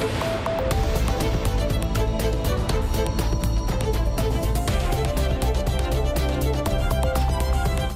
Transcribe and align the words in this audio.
Thank 0.00 0.44
you. 0.44 0.49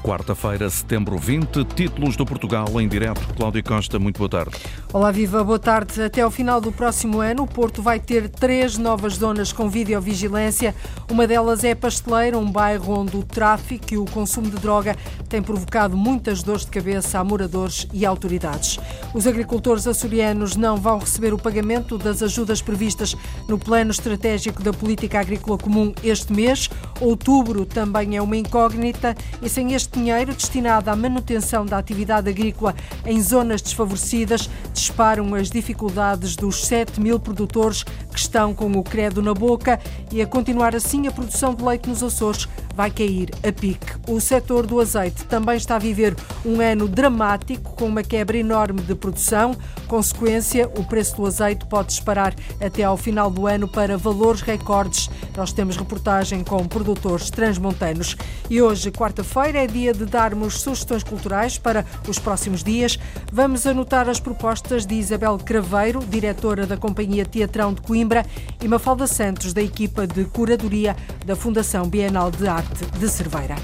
Quarta-feira, 0.05 0.69
setembro 0.69 1.17
20, 1.17 1.65
títulos 1.65 2.15
do 2.15 2.27
Portugal 2.27 2.69
em 2.79 2.87
direto. 2.87 3.27
Cláudia 3.35 3.63
Costa, 3.63 3.99
muito 3.99 4.19
boa 4.19 4.29
tarde. 4.29 4.55
Olá, 4.93 5.11
Viva, 5.11 5.43
boa 5.43 5.59
tarde. 5.59 6.03
Até 6.03 6.21
ao 6.21 6.31
final 6.31 6.61
do 6.61 6.71
próximo 6.71 7.21
ano, 7.21 7.45
o 7.45 7.47
Porto 7.47 7.81
vai 7.81 7.99
ter 7.99 8.29
três 8.29 8.77
novas 8.77 9.15
zonas 9.15 9.51
com 9.51 9.67
videovigilância. 9.67 10.75
Uma 11.11 11.27
delas 11.27 11.65
é 11.65 11.75
Pasteleira, 11.75 12.39
um 12.39 12.53
bairro 12.53 13.01
onde 13.01 13.17
o 13.17 13.23
tráfico 13.23 13.95
e 13.95 13.97
o 13.97 14.05
consumo 14.05 14.51
de 14.51 14.57
droga 14.57 14.95
têm 15.27 15.43
provocado 15.43 15.97
muitas 15.97 16.43
dores 16.43 16.67
de 16.67 16.71
cabeça 16.71 17.19
a 17.19 17.25
moradores 17.25 17.89
e 17.91 18.05
autoridades. 18.05 18.79
Os 19.15 19.27
agricultores 19.27 19.87
açorianos 19.87 20.55
não 20.55 20.77
vão 20.77 20.99
receber 20.99 21.33
o 21.33 21.39
pagamento 21.39 21.97
das 21.97 22.23
ajudas 22.23 22.61
previstas 22.61 23.17
no 23.49 23.59
Plano 23.59 23.91
Estratégico 23.91 24.63
da 24.63 24.73
Política 24.73 25.21
Agrícola 25.21 25.57
Comum 25.57 25.95
este 26.05 26.31
mês. 26.31 26.69
Outubro 27.01 27.65
também 27.65 28.17
é 28.19 28.23
uma 28.23 28.37
incógnita 28.37 29.17
e 29.41 29.49
sem 29.49 29.73
este 29.73 29.94
dinheiro 29.95 30.35
destinado 30.35 30.91
à 30.91 30.97
manutenção 30.97 31.65
da 31.65 31.79
atividade 31.79 32.29
agrícola 32.29 32.75
em 33.07 33.21
zonas 33.23 33.63
desfavorecidas 33.63 34.51
disparam 34.73 35.35
as 35.35 35.49
dificuldades 35.49 36.37
dos 36.37 36.67
7 36.67 37.01
mil 37.01 37.19
produtores 37.19 37.85
que 37.85 38.19
estão 38.19 38.53
com 38.53 38.71
o 38.73 38.83
credo 38.83 39.23
na 39.23 39.33
boca 39.33 39.81
e 40.13 40.21
a 40.21 40.27
continuar 40.27 40.75
assim 40.75 41.07
a 41.07 41.13
produção 41.13 41.55
de 41.55 41.65
leite 41.65 41.89
nos 41.89 42.03
Açores 42.03 42.49
vai 42.75 42.91
cair 42.91 43.31
a 43.47 43.53
pique. 43.53 43.87
O 44.09 44.21
setor 44.21 44.67
do 44.67 44.81
azeite 44.81 45.25
também 45.27 45.57
está 45.57 45.77
a 45.77 45.79
viver 45.79 46.17
um 46.45 46.61
ano 46.61 46.89
dramático, 46.89 47.75
com 47.77 47.87
uma 47.87 48.03
quebra 48.03 48.37
enorme 48.37 48.83
de 48.83 48.95
produção. 48.95 49.57
Consequência, 49.87 50.69
o 50.77 50.85
preço 50.85 51.17
do 51.17 51.27
azeite 51.27 51.65
pode 51.67 51.89
disparar 51.89 52.35
até 52.61 52.83
ao 52.83 52.97
final 52.97 53.31
do 53.31 53.47
ano 53.47 53.69
para 53.69 53.97
valores 53.97 54.41
recordes. 54.41 55.09
Nós 55.37 55.53
temos 55.53 55.77
reportagem 55.77 56.43
com 56.43 56.67
produtores 56.67 57.31
transmontanos. 57.31 58.17
E 58.51 58.61
hoje, 58.61 58.91
quarta-feira, 58.91 59.63
é 59.63 59.67
dia 59.67 59.84
de 59.93 60.05
darmos 60.07 60.61
sugestões 60.61 61.03
culturais 61.03 61.59
para 61.59 61.85
os 62.09 62.19
próximos 62.19 62.63
dias. 62.63 62.99
Vamos 63.33 63.67
anotar 63.67 64.09
as 64.09 64.21
propostas 64.21 64.87
de 64.87 64.95
Isabel 64.95 65.39
Craveiro, 65.39 66.01
diretora 66.01 66.67
da 66.67 66.77
Companhia 66.77 67.25
Teatrão 67.25 67.75
de 67.75 67.83
Coimbra, 67.83 68.25
e 68.63 68.69
Mafalda 68.69 69.07
Santos, 69.07 69.53
da 69.53 69.63
equipa 69.63 70.07
de 70.07 70.25
curadoria 70.25 70.97
da 71.27 71.37
Fundação 71.37 71.89
Bienal 71.89 72.31
de 72.31 72.47
Arte 72.47 72.85
de 72.99 73.09
Cerveira. 73.09 73.57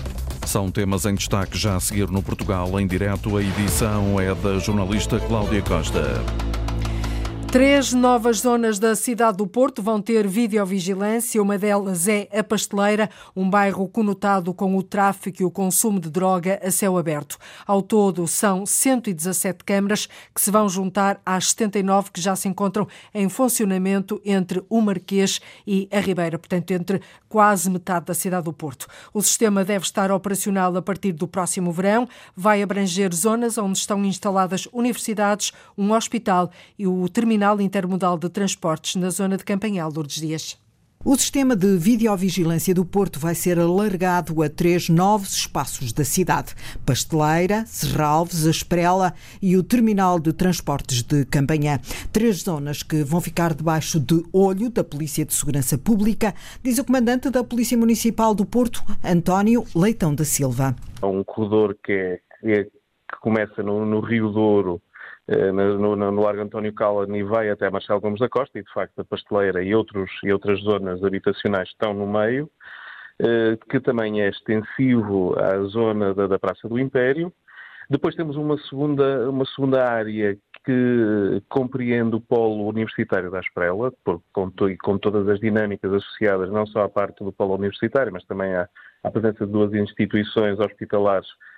São 0.46 0.70
temas 0.70 1.04
em 1.04 1.14
destaque 1.14 1.56
já 1.56 1.76
a 1.76 1.80
seguir 1.80 2.10
no 2.10 2.22
Portugal 2.22 2.80
em 2.80 2.86
direto. 2.86 3.36
A 3.36 3.42
edição 3.42 4.18
é 4.20 4.34
da 4.34 4.58
jornalista 4.58 5.20
Cláudia 5.20 5.62
Costa. 5.62 6.49
Três 7.50 7.92
novas 7.92 8.42
zonas 8.42 8.78
da 8.78 8.94
cidade 8.94 9.38
do 9.38 9.44
Porto 9.44 9.82
vão 9.82 10.00
ter 10.00 10.24
videovigilância. 10.24 11.42
Uma 11.42 11.58
delas 11.58 12.06
é 12.06 12.28
a 12.32 12.44
Pasteleira, 12.44 13.10
um 13.34 13.50
bairro 13.50 13.88
conotado 13.88 14.54
com 14.54 14.76
o 14.76 14.84
tráfico 14.84 15.42
e 15.42 15.44
o 15.44 15.50
consumo 15.50 15.98
de 15.98 16.08
droga 16.08 16.60
a 16.62 16.70
céu 16.70 16.96
aberto. 16.96 17.36
Ao 17.66 17.82
todo, 17.82 18.28
são 18.28 18.64
117 18.64 19.64
câmaras 19.64 20.06
que 20.32 20.40
se 20.40 20.48
vão 20.48 20.68
juntar 20.68 21.20
às 21.26 21.48
79 21.48 22.12
que 22.12 22.20
já 22.20 22.36
se 22.36 22.46
encontram 22.46 22.86
em 23.12 23.28
funcionamento 23.28 24.22
entre 24.24 24.62
o 24.68 24.80
Marquês 24.80 25.40
e 25.66 25.88
a 25.90 25.98
Ribeira, 25.98 26.38
portanto, 26.38 26.70
entre 26.70 27.02
quase 27.28 27.68
metade 27.68 28.06
da 28.06 28.14
cidade 28.14 28.44
do 28.44 28.52
Porto. 28.52 28.86
O 29.12 29.20
sistema 29.20 29.64
deve 29.64 29.84
estar 29.84 30.12
operacional 30.12 30.76
a 30.76 30.82
partir 30.82 31.10
do 31.10 31.26
próximo 31.26 31.72
verão. 31.72 32.08
Vai 32.36 32.62
abranger 32.62 33.12
zonas 33.12 33.58
onde 33.58 33.76
estão 33.76 34.04
instaladas 34.04 34.68
universidades, 34.72 35.52
um 35.76 35.92
hospital 35.92 36.52
e 36.78 36.86
o 36.86 37.08
terminal 37.08 37.39
Terminal 37.40 37.60
Intermodal 37.62 38.18
de 38.18 38.28
Transportes 38.28 38.96
na 38.96 39.08
zona 39.08 39.34
de 39.38 39.44
Campanhal, 39.44 39.90
Lourdes 39.90 40.20
Dias. 40.20 40.60
O 41.02 41.16
sistema 41.16 41.56
de 41.56 41.78
videovigilância 41.78 42.74
do 42.74 42.84
Porto 42.84 43.18
vai 43.18 43.34
ser 43.34 43.58
alargado 43.58 44.42
a 44.42 44.50
três 44.50 44.90
novos 44.90 45.32
espaços 45.36 45.90
da 45.90 46.04
cidade: 46.04 46.54
Pasteleira, 46.84 47.64
Serralves, 47.64 48.44
Esprela 48.44 49.14
e 49.40 49.56
o 49.56 49.62
Terminal 49.62 50.20
de 50.20 50.34
Transportes 50.34 51.02
de 51.02 51.24
Campanhã. 51.24 51.78
Três 52.12 52.42
zonas 52.42 52.82
que 52.82 53.02
vão 53.02 53.22
ficar 53.22 53.54
debaixo 53.54 53.98
de 53.98 54.22
olho 54.34 54.68
da 54.68 54.84
Polícia 54.84 55.24
de 55.24 55.32
Segurança 55.32 55.78
Pública, 55.78 56.34
diz 56.62 56.76
o 56.76 56.84
comandante 56.84 57.30
da 57.30 57.42
Polícia 57.42 57.78
Municipal 57.78 58.34
do 58.34 58.44
Porto, 58.44 58.82
António 59.02 59.64
Leitão 59.74 60.14
da 60.14 60.26
Silva. 60.26 60.76
Há 61.00 61.06
um 61.06 61.24
corredor 61.24 61.74
que, 61.82 61.92
é, 61.92 62.20
que, 62.38 62.52
é, 62.52 62.66
começa 63.22 63.62
no, 63.62 63.86
no 63.86 64.00
Rio 64.00 64.28
Douro 64.30 64.82
no, 65.52 65.96
no, 65.96 66.10
no 66.10 66.22
Largo 66.22 66.42
António 66.42 66.72
Callan 66.72 67.16
e 67.16 67.22
vai 67.22 67.50
até 67.50 67.70
Marcelo 67.70 68.00
Gomes 68.00 68.18
da 68.18 68.28
Costa 68.28 68.58
e, 68.58 68.64
de 68.64 68.72
facto, 68.72 68.98
a 69.00 69.04
Pasteleira 69.04 69.62
e, 69.62 69.74
outros, 69.74 70.10
e 70.24 70.32
outras 70.32 70.60
zonas 70.60 71.02
habitacionais 71.04 71.68
estão 71.68 71.94
no 71.94 72.06
meio, 72.06 72.50
eh, 73.20 73.56
que 73.68 73.78
também 73.80 74.22
é 74.22 74.28
extensivo 74.28 75.38
à 75.38 75.62
zona 75.64 76.12
da, 76.14 76.26
da 76.26 76.38
Praça 76.38 76.68
do 76.68 76.78
Império. 76.78 77.32
Depois 77.88 78.14
temos 78.14 78.36
uma 78.36 78.56
segunda, 78.58 79.30
uma 79.30 79.44
segunda 79.44 79.88
área 79.88 80.36
que 80.64 81.42
compreende 81.48 82.16
o 82.16 82.20
polo 82.20 82.68
universitário 82.68 83.30
da 83.30 83.40
Esprela, 83.40 83.92
com, 84.32 84.52
com 84.82 84.98
todas 84.98 85.28
as 85.28 85.40
dinâmicas 85.40 85.92
associadas 85.92 86.50
não 86.50 86.66
só 86.66 86.82
à 86.82 86.88
parte 86.88 87.24
do 87.24 87.32
polo 87.32 87.54
universitário, 87.54 88.12
mas 88.12 88.24
também 88.24 88.54
à, 88.54 88.68
à 89.02 89.10
presença 89.10 89.46
de 89.46 89.52
duas 89.52 89.72
instituições 89.74 90.58
hospitalares 90.58 91.28
eh, 91.28 91.49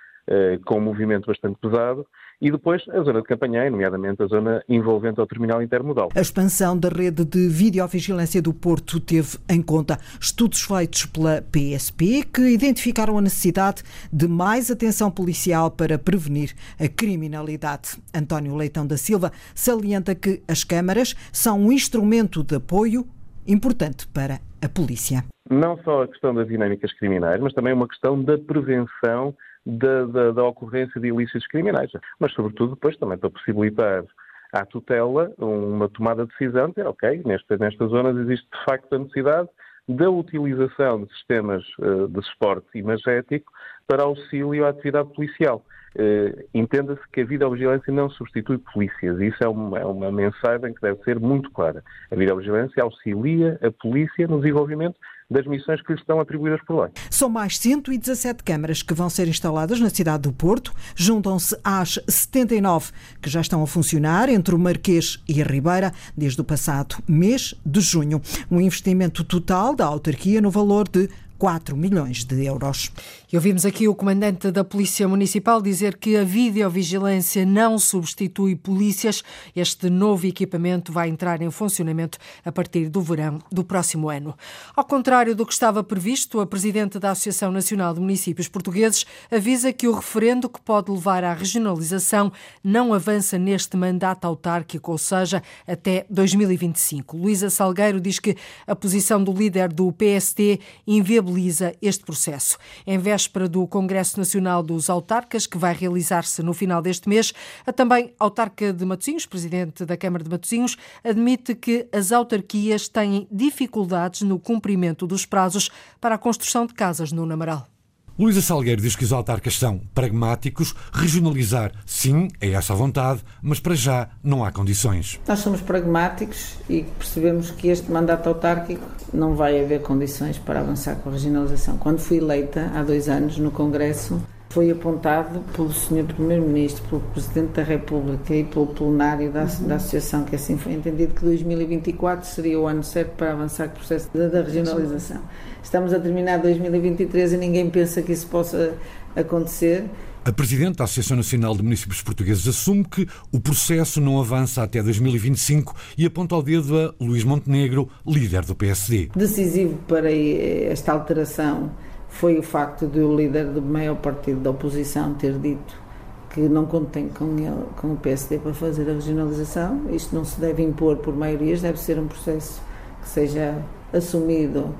com 0.65 0.77
um 0.77 0.81
movimento 0.81 1.27
bastante 1.27 1.57
pesado, 1.59 2.05
e 2.41 2.51
depois 2.51 2.83
a 2.89 3.01
zona 3.03 3.21
de 3.21 3.27
Campanhã, 3.27 3.69
nomeadamente 3.69 4.21
a 4.21 4.27
zona 4.27 4.63
envolvente 4.67 5.19
ao 5.19 5.25
terminal 5.25 5.61
intermodal. 5.61 6.09
A 6.13 6.19
expansão 6.19 6.77
da 6.77 6.89
rede 6.89 7.23
de 7.23 7.47
videovigilância 7.47 8.41
do 8.41 8.53
Porto 8.53 8.99
teve 8.99 9.37
em 9.49 9.61
conta 9.61 9.97
estudos 10.19 10.61
feitos 10.61 11.05
pela 11.05 11.41
PSP 11.41 12.23
que 12.23 12.41
identificaram 12.41 13.17
a 13.17 13.21
necessidade 13.21 13.83
de 14.11 14.27
mais 14.27 14.69
atenção 14.69 15.09
policial 15.09 15.71
para 15.71 15.97
prevenir 15.97 16.53
a 16.79 16.87
criminalidade. 16.87 17.97
António 18.13 18.55
Leitão 18.55 18.85
da 18.85 18.97
Silva 18.97 19.31
salienta 19.55 20.13
que 20.13 20.41
as 20.47 20.63
câmaras 20.63 21.15
são 21.31 21.59
um 21.59 21.71
instrumento 21.71 22.43
de 22.43 22.55
apoio 22.55 23.07
importante 23.47 24.07
para 24.07 24.39
a 24.61 24.67
polícia. 24.67 25.23
Não 25.49 25.77
só 25.83 26.03
a 26.03 26.07
questão 26.07 26.33
das 26.33 26.47
dinâmicas 26.47 26.91
criminais, 26.93 27.39
mas 27.41 27.53
também 27.53 27.73
uma 27.73 27.87
questão 27.87 28.21
da 28.21 28.37
prevenção 28.37 29.35
da, 29.65 30.05
da, 30.05 30.31
da 30.31 30.43
ocorrência 30.43 30.99
de 30.99 31.07
ilícitos 31.07 31.47
criminais, 31.47 31.91
mas 32.19 32.33
sobretudo 32.33 32.75
depois 32.75 32.97
também 32.97 33.17
para 33.17 33.29
possibilitar 33.29 34.03
à 34.51 34.65
tutela 34.65 35.31
uma 35.37 35.89
tomada 35.89 36.25
de 36.25 36.31
decisão, 36.31 36.69
de 36.69 36.81
ok, 36.83 37.23
nesta, 37.25 37.57
nestas 37.57 37.89
zonas 37.89 38.15
existe 38.17 38.47
de 38.51 38.65
facto 38.65 38.93
a 38.93 38.99
necessidade 38.99 39.49
da 39.87 40.09
utilização 40.09 41.03
de 41.03 41.13
sistemas 41.13 41.63
uh, 41.79 42.07
de 42.07 42.21
suporte 42.27 42.67
imagético 42.77 43.51
para 43.87 44.03
auxílio 44.03 44.65
à 44.65 44.69
atividade 44.69 45.13
policial. 45.13 45.65
Uh, 45.95 46.47
Entenda-se 46.53 47.01
que 47.11 47.21
a 47.21 47.25
videovigilância 47.25 47.91
não 47.91 48.09
substitui 48.09 48.57
polícias. 48.57 49.19
Isso 49.19 49.43
é 49.43 49.47
uma, 49.47 49.79
é 49.79 49.85
uma 49.85 50.11
mensagem 50.11 50.73
que 50.73 50.81
deve 50.81 51.03
ser 51.03 51.19
muito 51.19 51.51
clara. 51.51 51.83
A 52.09 52.15
videovigilância 52.15 52.81
auxilia 52.81 53.59
a 53.61 53.71
polícia 53.71 54.27
no 54.27 54.39
desenvolvimento 54.39 54.97
das 55.33 55.45
missões 55.45 55.81
que 55.81 55.91
lhes 55.91 56.01
estão 56.01 56.19
atribuídas 56.19 56.61
por 56.65 56.83
lei. 56.83 56.91
São 57.09 57.27
mais 57.27 57.57
117 57.57 58.43
câmaras 58.43 58.81
que 58.81 58.93
vão 58.93 59.09
ser 59.09 59.27
instaladas 59.27 59.79
na 59.79 59.89
cidade 59.89 60.23
do 60.23 60.31
Porto, 60.31 60.73
juntam-se 60.95 61.57
às 61.63 61.99
79 62.07 62.91
que 63.21 63.29
já 63.29 63.41
estão 63.41 63.63
a 63.63 63.67
funcionar 63.67 64.29
entre 64.29 64.55
o 64.55 64.59
Marquês 64.59 65.21
e 65.27 65.41
a 65.41 65.45
Ribeira 65.45 65.91
desde 66.15 66.39
o 66.39 66.43
passado 66.43 66.95
mês 67.07 67.55
de 67.65 67.81
junho. 67.81 68.21
Um 68.49 68.61
investimento 68.61 69.23
total 69.23 69.75
da 69.75 69.85
autarquia 69.85 70.39
no 70.39 70.51
valor 70.51 70.87
de 70.87 71.09
4 71.37 71.75
milhões 71.75 72.23
de 72.23 72.45
euros. 72.45 72.89
E 73.33 73.35
ouvimos 73.35 73.65
aqui 73.65 73.87
o 73.87 73.95
comandante 73.95 74.51
da 74.51 74.63
Polícia 74.63 75.07
Municipal 75.07 75.59
dizer 75.59 75.97
que 75.97 76.15
a 76.15 76.23
videovigilância 76.23 77.43
não 77.43 77.79
substitui 77.79 78.55
polícias. 78.55 79.23
Este 79.55 79.89
novo 79.89 80.27
equipamento 80.27 80.91
vai 80.91 81.09
entrar 81.09 81.41
em 81.41 81.49
funcionamento 81.49 82.19
a 82.45 82.51
partir 82.51 82.89
do 82.89 83.01
verão 83.01 83.39
do 83.51 83.63
próximo 83.63 84.07
ano. 84.07 84.37
Ao 84.75 84.85
contrário 84.85 85.35
do 85.35 85.47
que 85.47 85.53
estava 85.53 85.83
previsto, 85.83 86.41
a 86.41 86.45
presidente 86.45 86.99
da 86.99 87.09
Associação 87.09 87.51
Nacional 87.51 87.95
de 87.95 88.01
Municípios 88.01 88.47
Portugueses 88.47 89.03
avisa 89.31 89.73
que 89.73 89.87
o 89.87 89.95
referendo 89.95 90.47
que 90.47 90.61
pode 90.61 90.91
levar 90.91 91.23
à 91.23 91.33
regionalização 91.33 92.31
não 92.63 92.93
avança 92.93 93.39
neste 93.39 93.75
mandato 93.75 94.25
autárquico, 94.25 94.91
ou 94.91 94.97
seja, 94.99 95.41
até 95.65 96.05
2025. 96.07 97.17
Luísa 97.17 97.49
Salgueiro 97.49 97.99
diz 97.99 98.19
que 98.19 98.37
a 98.67 98.75
posição 98.75 99.23
do 99.23 99.33
líder 99.33 99.73
do 99.73 99.91
PST 99.91 100.59
inviabiliza 100.85 101.73
este 101.81 102.05
processo. 102.05 102.59
Em 102.85 102.99
vez 102.99 103.22
véspera 103.23 103.47
do 103.47 103.65
Congresso 103.65 104.19
Nacional 104.19 104.61
dos 104.61 104.89
Autarcas, 104.89 105.47
que 105.47 105.57
vai 105.57 105.73
realizar-se 105.73 106.43
no 106.43 106.53
final 106.53 106.81
deste 106.81 107.07
mês. 107.07 107.33
A 107.65 107.71
também 107.71 108.13
autarca 108.19 108.73
de 108.73 108.85
Matosinhos, 108.85 109.25
presidente 109.25 109.85
da 109.85 109.95
Câmara 109.95 110.23
de 110.23 110.29
Matosinhos, 110.29 110.77
admite 111.03 111.55
que 111.55 111.87
as 111.91 112.11
autarquias 112.11 112.89
têm 112.89 113.27
dificuldades 113.31 114.21
no 114.23 114.37
cumprimento 114.39 115.07
dos 115.07 115.25
prazos 115.25 115.69
para 116.01 116.15
a 116.15 116.17
construção 116.17 116.65
de 116.65 116.73
casas 116.73 117.11
no 117.11 117.25
Namaral. 117.25 117.72
Luísa 118.17 118.41
Salgueiro 118.41 118.79
diz 118.79 118.95
que 118.95 119.03
os 119.03 119.11
autarcas 119.11 119.57
são 119.57 119.81
pragmáticos, 119.91 120.75
regionalizar, 120.93 121.71
sim, 121.83 122.27
é 122.39 122.51
essa 122.51 122.73
a 122.73 122.75
vontade, 122.75 123.21
mas 123.41 123.59
para 123.59 123.73
já 123.73 124.07
não 124.23 124.45
há 124.45 124.51
condições. 124.51 125.19
Nós 125.27 125.39
somos 125.39 125.61
pragmáticos 125.61 126.59
e 126.69 126.83
percebemos 126.83 127.49
que 127.49 127.69
este 127.69 127.91
mandato 127.91 128.29
autárquico 128.29 128.85
não 129.11 129.35
vai 129.35 129.59
haver 129.59 129.81
condições 129.81 130.37
para 130.37 130.59
avançar 130.59 130.95
com 130.97 131.09
a 131.09 131.13
regionalização. 131.13 131.77
Quando 131.77 131.97
fui 131.97 132.17
eleita, 132.17 132.71
há 132.75 132.83
dois 132.83 133.09
anos, 133.09 133.39
no 133.39 133.49
Congresso, 133.49 134.21
foi 134.53 134.69
apontado 134.69 135.39
pelo 135.51 135.73
Sr. 135.73 136.05
Primeiro-Ministro, 136.13 136.83
pelo 136.87 137.01
Presidente 137.01 137.53
da 137.53 137.63
República 137.63 138.35
e 138.35 138.43
pelo 138.43 138.67
plenário 138.67 139.31
da, 139.31 139.45
da, 139.45 139.75
Associação, 139.77 140.23
que 140.23 140.35
assim 140.35 140.55
foi 140.59 140.73
entendido, 140.73 141.15
que 141.15 141.25
2024 141.25 142.27
seria 142.27 142.59
o 142.59 142.67
ano 142.67 142.83
certo 142.83 143.15
para 143.17 143.31
avançar 143.31 143.69
com 143.69 143.73
o 143.73 143.77
processo 143.77 144.15
da 144.15 144.43
regionalização. 144.43 145.23
Estamos 145.63 145.93
a 145.93 145.99
terminar 145.99 146.37
2023 146.39 147.33
e 147.33 147.37
ninguém 147.37 147.69
pensa 147.69 148.01
que 148.01 148.11
isso 148.11 148.27
possa 148.27 148.75
acontecer. 149.15 149.85
A 150.25 150.31
Presidente 150.31 150.77
da 150.77 150.83
Associação 150.83 151.17
Nacional 151.17 151.55
de 151.55 151.63
Municípios 151.63 152.01
Portugueses 152.01 152.47
assume 152.47 152.83
que 152.83 153.07
o 153.31 153.39
processo 153.39 153.99
não 153.99 154.19
avança 154.19 154.61
até 154.61 154.83
2025 154.83 155.75
e 155.97 156.05
aponta 156.05 156.35
ao 156.35 156.43
dedo 156.43 156.77
a 156.77 157.03
Luís 157.03 157.23
Montenegro, 157.23 157.89
líder 158.05 158.45
do 158.45 158.53
PSD. 158.53 159.09
Decisivo 159.15 159.77
para 159.87 160.11
esta 160.11 160.91
alteração 160.91 161.71
foi 162.09 162.37
o 162.37 162.43
facto 162.43 162.85
de 162.85 162.99
o 162.99 163.15
líder 163.15 163.45
do 163.45 163.61
maior 163.61 163.95
partido 163.95 164.41
da 164.41 164.51
oposição 164.51 165.13
ter 165.15 165.33
dito 165.39 165.81
que 166.29 166.41
não 166.41 166.65
contém 166.65 167.09
com, 167.09 167.37
ele, 167.37 167.65
com 167.77 167.93
o 167.93 167.97
PSD 167.97 168.39
para 168.39 168.53
fazer 168.53 168.89
a 168.89 168.93
regionalização. 168.93 169.89
Isto 169.91 170.15
não 170.15 170.25
se 170.25 170.39
deve 170.39 170.63
impor 170.63 170.97
por 170.97 171.15
maiorias, 171.15 171.61
deve 171.61 171.79
ser 171.79 171.99
um 171.99 172.07
processo 172.07 172.61
que 173.01 173.09
seja 173.09 173.61
assumido 173.91 174.73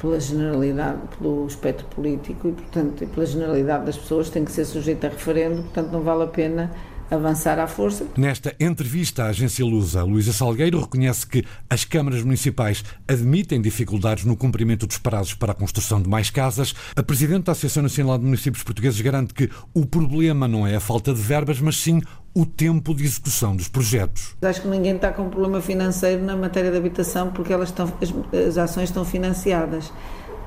pela 0.00 0.18
generalidade, 0.18 0.98
pelo 1.18 1.46
espectro 1.46 1.86
político 1.88 2.48
e, 2.48 2.52
portanto, 2.52 3.06
pela 3.06 3.26
generalidade 3.26 3.86
das 3.86 3.96
pessoas, 3.96 4.30
tem 4.30 4.44
que 4.44 4.52
ser 4.52 4.64
sujeito 4.64 5.04
a 5.06 5.10
referendo, 5.10 5.62
portanto, 5.62 5.90
não 5.90 6.02
vale 6.02 6.24
a 6.24 6.26
pena 6.26 6.70
avançar 7.10 7.58
à 7.58 7.66
força. 7.66 8.06
Nesta 8.16 8.54
entrevista 8.60 9.24
à 9.24 9.26
agência 9.28 9.64
Lusa, 9.64 10.04
Luísa 10.04 10.32
Salgueiro 10.32 10.80
reconhece 10.80 11.26
que 11.26 11.44
as 11.68 11.84
câmaras 11.84 12.22
municipais 12.22 12.84
admitem 13.08 13.60
dificuldades 13.60 14.24
no 14.24 14.36
cumprimento 14.36 14.86
dos 14.86 14.98
prazos 14.98 15.34
para 15.34 15.52
a 15.52 15.54
construção 15.54 16.00
de 16.00 16.08
mais 16.08 16.30
casas. 16.30 16.74
A 16.94 17.02
presidente 17.02 17.44
da 17.44 17.52
Associação 17.52 17.82
Nacional 17.82 18.16
de 18.16 18.24
Municípios 18.24 18.62
Portugueses 18.62 19.00
garante 19.00 19.34
que 19.34 19.50
o 19.74 19.84
problema 19.84 20.46
não 20.46 20.66
é 20.66 20.76
a 20.76 20.80
falta 20.80 21.12
de 21.12 21.20
verbas, 21.20 21.60
mas 21.60 21.76
sim 21.76 22.00
o 22.34 22.46
tempo 22.46 22.94
de 22.94 23.04
execução 23.04 23.56
dos 23.56 23.68
projetos. 23.68 24.36
Acho 24.42 24.62
que 24.62 24.68
ninguém 24.68 24.96
está 24.96 25.12
com 25.12 25.28
problema 25.28 25.60
financeiro 25.60 26.22
na 26.22 26.36
matéria 26.36 26.70
de 26.70 26.76
habitação 26.76 27.30
porque 27.30 27.52
elas 27.52 27.70
estão, 27.70 27.92
as, 28.00 28.38
as 28.48 28.58
ações 28.58 28.88
estão 28.88 29.04
financiadas 29.04 29.92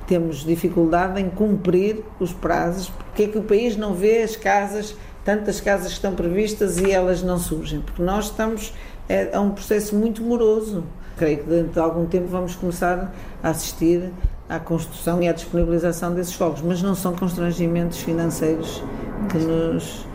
temos 0.06 0.44
dificuldade 0.44 1.22
em 1.22 1.30
cumprir 1.30 2.04
os 2.20 2.34
prazos, 2.34 2.90
porque 2.90 3.24
é 3.24 3.28
que 3.30 3.38
o 3.38 3.42
país 3.44 3.78
não 3.78 3.94
vê 3.94 4.22
as 4.22 4.36
casas 4.36 4.98
tantas 5.24 5.62
casas 5.62 5.88
que 5.88 5.94
estão 5.94 6.14
previstas 6.14 6.78
e 6.78 6.92
elas 6.92 7.24
não 7.24 7.40
surgem, 7.40 7.82
porque 7.82 8.02
nós 8.02 8.26
estamos 8.26 8.74
é, 9.08 9.36
a 9.36 9.40
um 9.40 9.52
processo 9.52 9.96
muito 9.96 10.22
moroso. 10.22 10.84
Creio 11.18 11.40
que 11.40 11.50
dentro 11.50 11.74
de 11.74 11.80
algum 11.80 12.06
tempo 12.06 12.28
vamos 12.28 12.56
começar 12.56 13.14
a 13.42 13.50
assistir 13.50 14.12
à 14.50 14.60
construção 14.60 15.22
e 15.22 15.28
à 15.28 15.32
disponibilização 15.32 16.14
desses 16.14 16.34
fogos, 16.34 16.62
mas 16.62 16.82
não 16.82 16.96
são 16.96 17.16
constrangimentos 17.16 18.00
financeiros 18.00 18.84
que 19.32 19.38
nos 19.38 20.06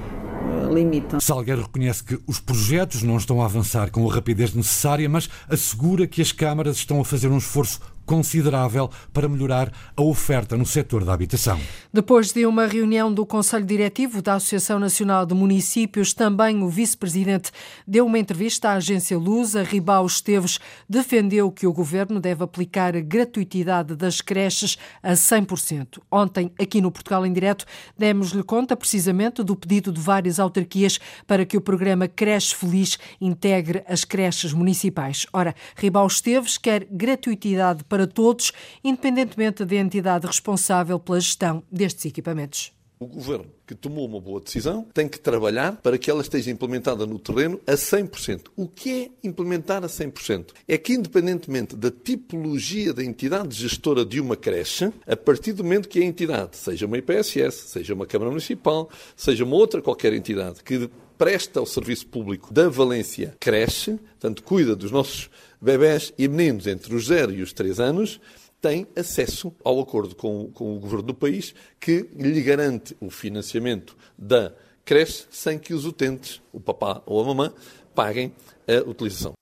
limitam. 0.72 1.20
Salgueiro 1.20 1.62
reconhece 1.62 2.04
que 2.04 2.18
os 2.26 2.38
projetos 2.40 3.02
não 3.02 3.16
estão 3.16 3.42
a 3.42 3.44
avançar 3.44 3.90
com 3.90 4.08
a 4.08 4.14
rapidez 4.14 4.54
necessária, 4.54 5.08
mas 5.08 5.28
assegura 5.48 6.06
que 6.06 6.22
as 6.22 6.32
câmaras 6.32 6.76
estão 6.76 7.00
a 7.00 7.04
fazer 7.04 7.28
um 7.28 7.38
esforço 7.38 7.80
considerável 8.08 8.90
para 9.12 9.28
melhorar 9.28 9.70
a 9.94 10.02
oferta 10.02 10.56
no 10.56 10.64
setor 10.64 11.04
da 11.04 11.12
habitação. 11.12 11.60
Depois 11.92 12.32
de 12.32 12.46
uma 12.46 12.66
reunião 12.66 13.12
do 13.12 13.26
Conselho 13.26 13.66
Diretivo 13.66 14.22
da 14.22 14.34
Associação 14.34 14.78
Nacional 14.78 15.26
de 15.26 15.34
Municípios, 15.34 16.14
também 16.14 16.62
o 16.62 16.70
vice-presidente 16.70 17.52
deu 17.86 18.06
uma 18.06 18.18
entrevista 18.18 18.70
à 18.70 18.72
agência 18.74 19.18
Lusa. 19.18 19.62
Ribau 19.62 20.06
Esteves 20.06 20.58
defendeu 20.88 21.52
que 21.52 21.66
o 21.66 21.72
governo 21.72 22.18
deve 22.18 22.42
aplicar 22.42 22.96
a 22.96 23.00
gratuitidade 23.00 23.94
das 23.94 24.22
creches 24.22 24.78
a 25.02 25.12
100%. 25.12 26.00
Ontem, 26.10 26.50
aqui 26.58 26.80
no 26.80 26.90
Portugal 26.90 27.26
em 27.26 27.32
Direto, 27.32 27.66
demos-lhe 27.96 28.42
conta 28.42 28.74
precisamente 28.74 29.42
do 29.42 29.54
pedido 29.54 29.92
de 29.92 30.00
várias 30.00 30.40
autarquias 30.40 30.98
para 31.26 31.44
que 31.44 31.58
o 31.58 31.60
programa 31.60 32.08
Creche 32.08 32.54
Feliz 32.54 32.98
integre 33.20 33.84
as 33.86 34.02
creches 34.02 34.54
municipais. 34.54 35.26
Ora, 35.30 35.54
Ribau 35.76 36.06
Esteves 36.06 36.56
quer 36.56 36.86
gratuitidade 36.90 37.84
para 37.84 37.97
para 37.98 38.06
todos, 38.06 38.52
independentemente 38.84 39.64
da 39.64 39.74
entidade 39.74 40.24
responsável 40.24 41.00
pela 41.00 41.18
gestão 41.18 41.64
destes 41.68 42.04
equipamentos. 42.04 42.72
O 43.00 43.06
governo 43.06 43.46
que 43.66 43.74
tomou 43.74 44.06
uma 44.06 44.20
boa 44.20 44.40
decisão 44.40 44.86
tem 44.94 45.08
que 45.08 45.18
trabalhar 45.18 45.76
para 45.82 45.98
que 45.98 46.10
ela 46.10 46.20
esteja 46.20 46.50
implementada 46.50 47.06
no 47.06 47.18
terreno 47.18 47.60
a 47.66 47.72
100%. 47.72 48.46
O 48.56 48.68
que 48.68 48.90
é 49.04 49.26
implementar 49.28 49.84
a 49.84 49.88
100%? 49.88 50.50
É 50.66 50.78
que, 50.78 50.94
independentemente 50.94 51.76
da 51.76 51.90
tipologia 51.90 52.92
da 52.92 53.04
entidade 53.04 53.54
gestora 53.54 54.04
de 54.04 54.20
uma 54.20 54.36
creche, 54.36 54.92
a 55.06 55.16
partir 55.16 55.52
do 55.52 55.64
momento 55.64 55.88
que 55.88 56.00
a 56.00 56.04
entidade, 56.04 56.56
seja 56.56 56.86
uma 56.86 56.98
IPSS, 56.98 57.68
seja 57.68 57.94
uma 57.94 58.06
Câmara 58.06 58.30
Municipal, 58.30 58.88
seja 59.16 59.44
uma 59.44 59.56
outra 59.56 59.82
qualquer 59.82 60.12
entidade 60.12 60.62
que 60.62 60.88
presta 61.18 61.58
ao 61.58 61.66
serviço 61.66 62.06
público 62.06 62.54
da 62.54 62.68
Valência 62.68 63.36
creche, 63.40 63.96
portanto, 63.96 64.42
cuida 64.44 64.76
dos 64.76 64.92
nossos 64.92 65.28
bebés 65.60 66.12
e 66.16 66.28
meninos 66.28 66.66
entre 66.66 66.94
os 66.94 67.06
0 67.06 67.32
e 67.32 67.42
os 67.42 67.52
3 67.52 67.80
anos 67.80 68.20
têm 68.60 68.86
acesso 68.96 69.54
ao 69.64 69.80
acordo 69.80 70.14
com, 70.14 70.50
com 70.52 70.76
o 70.76 70.80
governo 70.80 71.06
do 71.06 71.14
país 71.14 71.54
que 71.78 72.08
lhe 72.14 72.42
garante 72.42 72.96
o 73.00 73.10
financiamento 73.10 73.96
da 74.16 74.52
creche 74.84 75.26
sem 75.30 75.58
que 75.58 75.74
os 75.74 75.84
utentes, 75.84 76.40
o 76.52 76.58
papá 76.58 77.02
ou 77.06 77.20
a 77.20 77.24
mamã, 77.24 77.52
paguem 77.94 78.32
a 78.66 78.88
utilização. 78.88 79.32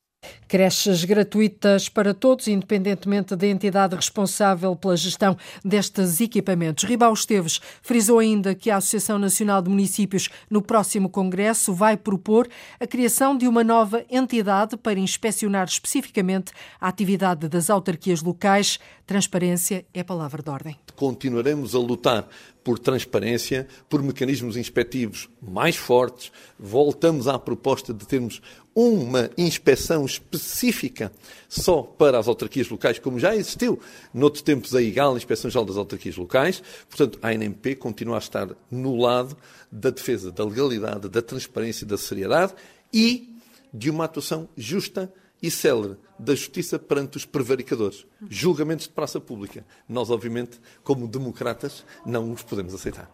Creches 0.49 1.05
gratuitas 1.05 1.89
para 1.89 2.15
todos, 2.15 2.47
independentemente 2.49 3.35
da 3.35 3.47
entidade 3.47 3.97
responsável 3.97 4.77
pela 4.77 4.97
gestão 4.97 5.37
destes 5.65 6.21
equipamentos. 6.21 6.85
Ribau 6.85 7.13
Esteves 7.13 7.61
frisou 7.83 8.19
ainda 8.19 8.55
que 8.55 8.71
a 8.71 8.77
Associação 8.77 9.19
Nacional 9.19 9.61
de 9.61 9.69
Municípios, 9.69 10.29
no 10.49 10.63
próximo 10.63 11.09
Congresso, 11.09 11.75
vai 11.75 11.97
propor 11.97 12.49
a 12.79 12.87
criação 12.87 13.37
de 13.37 13.49
uma 13.49 13.65
nova 13.65 14.05
entidade 14.11 14.77
para 14.77 14.99
inspecionar 14.99 15.67
especificamente 15.67 16.53
a 16.81 16.89
atividade 16.89 17.49
das 17.49 17.69
autarquias 17.71 18.23
locais. 18.23 18.79
Transparência 19.07 19.85
é 19.93 20.03
palavra 20.03 20.43
de 20.43 20.51
ordem. 20.51 20.77
Continuaremos 20.95 21.75
a 21.75 21.79
lutar 21.79 22.29
por 22.67 22.81
transparência, 22.81 23.69
por 23.89 24.03
mecanismos 24.03 24.57
inspectivos 24.57 25.29
mais 25.41 25.77
fortes. 25.77 26.33
Voltamos 26.59 27.29
à 27.29 27.39
proposta 27.39 27.95
de 27.95 28.05
termos 28.05 28.43
uma 28.75 29.31
inspeção 29.39 30.05
específica 30.05 31.13
só 31.49 31.81
para 31.83 32.19
as 32.19 32.27
autarquias 32.27 32.69
locais, 32.69 32.99
como 32.99 33.21
já 33.21 33.37
existiu 33.37 33.79
noutros 34.13 34.43
tempos 34.43 34.75
a 34.75 34.83
IGAL, 34.83 35.15
a 35.15 35.17
Inspeção 35.17 35.49
Geral 35.49 35.65
das 35.65 35.77
Autarquias 35.77 36.17
Locais. 36.17 36.61
Portanto, 36.89 37.21
a 37.23 37.29
ANMP 37.29 37.77
continua 37.77 38.17
a 38.17 38.19
estar 38.19 38.49
no 38.69 38.97
lado 38.97 39.37
da 39.71 39.91
defesa 39.91 40.33
da 40.33 40.45
legalidade, 40.45 41.09
da 41.09 41.23
transparência 41.23 41.87
da 41.87 41.97
seriedade 41.97 42.53
e 42.93 43.33
de 43.73 43.91
uma 43.91 44.07
atuação 44.07 44.49
justa 44.57 45.13
e 45.43 45.51
célere 45.51 45.97
da 46.19 46.35
justiça 46.35 46.79
perante 46.79 47.17
os 47.17 47.25
prevaricadores. 47.25 48.07
Julgamentos 48.29 48.87
de 48.87 48.93
praça 48.93 49.21
pública. 49.21 49.65
Nós, 49.89 50.11
obviamente, 50.11 50.61
como 50.83 51.07
democratas, 51.07 51.85
não 52.05 52.33
os 52.33 52.43
podemos 52.43 52.75
aceitar. 52.75 53.11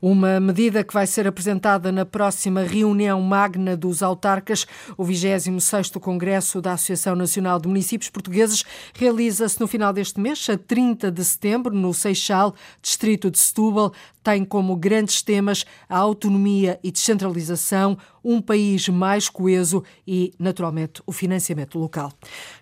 Uma 0.00 0.40
medida 0.40 0.82
que 0.82 0.92
vai 0.92 1.06
ser 1.06 1.26
apresentada 1.26 1.92
na 1.92 2.04
próxima 2.04 2.62
reunião 2.62 3.20
magna 3.20 3.76
dos 3.76 4.02
autarcas. 4.02 4.66
O 4.96 5.04
26º 5.04 6.00
Congresso 6.00 6.60
da 6.60 6.72
Associação 6.72 7.14
Nacional 7.14 7.60
de 7.60 7.68
Municípios 7.68 8.10
Portugueses 8.10 8.64
realiza-se 8.94 9.60
no 9.60 9.68
final 9.68 9.92
deste 9.92 10.18
mês, 10.18 10.48
a 10.48 10.56
30 10.56 11.10
de 11.10 11.24
setembro, 11.24 11.74
no 11.74 11.92
Seixal, 11.94 12.54
distrito 12.82 13.30
de 13.30 13.38
Setúbal. 13.38 13.92
Tem 14.22 14.44
como 14.44 14.76
grandes 14.76 15.22
temas 15.22 15.64
a 15.88 15.98
autonomia 15.98 16.78
e 16.82 16.90
descentralização, 16.90 17.96
um 18.22 18.40
país 18.40 18.88
mais 18.88 19.28
coeso 19.28 19.82
e, 20.06 20.32
naturalmente, 20.38 21.02
o 21.06 21.12
financiamento 21.12 21.78
local. 21.78 22.12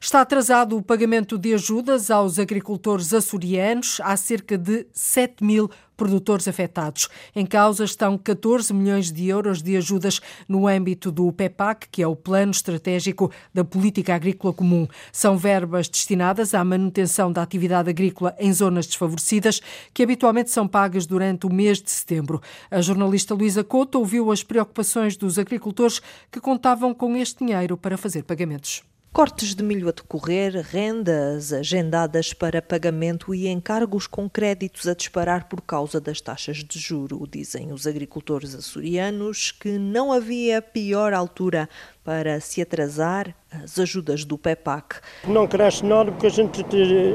Está 0.00 0.20
atrasado 0.20 0.76
o 0.76 0.82
pagamento 0.82 1.36
de 1.36 1.54
ajudas 1.54 2.10
aos 2.10 2.38
agricultores 2.38 3.12
açorianos. 3.12 4.00
Há 4.04 4.16
cerca 4.16 4.56
de 4.56 4.86
7 4.92 5.42
mil 5.42 5.68
produtores 5.98 6.46
afetados. 6.46 7.08
Em 7.34 7.44
causa 7.44 7.84
estão 7.84 8.16
14 8.16 8.72
milhões 8.72 9.10
de 9.10 9.26
euros 9.26 9.60
de 9.60 9.76
ajudas 9.76 10.20
no 10.48 10.68
âmbito 10.68 11.10
do 11.10 11.30
PEPAC, 11.32 11.88
que 11.90 12.00
é 12.00 12.06
o 12.06 12.14
Plano 12.14 12.52
Estratégico 12.52 13.32
da 13.52 13.64
Política 13.64 14.14
Agrícola 14.14 14.54
Comum. 14.54 14.86
São 15.12 15.36
verbas 15.36 15.88
destinadas 15.88 16.54
à 16.54 16.64
manutenção 16.64 17.32
da 17.32 17.42
atividade 17.42 17.90
agrícola 17.90 18.32
em 18.38 18.52
zonas 18.52 18.86
desfavorecidas, 18.86 19.60
que 19.92 20.04
habitualmente 20.04 20.52
são 20.52 20.68
pagas 20.68 21.04
durante 21.04 21.47
o 21.48 21.54
mês 21.54 21.80
de 21.80 21.90
setembro. 21.90 22.40
A 22.70 22.80
jornalista 22.80 23.34
Luísa 23.34 23.64
Couto 23.64 23.98
ouviu 23.98 24.30
as 24.30 24.42
preocupações 24.42 25.16
dos 25.16 25.38
agricultores 25.38 26.00
que 26.30 26.40
contavam 26.40 26.94
com 26.94 27.16
este 27.16 27.44
dinheiro 27.44 27.76
para 27.76 27.96
fazer 27.96 28.22
pagamentos. 28.24 28.82
Cortes 29.10 29.54
de 29.54 29.64
milho 29.64 29.88
a 29.88 29.90
decorrer, 29.90 30.54
rendas 30.70 31.52
agendadas 31.52 32.32
para 32.32 32.62
pagamento 32.62 33.34
e 33.34 33.48
encargos 33.48 34.06
com 34.06 34.28
créditos 34.28 34.86
a 34.86 34.94
disparar 34.94 35.48
por 35.48 35.62
causa 35.62 36.00
das 36.00 36.20
taxas 36.20 36.58
de 36.58 36.78
juro. 36.78 37.26
Dizem 37.28 37.72
os 37.72 37.86
agricultores 37.86 38.54
açorianos 38.54 39.50
que 39.50 39.78
não 39.78 40.12
havia 40.12 40.62
pior 40.62 41.14
altura 41.14 41.68
para 42.08 42.40
se 42.40 42.62
atrasar 42.62 43.34
as 43.52 43.78
ajudas 43.78 44.24
do 44.24 44.38
PEPAC. 44.38 44.96
Não 45.26 45.46
cresce 45.46 45.84
nada 45.84 46.10
porque 46.10 46.26
a 46.26 46.30
gente, 46.30 46.62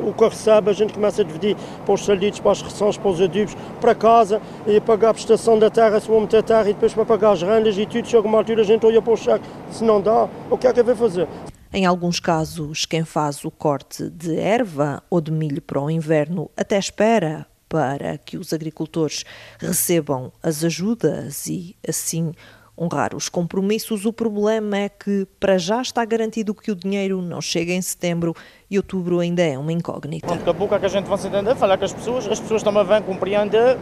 o 0.07 0.13
que 0.13 0.23
recebe 0.23 0.69
a 0.69 0.73
gente 0.73 0.93
começa 0.93 1.23
a 1.23 1.25
dividir 1.25 1.57
para 1.83 1.95
os 1.95 2.05
salidos, 2.05 2.39
para 2.39 2.51
as 2.51 2.61
reções, 2.61 2.95
para 2.95 3.09
os 3.09 3.19
adubos, 3.19 3.57
para 3.81 3.95
casa 3.95 4.39
e 4.67 4.79
pagar 4.79 5.09
a 5.09 5.13
prestação 5.15 5.57
da 5.57 5.71
terra, 5.71 5.99
se 5.99 6.07
vou 6.07 6.21
meter 6.21 6.43
terra 6.43 6.69
e 6.69 6.75
depois 6.75 6.93
para 6.93 7.05
pagar 7.05 7.31
as 7.31 7.41
rendas 7.41 7.75
e 7.75 7.87
tudo. 7.87 8.07
Chega 8.07 8.27
uma 8.27 8.37
altura 8.37 8.61
a 8.61 8.63
gente 8.63 8.85
olha 8.85 9.01
para 9.01 9.13
o 9.13 9.17
cheque, 9.17 9.43
se 9.71 9.83
não 9.83 9.99
dá, 9.99 10.29
o 10.51 10.59
que 10.59 10.67
é 10.67 10.71
que 10.73 10.83
vai 10.83 10.95
fazer? 10.95 11.27
Em 11.73 11.87
alguns 11.87 12.19
casos, 12.19 12.85
quem 12.85 13.03
faz 13.03 13.43
o 13.43 13.49
corte 13.49 14.07
de 14.11 14.37
erva 14.37 15.01
ou 15.09 15.19
de 15.19 15.31
milho 15.31 15.63
para 15.63 15.81
o 15.81 15.89
inverno 15.89 16.51
até 16.55 16.77
espera 16.77 17.47
para 17.67 18.15
que 18.19 18.37
os 18.37 18.53
agricultores 18.53 19.25
recebam 19.57 20.31
as 20.43 20.63
ajudas 20.63 21.47
e, 21.47 21.75
assim, 21.89 22.31
honrar 22.77 23.15
os 23.15 23.29
compromissos. 23.29 24.05
O 24.05 24.13
problema 24.13 24.77
é 24.77 24.89
que, 24.89 25.27
para 25.39 25.57
já, 25.57 25.81
está 25.81 26.03
garantido 26.03 26.53
que 26.53 26.71
o 26.71 26.75
dinheiro 26.75 27.21
não 27.21 27.41
chega 27.41 27.71
em 27.71 27.81
setembro 27.81 28.35
e 28.69 28.77
outubro 28.77 29.19
ainda 29.19 29.41
é 29.41 29.57
uma 29.57 29.71
incógnita. 29.71 30.27
Daqui 30.27 30.49
a 30.49 30.53
pouco 30.53 30.75
é 30.75 30.79
que 30.79 30.85
a 30.85 30.89
gente 30.89 31.05
vai 31.05 31.17
se 31.17 31.27
entender, 31.27 31.55
falar 31.55 31.77
com 31.77 31.85
as 31.85 31.93
pessoas, 31.93 32.27
as 32.27 32.39
pessoas 32.39 32.63
também 32.63 32.83
vão 32.83 33.01
compreender 33.01 33.77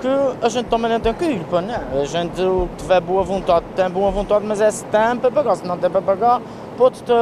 que 0.00 0.44
a 0.44 0.48
gente 0.48 0.66
também 0.66 0.90
não 0.90 1.00
tem 1.00 1.12
que 1.12 1.24
ir, 1.24 1.44
pá, 1.44 1.58
A 1.60 2.04
gente 2.04 2.34
que 2.36 2.76
tiver 2.76 3.00
boa 3.00 3.22
vontade, 3.22 3.66
tem 3.74 3.90
boa 3.90 4.10
vontade, 4.10 4.46
mas 4.46 4.60
é 4.60 4.70
se 4.70 4.84
tem 4.84 5.16
para 5.16 5.30
pagar, 5.30 5.56
se 5.56 5.66
não 5.66 5.76
tem 5.76 5.90
para 5.90 6.02
pagar, 6.02 6.40
pode 6.76 7.02
ter 7.02 7.14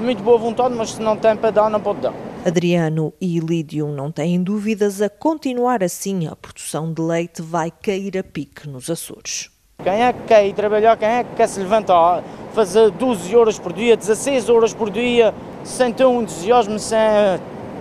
muito 0.00 0.22
boa 0.22 0.38
vontade, 0.38 0.74
mas 0.74 0.92
se 0.92 1.02
não 1.02 1.16
tem 1.16 1.36
para 1.36 1.50
dar, 1.50 1.70
não 1.70 1.80
pode 1.80 2.00
dar. 2.00 2.14
Adriano 2.46 3.12
e 3.20 3.40
Lídio 3.40 3.88
não 3.88 4.12
têm 4.12 4.42
dúvidas, 4.42 5.00
a 5.00 5.08
continuar 5.08 5.82
assim 5.82 6.26
a 6.26 6.36
produção 6.36 6.92
de 6.92 7.00
leite 7.00 7.42
vai 7.42 7.70
cair 7.70 8.18
a 8.18 8.22
pique 8.22 8.68
nos 8.68 8.90
Açores. 8.90 9.53
Quem 9.82 10.02
é 10.02 10.12
que 10.12 10.22
quer 10.22 10.46
ir 10.46 10.54
trabalhar, 10.54 10.96
quem 10.96 11.08
é 11.08 11.24
que 11.24 11.34
quer 11.34 11.48
se 11.48 11.60
levantar, 11.60 12.22
fazer 12.52 12.90
12 12.90 13.36
horas 13.36 13.58
por 13.58 13.72
dia, 13.72 13.96
16 13.96 14.48
horas 14.48 14.72
por 14.72 14.88
dia, 14.88 15.34
sem 15.62 15.92
ter 15.92 16.06
um 16.06 16.22
entusiasmo, 16.22 16.78
sem 16.78 16.98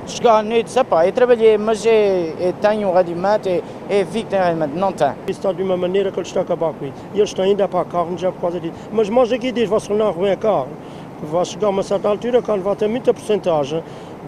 chegar 0.05 0.39
à 0.39 0.43
noite, 0.43 0.77
epá, 0.77 1.05
eu 1.05 1.13
trabalhei, 1.13 1.57
mas 1.57 1.85
eu, 1.85 1.93
eu 1.93 2.53
tenho 2.53 2.89
um 2.89 2.93
rendimento, 2.93 3.47
eu, 3.47 3.63
eu 3.89 4.05
vi 4.05 4.23
que 4.23 4.31
tenho 4.31 4.43
rendimento, 4.43 4.75
não 4.75 4.91
tem. 4.91 5.11
Isso 5.27 5.39
está 5.39 5.53
de 5.53 5.63
uma 5.63 5.77
maneira 5.77 6.11
que 6.11 6.19
eles 6.19 6.27
estão 6.27 6.41
a 6.41 6.45
acabar 6.45 6.73
com 6.73 6.85
isso. 6.85 6.95
E 7.13 7.19
eles 7.19 7.29
estão 7.29 7.45
ainda 7.45 7.67
para 7.67 7.81
a 7.81 7.85
carne 7.85 8.17
já 8.17 8.31
por 8.31 8.41
causa 8.41 8.59
disso. 8.59 8.73
Mas 8.91 9.07
nós 9.07 9.31
aqui 9.31 9.51
diz, 9.51 9.69
você 9.69 9.93
não 9.93 10.07
arrumem 10.07 10.31
a 10.31 10.37
carne, 10.37 10.73
vai 11.21 11.45
chegar 11.45 11.67
a 11.67 11.69
uma 11.69 11.83
certa 11.83 12.09
altura, 12.09 12.41
carne 12.41 12.63
vai 12.63 12.75
ter 12.75 12.89
muita 12.89 13.13
porcentagem 13.13 13.81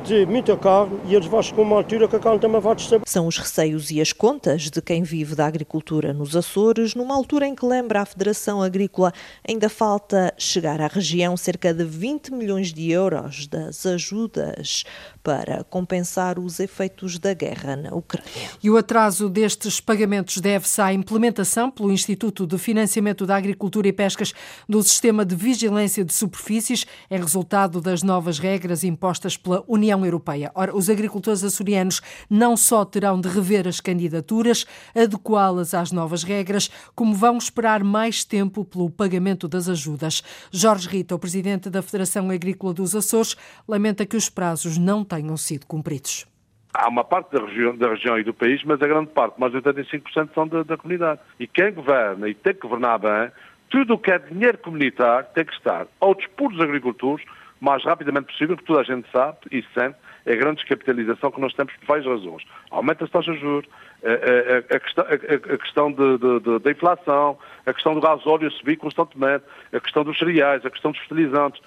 de 0.06 0.24
muita 0.28 0.56
carne 0.56 1.00
e 1.08 1.16
eles 1.16 1.26
vão 1.26 1.42
chegar 1.42 1.62
a 1.62 1.64
uma 1.64 1.78
altura 1.78 2.08
que 2.08 2.16
a 2.16 2.20
carne 2.20 2.40
também 2.40 2.62
vai 2.62 2.76
descer. 2.76 3.02
São 3.06 3.26
os 3.26 3.38
receios 3.40 3.90
e 3.90 4.00
as 4.00 4.14
contas 4.14 4.70
de 4.70 4.80
quem 4.80 5.02
vive 5.02 5.34
da 5.34 5.48
agricultura 5.48 6.14
nos 6.14 6.36
Açores, 6.36 6.94
numa 6.94 7.16
altura 7.16 7.48
em 7.48 7.56
que 7.56 7.66
lembra 7.66 8.02
a 8.02 8.06
Federação 8.06 8.62
Agrícola, 8.62 9.12
ainda 9.48 9.68
falta 9.68 10.32
chegar 10.38 10.80
à 10.80 10.88
região 10.88 11.36
cerca 11.36 11.74
de 11.74 11.84
20 11.84 12.32
milhões 12.34 12.72
de 12.72 12.92
euros 12.92 13.48
das 13.48 13.84
ajudas 13.86 14.84
para 15.24 15.64
compensar 15.64 16.38
os 16.38 16.60
efeitos 16.60 17.18
da 17.18 17.34
guerra 17.34 17.76
na 17.76 17.96
Ucrânia. 17.96 18.32
E 18.62 18.70
o 18.70 18.78
atraso 18.78 19.28
destes 19.28 19.80
pagamentos 19.80 20.38
deve-se 20.38 20.80
à 20.82 20.94
implementação 20.94 21.72
pelo 21.72 21.92
Instituto 21.92 22.46
de 22.46 22.60
Financiamento 22.60 23.26
da 23.26 23.36
Agricultura 23.36 23.88
e 23.88 23.94
Pescas 23.94 24.34
do 24.70 24.84
Sistema 24.84 25.26
de 25.26 25.36
Vigilância 25.36 26.06
de 26.06 26.14
Superfícies, 26.14 26.86
é 27.10 27.18
resultado 27.18 27.82
das 27.82 28.04
novas 28.04 28.38
regras 28.38 28.84
impostas 28.84 29.36
pela 29.36 29.64
União 29.68 29.95
Europeia. 30.04 30.52
Ora, 30.56 30.76
os 30.76 30.90
agricultores 30.90 31.44
açorianos 31.44 32.02
não 32.30 32.58
só 32.58 32.84
terão 32.84 33.22
de 33.22 33.30
rever 33.30 33.68
as 33.68 33.80
candidaturas, 33.80 34.66
adequá-las 34.96 35.76
às 35.76 35.92
novas 35.92 36.24
regras, 36.24 36.70
como 36.96 37.14
vão 37.14 37.38
esperar 37.38 37.84
mais 37.84 38.24
tempo 38.26 38.66
pelo 38.66 38.90
pagamento 38.90 39.48
das 39.48 39.70
ajudas. 39.70 40.24
Jorge 40.52 40.90
Rita, 40.90 41.14
o 41.14 41.20
presidente 41.20 41.70
da 41.70 41.84
Federação 41.84 42.32
Agrícola 42.32 42.74
dos 42.74 42.96
Açores, 42.96 43.36
lamenta 43.68 44.06
que 44.06 44.18
os 44.18 44.30
prazos 44.30 44.78
não 44.78 45.04
tenham 45.04 45.38
sido 45.38 45.68
cumpridos. 45.68 46.26
Há 46.74 46.90
uma 46.90 47.06
parte 47.06 47.32
da 47.32 47.46
região, 47.46 47.78
da 47.78 47.90
região 47.90 48.20
e 48.20 48.24
do 48.24 48.34
país, 48.34 48.62
mas 48.66 48.82
a 48.82 48.88
grande 48.88 49.08
parte, 49.12 49.40
mais 49.40 49.54
de 49.54 49.60
85%, 49.60 50.30
são 50.34 50.46
da, 50.46 50.64
da 50.64 50.76
comunidade. 50.76 51.22
E 51.40 51.48
quem 51.48 51.72
governa 51.72 52.28
e 52.28 52.34
tem 52.34 52.54
que 52.54 52.60
governar 52.60 53.00
bem, 53.00 53.32
tudo 53.70 53.94
o 53.94 53.98
que 53.98 54.12
é 54.12 54.20
dinheiro 54.20 54.58
comunitário 54.58 55.28
tem 55.34 55.46
que 55.46 55.54
estar 55.54 55.88
ao 56.02 56.14
dispor 56.14 56.52
dos 56.52 56.62
agricultores 56.62 57.26
mais 57.66 57.84
rapidamente 57.84 58.28
possível, 58.28 58.56
porque 58.56 58.68
toda 58.68 58.82
a 58.82 58.84
gente 58.84 59.10
sabe 59.12 59.38
e 59.52 59.64
sente 59.74 59.98
é 60.26 60.34
a 60.34 60.36
grande 60.38 60.58
descapitalização 60.58 61.30
que 61.32 61.40
nós 61.40 61.54
temos 61.54 61.74
por 61.76 61.86
várias 61.86 62.08
razões. 62.08 62.44
Aumenta 62.72 63.04
as 63.04 63.12
taxas 63.12 63.36
de 63.36 63.42
juros, 63.42 63.70
a, 64.04 64.74
a, 64.74 64.76
a, 64.76 64.80
questão, 64.80 65.06
a 65.06 65.58
questão 65.58 65.92
de, 65.92 66.18
de, 66.18 66.40
de, 66.40 66.60
da 66.60 66.72
inflação, 66.72 67.38
a 67.66 67.74
questão 67.74 67.94
do 67.94 68.02
gasóleo 68.02 68.52
subir 68.52 68.78
constantemente, 68.78 69.44
a 69.72 69.80
questão 69.80 70.04
dos 70.04 70.18
cereais, 70.18 70.66
a 70.66 70.70
questão 70.70 70.92
dos 70.92 71.00
fertilizantes 71.02 71.62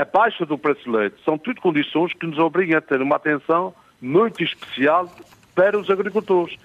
a 0.00 0.04
baixa 0.04 0.46
do 0.46 0.56
preço 0.56 0.84
do 0.84 0.96
leite, 0.96 1.16
são 1.24 1.36
tudo 1.36 1.60
condições 1.60 2.12
que 2.14 2.26
nos 2.26 2.38
obrigam 2.38 2.78
a 2.78 2.80
ter 2.80 3.00
uma 3.02 3.16
atenção 3.16 3.74
muito 4.00 4.42
especial 4.42 5.10
para 5.54 5.78
os 5.78 5.90
agricultores. 5.90 6.56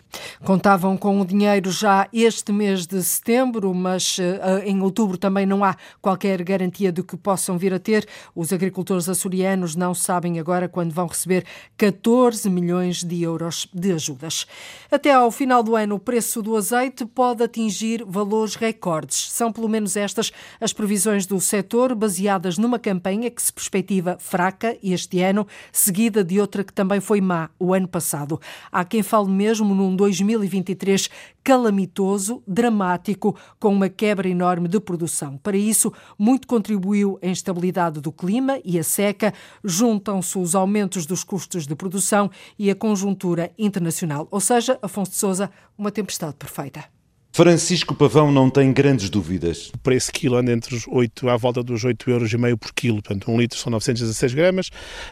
Contavam 0.46 0.98
com 0.98 1.22
o 1.22 1.26
dinheiro 1.26 1.72
já 1.72 2.10
este 2.12 2.52
mês 2.52 2.86
de 2.86 3.02
setembro, 3.02 3.74
mas 3.74 4.18
uh, 4.18 4.60
em 4.66 4.82
outubro 4.82 5.18
também 5.18 5.46
não 5.46 5.64
há 5.64 5.78
qualquer 6.02 6.44
garantia 6.44 6.92
de 6.92 7.02
que 7.02 7.16
possam 7.16 7.58
vir 7.58 7.74
a 7.74 7.80
ter. 7.80 8.06
Os 8.36 8.52
agricultores 8.52 9.08
açorianos 9.08 9.74
não 9.74 9.94
sabem 9.94 10.42
agora 10.42 10.68
quando 10.68 10.92
vão 10.92 11.08
receber 11.08 11.46
14 11.78 12.50
milhões 12.50 13.06
de 13.06 13.24
euros 13.24 13.70
de 13.74 13.94
ajudas. 13.94 14.46
Até 14.92 15.14
ao 15.14 15.32
final 15.32 15.64
do 15.64 15.78
ano, 15.78 15.96
o 15.96 16.00
preço 16.00 16.42
do 16.42 16.58
azeite 16.58 17.06
pode 17.06 17.42
atingir 17.42 18.04
valores 18.06 18.56
recordes. 18.56 19.32
São 19.32 19.50
pelo 19.50 19.70
menos 19.70 19.96
estas 19.96 20.34
as 20.60 20.74
previsões 20.74 21.26
do 21.26 21.40
setor, 21.40 21.96
baseadas 21.96 22.58
numa 22.58 22.78
campanha 22.78 23.32
que 23.32 23.42
se 23.42 23.54
perspectiva 23.54 24.18
fraca 24.20 24.78
este 24.84 25.22
ano, 25.22 25.48
seguida 25.72 26.22
de 26.22 26.42
outra 26.42 26.66
que 26.66 26.74
também 26.74 27.00
foi 27.00 27.22
má 27.22 27.50
o 27.58 27.74
ano 27.74 27.88
passado. 27.88 28.42
Há 28.70 28.84
quem 28.84 29.02
fale 29.02 29.30
mesmo 29.30 29.74
num 29.74 29.96
2023 30.34 31.10
calamitoso, 31.44 32.42
dramático, 32.48 33.36
com 33.60 33.74
uma 33.74 33.90
quebra 33.90 34.30
enorme 34.30 34.68
de 34.68 34.80
produção. 34.80 35.38
Para 35.38 35.58
isso, 35.58 35.92
muito 36.18 36.48
contribuiu 36.48 37.20
a 37.22 37.28
instabilidade 37.28 38.00
do 38.00 38.12
clima 38.12 38.60
e 38.64 38.80
a 38.80 38.84
seca, 38.84 39.34
juntam-se 39.64 40.38
os 40.38 40.56
aumentos 40.56 41.06
dos 41.06 41.24
custos 41.24 41.68
de 41.68 41.76
produção 41.76 42.30
e 42.58 42.70
a 42.72 42.76
conjuntura 42.76 43.52
internacional. 43.58 44.28
Ou 44.32 44.40
seja, 44.40 44.80
Afonso 44.82 45.12
de 45.12 45.18
Souza, 45.18 45.52
uma 45.78 45.92
tempestade 45.92 46.36
perfeita. 46.36 46.93
Francisco 47.36 47.96
Pavão 47.96 48.32
não 48.32 48.48
tem 48.48 48.72
grandes 48.72 49.10
dúvidas. 49.10 49.72
O 49.74 49.80
preço 49.80 50.12
quilo 50.12 50.36
anda 50.36 50.52
entre 50.52 50.76
os 50.76 50.88
8, 50.88 51.28
à 51.30 51.36
volta 51.36 51.64
dos 51.64 51.84
8,5 51.84 52.08
euros 52.10 52.32
e 52.32 52.38
meio 52.38 52.56
por 52.56 52.72
quilo, 52.72 53.02
portanto 53.02 53.32
um 53.32 53.40
litro 53.40 53.58
são 53.58 53.72
916 53.72 54.36
gramas, 54.36 54.70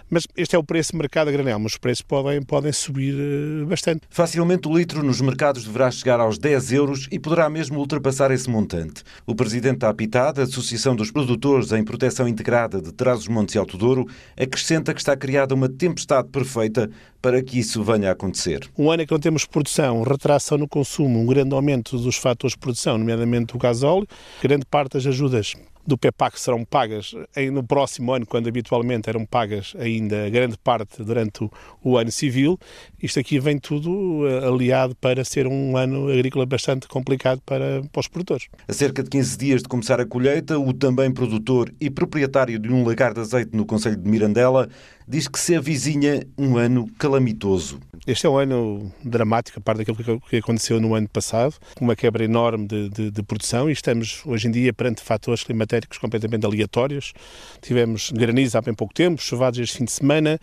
mas 0.07 0.27
este 0.37 0.55
é 0.55 0.59
o 0.59 0.63
preço 0.63 0.91
de 0.91 0.99
mercado 0.99 1.29
a 1.29 1.31
granel, 1.31 1.57
mas 1.57 1.71
os 1.71 1.77
preços 1.79 2.03
podem, 2.03 2.39
podem 2.43 2.71
subir 2.71 3.15
eh, 3.17 3.65
bastante. 3.65 4.01
Facilmente 4.07 4.67
o 4.67 4.77
litro 4.77 5.01
nos 5.01 5.19
mercados 5.19 5.63
deverá 5.63 5.89
chegar 5.89 6.19
aos 6.19 6.37
10 6.37 6.71
euros 6.73 7.07
e 7.11 7.17
poderá 7.17 7.49
mesmo 7.49 7.79
ultrapassar 7.79 8.29
esse 8.29 8.47
montante. 8.47 9.01
O 9.25 9.33
presidente 9.33 9.79
da 9.79 9.89
APITAD, 9.89 10.41
Associação 10.41 10.95
dos 10.95 11.09
Produtores 11.09 11.71
em 11.71 11.83
Proteção 11.83 12.27
Integrada 12.27 12.79
de 12.79 12.91
Trás-os-Montes 12.91 13.55
e 13.55 13.57
Alto 13.57 13.79
Douro, 13.79 14.07
acrescenta 14.39 14.93
que 14.93 15.01
está 15.01 15.17
criada 15.17 15.55
uma 15.55 15.67
tempestade 15.67 16.27
perfeita 16.27 16.87
para 17.21 17.41
que 17.41 17.59
isso 17.59 17.83
venha 17.83 18.09
a 18.09 18.11
acontecer. 18.13 18.67
Um 18.77 18.89
ano 18.89 19.03
em 19.03 19.05
que 19.05 19.11
não 19.11 19.19
temos 19.19 19.45
produção, 19.45 20.01
retração 20.01 20.57
no 20.57 20.67
consumo, 20.67 21.19
um 21.19 21.25
grande 21.25 21.53
aumento 21.53 21.97
dos 21.97 22.10
fatores 22.15 22.53
de 22.53 22.59
produção, 22.59 22.97
nomeadamente 22.97 23.55
o 23.55 23.59
gasóleo, 23.59 24.07
grande 24.41 24.65
parte 24.65 24.93
das 24.93 25.05
ajudas 25.05 25.55
do 25.85 25.97
PEPAC 25.97 26.39
serão 26.39 26.63
pagas 26.63 27.13
no 27.51 27.63
próximo 27.63 28.13
ano, 28.13 28.25
quando 28.25 28.47
habitualmente 28.47 29.09
eram 29.09 29.25
pagas 29.25 29.73
ainda 29.77 30.29
grande 30.29 30.57
parte 30.57 31.03
durante 31.03 31.43
o, 31.43 31.51
o, 31.83 31.97
ano 31.97 32.11
civil. 32.11 32.57
Isto 33.01 33.19
aqui 33.19 33.39
vem 33.39 33.57
tudo 33.57 34.27
eh, 34.27 34.47
aliado 34.47 34.95
para 34.95 35.23
ser 35.25 35.47
um 35.47 35.75
ano 35.75 36.09
agrícola 36.09 36.45
bastante 36.45 36.87
complicado 36.87 37.41
para, 37.45 37.81
para 37.91 37.99
os 37.99 38.07
produtores. 38.07 38.47
A 38.67 38.73
cerca 38.73 39.03
de 39.03 39.09
15 39.09 39.37
dias 39.37 39.61
de 39.61 39.67
começar 39.67 39.99
a 39.99 40.05
colheita, 40.05 40.57
o 40.59 40.73
também 40.73 41.11
produtor 41.11 41.73
e 41.79 41.89
proprietário 41.89 42.59
de 42.59 42.71
um 42.71 42.85
lagar 42.85 43.13
de 43.13 43.21
azeite 43.21 43.55
no 43.55 43.65
Conselho 43.65 43.97
de 43.97 44.09
Mirandela 44.09 44.69
diz 45.11 45.27
que 45.27 45.37
se 45.37 45.53
avizinha 45.53 46.25
um 46.37 46.55
ano 46.55 46.89
calamitoso. 46.97 47.81
Este 48.07 48.25
é 48.25 48.29
um 48.29 48.37
ano 48.37 48.91
dramático, 49.03 49.59
a 49.59 49.61
parte 49.61 49.83
daquilo 49.83 50.21
que 50.21 50.37
aconteceu 50.37 50.79
no 50.79 50.95
ano 50.95 51.07
passado, 51.07 51.53
uma 51.79 51.95
quebra 51.95 52.23
enorme 52.23 52.65
de, 52.65 52.89
de, 52.89 53.11
de, 53.11 53.21
produção 53.21 53.69
e 53.69 53.73
estamos 53.73 54.23
hoje 54.25 54.47
em 54.47 54.51
dia 54.51 54.73
perante 54.73 55.01
fatores 55.01 55.43
climatéricos 55.43 55.97
completamente 55.97 56.45
aleatórios. 56.45 57.13
Tivemos 57.61 58.09
granizo 58.09 58.57
há 58.57 58.61
bem 58.61 58.73
pouco 58.73 58.93
tempo, 58.93 59.21
chuvados 59.21 59.59
este 59.59 59.77
fim 59.77 59.85
de 59.85 59.91
semana, 59.91 60.39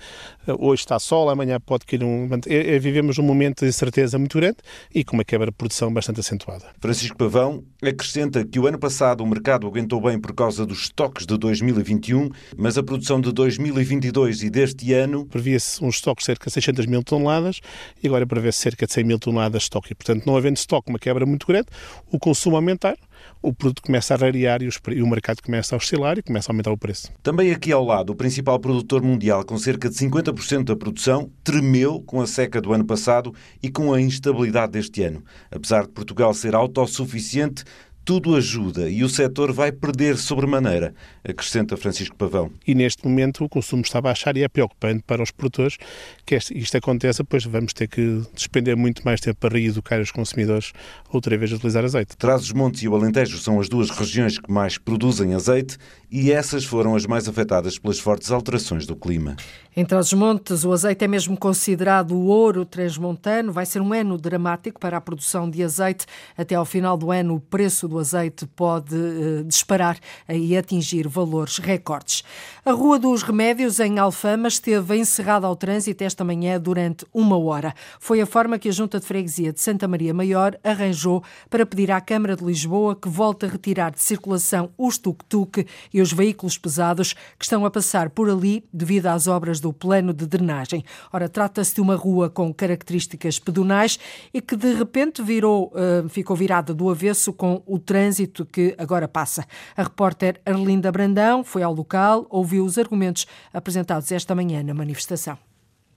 hoje 0.58 0.82
está 0.82 0.98
sol, 0.98 1.28
amanhã 1.28 1.58
pode 1.60 1.84
cair 1.86 2.02
um... 2.04 2.28
É, 2.46 2.74
é, 2.74 2.78
vivemos 2.78 3.18
um 3.18 3.22
momento 3.22 3.60
de 3.60 3.68
incerteza 3.68 4.18
muito 4.18 4.38
grande 4.38 4.58
e 4.94 5.04
com 5.04 5.16
uma 5.16 5.24
quebra 5.24 5.46
de 5.46 5.56
produção 5.56 5.92
bastante 5.92 6.20
acentuada. 6.20 6.66
Francisco 6.80 7.16
Pavão 7.16 7.64
acrescenta 7.82 8.44
que 8.44 8.58
o 8.58 8.66
ano 8.66 8.78
passado 8.78 9.22
o 9.22 9.26
mercado 9.26 9.66
aguentou 9.66 10.00
bem 10.00 10.18
por 10.18 10.34
causa 10.34 10.64
dos 10.64 10.82
estoques 10.82 11.26
de 11.26 11.36
2021, 11.36 12.30
mas 12.56 12.78
a 12.78 12.82
produção 12.82 13.20
de 13.20 13.32
2022 13.32 14.42
e 14.42 14.50
deste 14.50 14.92
ano... 14.92 15.26
Previa-se 15.26 15.82
um 15.84 15.88
estoque 15.88 16.20
de 16.20 16.26
cerca 16.26 16.46
de 16.46 16.52
600 16.52 16.86
mil 16.86 17.02
toneladas, 17.02 17.60
e 18.02 18.06
agora 18.06 18.26
prevê 18.26 18.52
cerca 18.52 18.86
de 18.86 18.92
100 18.92 19.04
mil 19.04 19.18
toneladas 19.18 19.62
de 19.62 19.64
estoque. 19.64 19.92
E, 19.92 19.94
portanto, 19.94 20.24
não 20.26 20.36
havendo 20.36 20.56
estoque, 20.56 20.90
uma 20.90 20.98
quebra 20.98 21.26
muito 21.26 21.46
grande, 21.46 21.68
o 22.10 22.18
consumo 22.18 22.56
aumentar, 22.56 22.96
o 23.42 23.52
produto 23.52 23.82
começa 23.82 24.14
a 24.14 24.16
rarear 24.16 24.62
e, 24.62 24.68
e, 24.90 25.02
o 25.02 25.06
mercado 25.06 25.42
começa 25.42 25.74
a 25.74 25.78
oscilar 25.78 26.18
e 26.18 26.22
começa 26.22 26.50
a 26.50 26.52
aumentar 26.52 26.72
o 26.72 26.78
preço. 26.78 27.12
Também 27.22 27.52
aqui 27.52 27.72
ao 27.72 27.84
lado, 27.84 28.10
o 28.10 28.16
principal 28.16 28.58
produtor 28.58 29.02
mundial, 29.02 29.44
com 29.44 29.56
cerca 29.58 29.88
de 29.88 29.94
50% 29.94 30.64
da 30.64 30.76
produção, 30.76 31.30
tremeu 31.44 32.00
com 32.00 32.20
a 32.20 32.26
seca 32.26 32.60
do 32.60 32.72
ano 32.72 32.84
passado 32.84 33.34
e 33.62 33.70
com 33.70 33.92
a 33.92 34.00
instabilidade 34.00 34.72
deste 34.72 35.02
ano. 35.02 35.22
Apesar 35.50 35.82
de 35.82 35.88
Portugal 35.88 36.34
ser 36.34 36.54
autossuficiente, 36.54 37.64
tudo 38.08 38.34
ajuda 38.36 38.88
e 38.88 39.04
o 39.04 39.08
setor 39.08 39.52
vai 39.52 39.70
perder 39.70 40.16
sobremaneira, 40.16 40.94
acrescenta 41.22 41.76
Francisco 41.76 42.16
Pavão. 42.16 42.50
E 42.66 42.74
neste 42.74 43.06
momento 43.06 43.44
o 43.44 43.50
consumo 43.50 43.82
está 43.82 43.98
a 43.98 44.00
baixar 44.00 44.34
e 44.34 44.42
é 44.42 44.48
preocupante 44.48 45.04
para 45.06 45.22
os 45.22 45.30
produtores 45.30 45.76
que 46.24 46.34
isto 46.34 46.74
aconteça, 46.74 47.22
pois 47.22 47.44
vamos 47.44 47.74
ter 47.74 47.86
que 47.86 48.22
despender 48.32 48.74
muito 48.78 49.02
mais 49.04 49.20
tempo 49.20 49.38
para 49.38 49.58
reeducar 49.58 50.00
os 50.00 50.10
consumidores 50.10 50.72
outra 51.10 51.36
vez 51.36 51.52
a 51.52 51.56
utilizar 51.56 51.84
azeite. 51.84 52.16
Trás-os-Montes 52.16 52.82
e 52.82 52.88
o 52.88 52.96
Alentejo 52.96 53.36
são 53.36 53.60
as 53.60 53.68
duas 53.68 53.90
regiões 53.90 54.38
que 54.38 54.50
mais 54.50 54.78
produzem 54.78 55.34
azeite 55.34 55.76
e 56.10 56.32
essas 56.32 56.64
foram 56.64 56.96
as 56.96 57.04
mais 57.04 57.28
afetadas 57.28 57.78
pelas 57.78 57.98
fortes 57.98 58.30
alterações 58.30 58.86
do 58.86 58.96
clima. 58.96 59.36
Em 59.78 59.84
Trás-os-Montes, 59.84 60.64
o 60.64 60.72
azeite 60.72 61.04
é 61.04 61.06
mesmo 61.06 61.36
considerado 61.36 62.10
o 62.10 62.26
ouro 62.26 62.64
transmontano. 62.64 63.52
Vai 63.52 63.64
ser 63.64 63.80
um 63.80 63.92
ano 63.92 64.18
dramático 64.18 64.80
para 64.80 64.96
a 64.96 65.00
produção 65.00 65.48
de 65.48 65.62
azeite. 65.62 66.04
Até 66.36 66.56
ao 66.56 66.64
final 66.64 66.96
do 66.96 67.12
ano, 67.12 67.36
o 67.36 67.40
preço 67.40 67.86
do 67.86 67.96
azeite 67.96 68.44
pode 68.44 68.96
uh, 68.96 69.44
disparar 69.44 69.96
e 70.28 70.56
atingir 70.56 71.06
valores 71.06 71.58
recordes. 71.58 72.24
A 72.64 72.72
Rua 72.72 72.98
dos 72.98 73.22
Remédios, 73.22 73.78
em 73.78 74.00
Alfama, 74.00 74.48
esteve 74.48 74.96
encerrada 74.96 75.46
ao 75.46 75.54
trânsito 75.54 76.02
esta 76.02 76.24
manhã 76.24 76.58
durante 76.58 77.06
uma 77.14 77.38
hora. 77.38 77.72
Foi 78.00 78.20
a 78.20 78.26
forma 78.26 78.58
que 78.58 78.68
a 78.68 78.72
Junta 78.72 78.98
de 78.98 79.06
Freguesia 79.06 79.52
de 79.52 79.60
Santa 79.60 79.86
Maria 79.86 80.12
Maior 80.12 80.58
arranjou 80.64 81.22
para 81.48 81.64
pedir 81.64 81.92
à 81.92 82.00
Câmara 82.00 82.34
de 82.34 82.44
Lisboa 82.44 82.96
que 82.96 83.08
volte 83.08 83.46
a 83.46 83.48
retirar 83.48 83.92
de 83.92 84.02
circulação 84.02 84.70
os 84.76 84.98
tuk-tuk 84.98 85.64
e 85.94 86.02
os 86.02 86.12
veículos 86.12 86.58
pesados 86.58 87.12
que 87.12 87.44
estão 87.44 87.64
a 87.64 87.70
passar 87.70 88.10
por 88.10 88.28
ali 88.28 88.64
devido 88.72 89.06
às 89.06 89.28
obras 89.28 89.60
do 89.60 89.67
plano 89.72 90.12
de 90.12 90.26
drenagem. 90.26 90.84
Ora, 91.12 91.28
trata-se 91.28 91.74
de 91.74 91.80
uma 91.80 91.96
rua 91.96 92.28
com 92.28 92.52
características 92.52 93.38
pedonais 93.38 93.98
e 94.32 94.40
que 94.40 94.56
de 94.56 94.74
repente 94.74 95.22
virou, 95.22 95.72
uh, 95.74 96.08
ficou 96.08 96.36
virada 96.36 96.74
do 96.74 96.90
avesso 96.90 97.32
com 97.32 97.62
o 97.66 97.78
trânsito 97.78 98.44
que 98.44 98.74
agora 98.78 99.08
passa. 99.08 99.46
A 99.76 99.82
repórter 99.82 100.40
Arlinda 100.44 100.92
Brandão 100.92 101.42
foi 101.42 101.62
ao 101.62 101.72
local, 101.72 102.26
ouviu 102.30 102.64
os 102.64 102.78
argumentos 102.78 103.26
apresentados 103.52 104.10
esta 104.12 104.34
manhã 104.34 104.62
na 104.62 104.74
manifestação. 104.74 105.47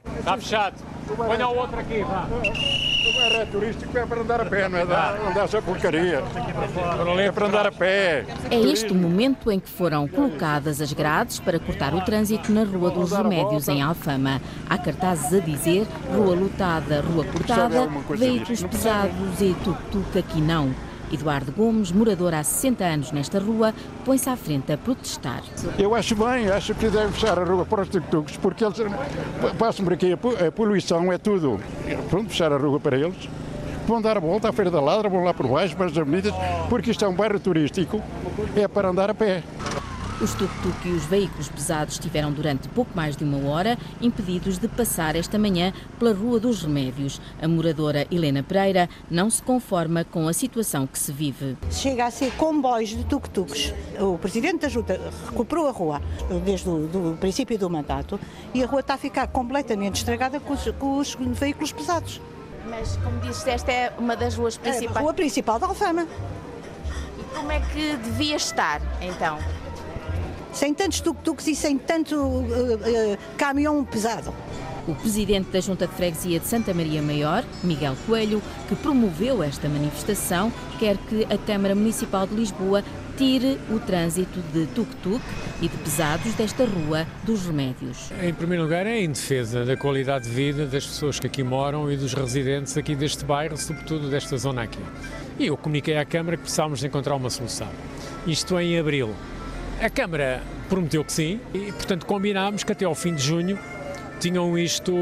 Está 0.05 0.37
fechado. 0.37 0.75
Ponha 1.15 1.47
o 1.47 1.57
outro 1.57 1.79
aqui, 1.79 2.03
vá. 2.03 2.27
É 3.31 3.45
turístico, 3.45 3.97
é 3.97 4.05
para 4.05 4.21
andar 4.21 4.41
a 4.41 4.45
pé, 4.45 4.69
não 4.69 4.77
é 4.77 4.85
dar, 4.85 5.19
andar 5.19 5.43
essa 5.45 5.61
porcaria. 5.61 6.23
É 7.19 7.31
para 7.31 7.47
andar 7.47 7.67
a 7.67 7.71
pé. 7.71 8.25
É 8.49 8.59
este 8.59 8.91
o 8.91 8.95
momento 8.95 9.51
em 9.51 9.59
que 9.59 9.69
foram 9.69 10.07
colocadas 10.07 10.79
as 10.79 10.93
grades 10.93 11.39
para 11.39 11.59
cortar 11.59 11.93
o 11.93 12.01
trânsito 12.01 12.51
na 12.51 12.63
Rua 12.63 12.91
dos 12.91 13.11
Remédios, 13.11 13.67
em 13.67 13.81
Alfama. 13.81 14.41
Há 14.69 14.77
cartazes 14.77 15.33
a 15.33 15.39
dizer 15.43 15.87
rua 16.15 16.35
lotada, 16.35 17.01
rua 17.01 17.25
cortada, 17.25 17.89
veículos 18.09 18.63
pesados 18.63 19.41
e 19.41 19.55
tuk-tuk 19.63 20.19
aqui 20.19 20.39
não. 20.39 20.73
Eduardo 21.11 21.51
Gomes, 21.51 21.91
morador 21.91 22.33
há 22.33 22.43
60 22.43 22.83
anos 22.83 23.11
nesta 23.11 23.39
rua, 23.39 23.73
põe-se 24.05 24.29
à 24.29 24.35
frente 24.35 24.71
a 24.71 24.77
protestar. 24.77 25.43
Eu 25.77 25.93
acho 25.93 26.15
bem, 26.15 26.49
acho 26.49 26.73
que 26.75 26.89
devem 26.89 27.11
fechar 27.11 27.37
a 27.37 27.43
rua 27.43 27.65
para 27.65 27.81
os 27.81 27.89
tuk-tuks, 27.89 28.37
porque 28.37 28.63
eles 28.63 28.77
passam 29.57 29.83
por 29.83 29.93
aqui, 29.93 30.13
a 30.13 30.51
poluição 30.51 31.11
é 31.11 31.17
tudo. 31.17 31.59
Pronto, 32.09 32.29
fechar 32.29 32.51
a 32.51 32.57
rua 32.57 32.79
para 32.79 32.97
eles. 32.97 33.29
Vão 33.87 34.01
dar 34.01 34.15
a 34.15 34.19
volta 34.19 34.47
à 34.47 34.53
Feira 34.53 34.69
da 34.69 34.79
Ladra, 34.79 35.09
vão 35.09 35.23
lá 35.23 35.33
por 35.33 35.47
baixo, 35.47 35.75
para 35.75 35.87
as 35.87 35.97
avenidas, 35.97 36.33
porque 36.69 36.91
isto 36.91 37.03
é 37.03 37.07
um 37.07 37.15
bairro 37.15 37.39
turístico, 37.39 38.01
é 38.55 38.67
para 38.67 38.89
andar 38.89 39.09
a 39.09 39.13
pé. 39.13 39.43
Os 40.21 40.35
tuk-tuk 40.35 40.87
e 40.87 40.91
os 40.91 41.03
veículos 41.05 41.49
pesados 41.49 41.95
estiveram 41.95 42.31
durante 42.31 42.69
pouco 42.69 42.91
mais 42.93 43.17
de 43.17 43.23
uma 43.23 43.49
hora 43.49 43.75
impedidos 43.99 44.59
de 44.59 44.67
passar 44.67 45.15
esta 45.15 45.39
manhã 45.39 45.73
pela 45.97 46.13
Rua 46.13 46.39
dos 46.39 46.61
Remédios. 46.61 47.19
A 47.41 47.47
moradora 47.47 48.05
Helena 48.11 48.43
Pereira 48.43 48.87
não 49.09 49.31
se 49.31 49.41
conforma 49.41 50.03
com 50.03 50.27
a 50.27 50.33
situação 50.33 50.85
que 50.85 50.99
se 50.99 51.11
vive. 51.11 51.57
Chega 51.71 52.05
a 52.05 52.11
ser 52.11 52.31
comboios 52.33 52.89
de 52.89 53.03
tuk-tuks. 53.05 53.73
O 53.99 54.19
Presidente 54.19 54.59
da 54.59 54.69
Junta 54.69 55.01
recuperou 55.25 55.67
a 55.67 55.71
rua 55.71 55.99
desde 56.45 56.69
o 56.69 57.17
princípio 57.19 57.57
do 57.57 57.67
mandato 57.67 58.19
e 58.53 58.63
a 58.63 58.67
rua 58.67 58.81
está 58.81 58.93
a 58.93 58.97
ficar 58.99 59.25
completamente 59.25 59.95
estragada 59.95 60.39
com 60.39 60.53
os, 60.53 60.69
com 60.77 60.99
os 60.99 61.17
veículos 61.39 61.71
pesados. 61.71 62.21
Mas, 62.69 62.95
como 62.97 63.19
disse, 63.21 63.49
esta 63.49 63.71
é 63.71 63.91
uma 63.97 64.15
das 64.15 64.35
ruas 64.35 64.55
principais. 64.55 64.95
É 64.95 64.99
a 64.99 65.01
rua 65.01 65.15
principal 65.15 65.57
da 65.57 65.65
Alfama. 65.65 66.05
E 67.19 67.23
como 67.35 67.51
é 67.51 67.59
que 67.59 67.97
devia 67.97 68.35
estar, 68.35 68.79
então? 69.01 69.39
Sem 70.51 70.73
tantos 70.73 71.01
tuk-tuks 71.01 71.47
e 71.47 71.55
sem 71.55 71.77
tanto 71.77 72.15
uh, 72.15 72.43
uh, 72.43 73.17
caminhão 73.37 73.83
pesado. 73.83 74.33
O 74.87 74.95
presidente 74.95 75.51
da 75.51 75.59
Junta 75.59 75.85
de 75.85 75.93
Freguesia 75.93 76.39
de 76.39 76.47
Santa 76.47 76.73
Maria 76.73 77.01
Maior, 77.01 77.43
Miguel 77.63 77.95
Coelho, 78.07 78.41
que 78.67 78.75
promoveu 78.75 79.43
esta 79.43 79.69
manifestação, 79.69 80.51
quer 80.79 80.97
que 80.97 81.23
a 81.25 81.37
Câmara 81.37 81.75
Municipal 81.75 82.25
de 82.25 82.33
Lisboa 82.33 82.83
tire 83.15 83.59
o 83.69 83.79
trânsito 83.79 84.39
de 84.51 84.65
tuk-tuk 84.67 85.21
e 85.61 85.67
de 85.67 85.77
pesados 85.77 86.33
desta 86.33 86.65
rua 86.65 87.05
dos 87.23 87.45
remédios. 87.45 88.11
Em 88.19 88.33
primeiro 88.33 88.63
lugar, 88.63 88.87
é 88.87 88.99
em 88.99 89.11
defesa 89.11 89.63
da 89.63 89.77
qualidade 89.77 90.25
de 90.25 90.31
vida 90.31 90.65
das 90.65 90.87
pessoas 90.87 91.19
que 91.19 91.27
aqui 91.27 91.43
moram 91.43 91.91
e 91.91 91.95
dos 91.95 92.13
residentes 92.13 92.75
aqui 92.75 92.95
deste 92.95 93.23
bairro, 93.23 93.57
sobretudo 93.57 94.09
desta 94.09 94.35
zona 94.37 94.63
aqui. 94.63 94.81
E 95.37 95.45
eu 95.45 95.55
comuniquei 95.55 95.97
à 95.97 96.05
Câmara 96.05 96.37
que 96.37 96.43
precisávamos 96.43 96.83
encontrar 96.83 97.15
uma 97.15 97.29
solução. 97.29 97.69
Isto 98.25 98.59
em 98.59 98.79
abril. 98.79 99.13
A 99.81 99.89
Câmara 99.89 100.43
prometeu 100.69 101.03
que 101.03 101.11
sim 101.11 101.39
e, 101.55 101.71
portanto, 101.71 102.05
combinámos 102.05 102.63
que 102.63 102.71
até 102.71 102.85
ao 102.85 102.93
fim 102.93 103.15
de 103.15 103.23
junho 103.23 103.57
tinham 104.19 104.55
isto 104.55 104.93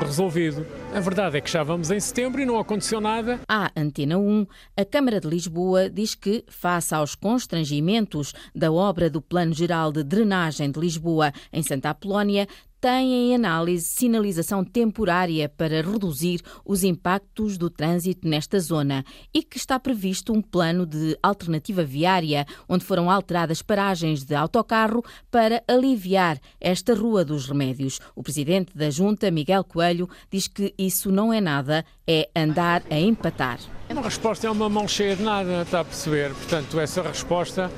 resolvido. 0.00 0.64
A 0.94 1.00
verdade 1.00 1.36
é 1.36 1.40
que 1.40 1.50
já 1.50 1.62
vamos 1.62 1.90
em 1.90 2.00
setembro 2.00 2.40
e 2.40 2.46
não 2.46 2.58
aconteceu 2.58 3.00
nada. 3.00 3.38
À 3.46 3.70
Antena 3.76 4.16
1, 4.16 4.46
a 4.76 4.84
Câmara 4.84 5.20
de 5.20 5.28
Lisboa 5.28 5.88
diz 5.88 6.14
que, 6.14 6.44
face 6.48 6.94
aos 6.94 7.14
constrangimentos 7.14 8.32
da 8.54 8.72
obra 8.72 9.10
do 9.10 9.20
Plano 9.20 9.52
Geral 9.52 9.92
de 9.92 10.02
Drenagem 10.02 10.70
de 10.70 10.80
Lisboa 10.80 11.32
em 11.52 11.62
Santa 11.62 11.90
Apolónia, 11.90 12.48
tem 12.80 13.12
em 13.12 13.34
análise 13.34 13.86
sinalização 13.86 14.64
temporária 14.64 15.48
para 15.48 15.82
reduzir 15.82 16.40
os 16.64 16.84
impactos 16.84 17.58
do 17.58 17.68
trânsito 17.68 18.28
nesta 18.28 18.60
zona 18.60 19.04
e 19.34 19.42
que 19.42 19.56
está 19.56 19.80
previsto 19.80 20.32
um 20.32 20.40
plano 20.40 20.86
de 20.86 21.18
alternativa 21.20 21.82
viária, 21.82 22.46
onde 22.68 22.84
foram 22.84 23.10
alteradas 23.10 23.62
paragens 23.62 24.22
de 24.24 24.34
autocarro 24.34 25.04
para 25.30 25.62
aliviar 25.66 26.38
esta 26.60 26.94
Rua 26.94 27.24
dos 27.24 27.46
Remédios. 27.46 27.98
O 28.14 28.22
presidente 28.22 28.76
da 28.76 28.90
Junta, 28.90 29.30
Miguel 29.30 29.64
Coelho, 29.64 30.08
diz 30.30 30.46
que 30.46 30.72
isso 30.78 31.10
não 31.10 31.32
é 31.32 31.40
nada, 31.40 31.84
é 32.06 32.28
andar 32.36 32.82
a 32.88 32.98
empatar. 32.98 33.58
A 33.90 34.00
resposta 34.00 34.46
é 34.46 34.50
uma 34.50 34.68
mão 34.68 34.86
cheia 34.86 35.16
de 35.16 35.22
nada, 35.22 35.62
está 35.62 35.80
a 35.80 35.84
perceber? 35.84 36.32
Portanto, 36.34 36.78
essa 36.78 37.02
resposta 37.02 37.70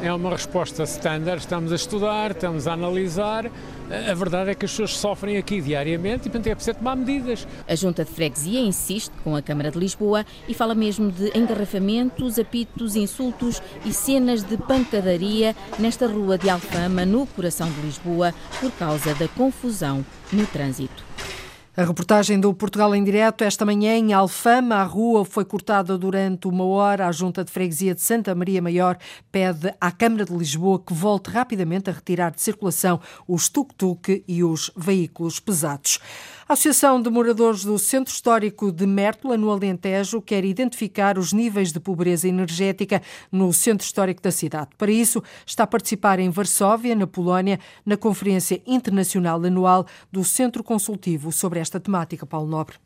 é 0.00 0.12
uma 0.12 0.30
resposta 0.30 0.82
standard, 0.84 1.40
estamos 1.40 1.72
a 1.72 1.76
estudar, 1.76 2.32
estamos 2.32 2.68
a 2.68 2.74
analisar. 2.74 3.50
A 4.10 4.14
verdade 4.14 4.50
é 4.50 4.54
que 4.54 4.64
as 4.64 4.70
pessoas 4.70 4.96
sofrem 4.96 5.36
aqui 5.36 5.60
diariamente 5.60 6.28
e, 6.28 6.30
portanto, 6.30 6.46
é 6.46 6.54
preciso 6.54 6.78
tomar 6.78 6.96
medidas. 6.96 7.46
A 7.66 7.74
Junta 7.74 8.04
de 8.04 8.10
Freguesia 8.10 8.60
insiste 8.60 9.12
com 9.22 9.34
a 9.34 9.42
Câmara 9.42 9.70
de 9.70 9.78
Lisboa 9.78 10.24
e 10.48 10.54
fala 10.54 10.74
mesmo 10.74 11.10
de 11.10 11.36
engarrafamentos, 11.36 12.38
apitos, 12.38 12.96
insultos 12.96 13.62
e 13.84 13.92
cenas 13.92 14.42
de 14.42 14.56
pancadaria 14.56 15.56
nesta 15.78 16.06
rua 16.06 16.36
de 16.36 16.48
Alfama, 16.50 17.04
no 17.04 17.26
coração 17.26 17.70
de 17.70 17.80
Lisboa, 17.80 18.34
por 18.60 18.70
causa 18.72 19.14
da 19.14 19.28
confusão 19.28 20.04
no 20.32 20.46
trânsito. 20.46 21.04
A 21.76 21.82
reportagem 21.82 22.38
do 22.38 22.54
Portugal 22.54 22.94
em 22.94 23.02
Direto, 23.02 23.42
esta 23.42 23.64
manhã 23.64 23.96
em 23.96 24.12
Alfama, 24.12 24.76
a 24.76 24.84
rua 24.84 25.24
foi 25.24 25.44
cortada 25.44 25.98
durante 25.98 26.46
uma 26.46 26.64
hora. 26.64 27.08
A 27.08 27.10
Junta 27.10 27.42
de 27.42 27.50
Freguesia 27.50 27.96
de 27.96 28.00
Santa 28.00 28.32
Maria 28.32 28.62
Maior 28.62 28.96
pede 29.32 29.74
à 29.80 29.90
Câmara 29.90 30.24
de 30.24 30.32
Lisboa 30.32 30.78
que 30.78 30.94
volte 30.94 31.30
rapidamente 31.30 31.90
a 31.90 31.92
retirar 31.92 32.30
de 32.30 32.40
circulação 32.40 33.00
os 33.26 33.48
tuk-tuk 33.48 34.22
e 34.28 34.44
os 34.44 34.70
veículos 34.76 35.40
pesados. 35.40 35.98
A 36.46 36.52
Associação 36.52 37.00
de 37.00 37.08
Moradores 37.08 37.64
do 37.64 37.78
Centro 37.78 38.12
Histórico 38.12 38.70
de 38.70 38.86
Mértola, 38.86 39.34
no 39.34 39.50
Alentejo, 39.50 40.20
quer 40.20 40.44
identificar 40.44 41.16
os 41.16 41.32
níveis 41.32 41.72
de 41.72 41.80
pobreza 41.80 42.28
energética 42.28 43.00
no 43.32 43.50
Centro 43.50 43.86
Histórico 43.86 44.20
da 44.20 44.30
cidade. 44.30 44.68
Para 44.76 44.90
isso, 44.90 45.22
está 45.46 45.62
a 45.62 45.66
participar 45.66 46.18
em 46.18 46.28
Varsóvia, 46.28 46.94
na 46.94 47.06
Polónia, 47.06 47.58
na 47.84 47.96
Conferência 47.96 48.60
Internacional 48.66 49.42
Anual 49.42 49.86
do 50.12 50.22
Centro 50.22 50.62
Consultivo 50.62 51.32
sobre 51.32 51.60
esta 51.60 51.80
temática. 51.80 52.26
Paulo 52.26 52.46
Nobre. 52.46 52.76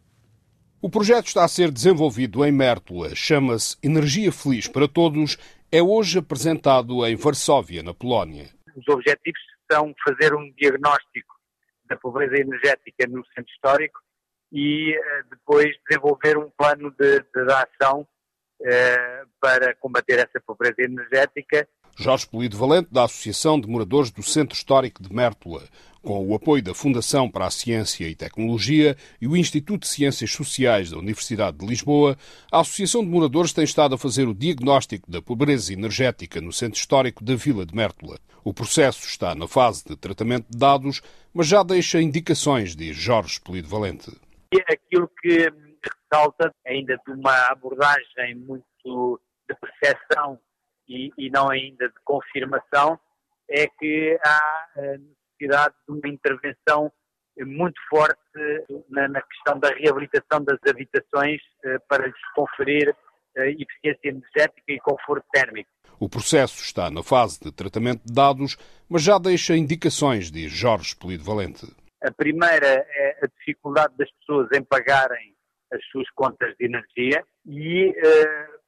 O 0.81 0.88
projeto 0.88 1.27
está 1.27 1.44
a 1.44 1.49
ser 1.49 1.73
desenvolvido 1.73 2.44
em 2.44 2.53
Mértola, 2.53 3.12
chama-se 3.16 3.77
Energia 3.83 4.31
Feliz 4.31 4.68
para 4.68 4.87
Todos, 4.87 5.37
é 5.73 5.83
hoje 5.83 6.21
apresentado 6.21 7.05
em 7.05 7.16
Varsóvia, 7.16 7.83
na 7.83 7.92
Polónia. 7.92 8.51
Os 8.77 8.87
objetivos 8.87 9.40
são 9.68 9.92
fazer 10.07 10.33
um 10.33 10.49
diagnóstico 10.57 11.38
da 11.88 11.96
pobreza 11.96 12.37
energética 12.37 13.07
no 13.09 13.24
centro 13.27 13.53
histórico 13.53 13.98
e 14.53 14.96
uh, 14.96 15.31
depois 15.31 15.68
desenvolver 15.88 16.38
um 16.38 16.51
plano 16.51 16.90
de, 16.98 17.20
de 17.20 17.53
ação 17.53 18.07
uh, 18.61 19.29
para 19.40 19.74
combater 19.77 20.18
essa 20.18 20.40
pobreza 20.46 20.83
energética. 20.83 21.68
Jorge 21.96 22.29
Polido 22.29 22.57
Valente, 22.57 22.88
da 22.92 23.05
Associação 23.05 23.61
de 23.61 23.68
Moradores 23.68 24.11
do 24.11 24.22
Centro 24.22 24.57
Histórico 24.57 25.03
de 25.03 25.12
Mértola, 25.12 25.62
com 26.01 26.27
o 26.27 26.35
apoio 26.35 26.62
da 26.62 26.72
Fundação 26.72 27.29
para 27.29 27.46
a 27.46 27.51
Ciência 27.51 28.09
e 28.09 28.14
Tecnologia 28.14 28.96
e 29.20 29.27
o 29.27 29.37
Instituto 29.37 29.83
de 29.83 29.88
Ciências 29.88 30.31
Sociais 30.31 30.90
da 30.90 30.98
Universidade 30.98 31.59
de 31.59 31.66
Lisboa, 31.66 32.16
a 32.53 32.61
Associação 32.61 33.03
de 33.03 33.11
Moradores 33.11 33.53
tem 33.53 33.64
estado 33.64 33.94
a 33.94 33.98
fazer 33.98 34.29
o 34.29 34.35
diagnóstico 34.35 35.11
da 35.11 35.20
pobreza 35.20 35.72
energética 35.72 36.40
no 36.40 36.53
Centro 36.53 36.79
Histórico 36.79 37.24
da 37.24 37.35
Vila 37.35 37.66
de 37.66 37.74
Mértola. 37.74 38.18
O 38.49 38.55
processo 38.55 39.05
está 39.07 39.35
na 39.35 39.47
fase 39.47 39.85
de 39.85 39.95
tratamento 39.95 40.47
de 40.49 40.59
dados, 40.59 41.03
mas 41.35 41.47
já 41.47 41.63
deixa 41.63 42.01
indicações, 42.01 42.75
diz 42.75 42.97
Jorge 42.97 43.39
Polido 43.39 43.69
Valente. 43.69 44.11
Aquilo 44.67 45.07
que 45.21 45.53
ressalta, 45.85 46.51
ainda 46.67 46.99
de 47.07 47.13
uma 47.13 47.53
abordagem 47.53 48.37
muito 48.37 49.21
de 49.47 49.55
percepção 49.55 50.41
e, 50.89 51.11
e 51.19 51.29
não 51.29 51.51
ainda 51.51 51.91
de 51.91 51.95
confirmação, 52.07 52.99
é 53.51 53.67
que 53.67 54.19
há 54.25 54.67
necessidade 54.99 55.75
de 55.87 55.95
uma 55.95 56.09
intervenção 56.09 56.91
muito 57.41 57.79
forte 57.91 58.19
na, 58.89 59.09
na 59.09 59.21
questão 59.21 59.61
da 59.61 59.69
reabilitação 59.75 60.43
das 60.43 60.59
habitações 60.67 61.43
eh, 61.67 61.79
para 61.87 62.07
lhes 62.07 62.33
conferir 62.35 62.97
eh, 63.37 63.51
eficiência 63.51 64.09
energética 64.09 64.73
e 64.73 64.81
conforto 64.81 65.27
térmico. 65.35 65.71
O 66.01 66.09
processo 66.09 66.63
está 66.63 66.91
na 66.91 67.03
fase 67.03 67.41
de 67.41 67.51
tratamento 67.51 68.03
de 68.05 68.15
dados, 68.15 68.57
mas 68.89 69.03
já 69.03 69.19
deixa 69.19 69.57
indicações, 69.57 70.31
diz 70.31 70.53
Jorge 70.53 70.95
Polido 70.95 71.25
Valente. 71.25 71.67
A 72.01 72.13
primeira 72.13 72.87
é 72.89 73.19
a 73.23 73.27
dificuldade 73.27 73.97
das 73.97 74.09
pessoas 74.13 74.49
em 74.55 74.63
pagarem 74.63 75.35
as 75.73 75.85
suas 75.87 76.09
contas 76.11 76.55
de 76.57 76.67
energia 76.67 77.25
e 77.45 77.89
uh, 77.89 78.59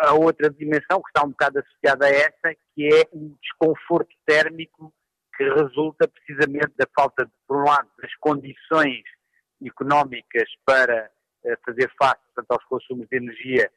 a 0.00 0.12
outra 0.12 0.50
dimensão 0.50 1.00
que 1.00 1.08
está 1.08 1.24
um 1.24 1.30
bocado 1.30 1.60
associada 1.60 2.06
a 2.06 2.10
essa, 2.10 2.54
que 2.74 2.86
é 2.86 3.08
o 3.12 3.34
desconforto 3.40 4.14
térmico 4.26 4.92
que 5.36 5.44
resulta 5.44 6.06
precisamente 6.06 6.74
da 6.76 6.86
falta, 6.94 7.24
de, 7.24 7.32
por 7.48 7.62
um 7.62 7.64
lado, 7.64 7.88
das 8.00 8.14
condições 8.16 9.02
económicas 9.64 10.48
para 10.66 11.10
uh, 11.44 11.56
fazer 11.64 11.90
face 11.98 12.20
portanto, 12.34 12.50
aos 12.50 12.64
consumos 12.64 13.08
de 13.08 13.16
energia 13.16 13.70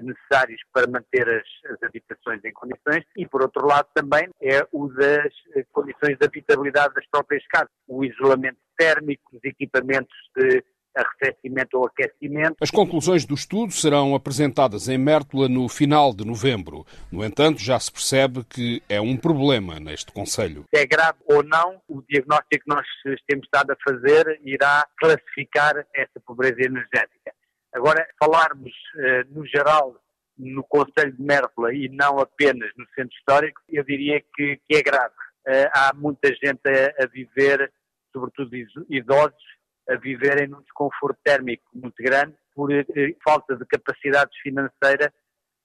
necessários 0.00 0.60
para 0.72 0.86
manter 0.86 1.28
as, 1.28 1.72
as, 1.72 1.82
habitações 1.82 2.44
em 2.44 2.52
condições 2.52 3.04
e, 3.16 3.26
por 3.26 3.42
outro 3.42 3.66
lado, 3.66 3.88
também 3.94 4.28
é 4.40 4.66
o 4.72 4.88
das 4.88 5.32
eh, 5.54 5.64
condições 5.72 6.16
de 6.18 6.24
habitabilidade 6.24 6.94
das 6.94 7.06
próprias 7.08 7.46
casas, 7.48 7.70
o 7.86 8.04
isolamento 8.04 8.58
térmico, 8.76 9.36
os 9.36 9.44
equipamentos 9.44 10.16
de 10.36 10.64
arrefecimento 10.94 11.78
ou 11.78 11.86
aquecimento. 11.86 12.56
As 12.60 12.70
conclusões 12.70 13.24
do 13.24 13.34
estudo 13.34 13.72
serão 13.72 14.14
apresentadas 14.14 14.88
em 14.88 14.98
Mértola 14.98 15.48
no 15.48 15.68
final 15.68 16.14
de 16.14 16.24
novembro. 16.24 16.86
No 17.10 17.24
entanto, 17.24 17.60
já 17.60 17.78
se 17.78 17.90
percebe 17.90 18.44
que 18.44 18.82
é 18.88 19.00
um 19.00 19.16
problema 19.16 19.80
neste 19.80 20.12
Conselho. 20.12 20.64
Se 20.74 20.80
é 20.80 20.86
grave 20.86 21.18
ou 21.26 21.42
não, 21.42 21.80
o 21.88 22.02
diagnóstico 22.02 22.64
que 22.64 22.68
nós 22.68 22.86
temos 23.26 23.44
estado 23.46 23.72
a 23.72 23.76
fazer 23.82 24.40
irá 24.44 24.86
classificar 24.98 25.76
essa 25.94 26.20
pobreza 26.24 26.60
energética. 26.60 27.32
Agora, 27.72 28.06
falarmos 28.18 28.72
uh, 28.96 29.34
no 29.34 29.46
geral 29.46 29.96
no 30.36 30.64
Conselho 30.64 31.12
de 31.12 31.22
Mértola 31.22 31.74
e 31.74 31.88
não 31.88 32.18
apenas 32.18 32.70
no 32.76 32.86
Centro 32.94 33.16
Histórico, 33.16 33.60
eu 33.68 33.84
diria 33.84 34.20
que, 34.34 34.60
que 34.66 34.76
é 34.76 34.82
grave. 34.82 35.14
Uh, 35.46 35.68
há 35.74 35.92
muita 35.94 36.28
gente 36.28 36.60
a, 36.66 37.04
a, 37.04 37.06
viver, 37.06 37.72
sobretudo 38.12 38.50
idosos, 38.90 39.44
a 39.88 39.96
viverem 39.96 40.48
num 40.48 40.62
desconforto 40.62 41.18
térmico 41.24 41.64
muito 41.74 42.02
grande 42.02 42.34
por 42.54 42.70
uh, 42.70 42.84
falta 43.24 43.56
de 43.56 43.64
capacidade 43.66 44.30
financeira 44.42 45.12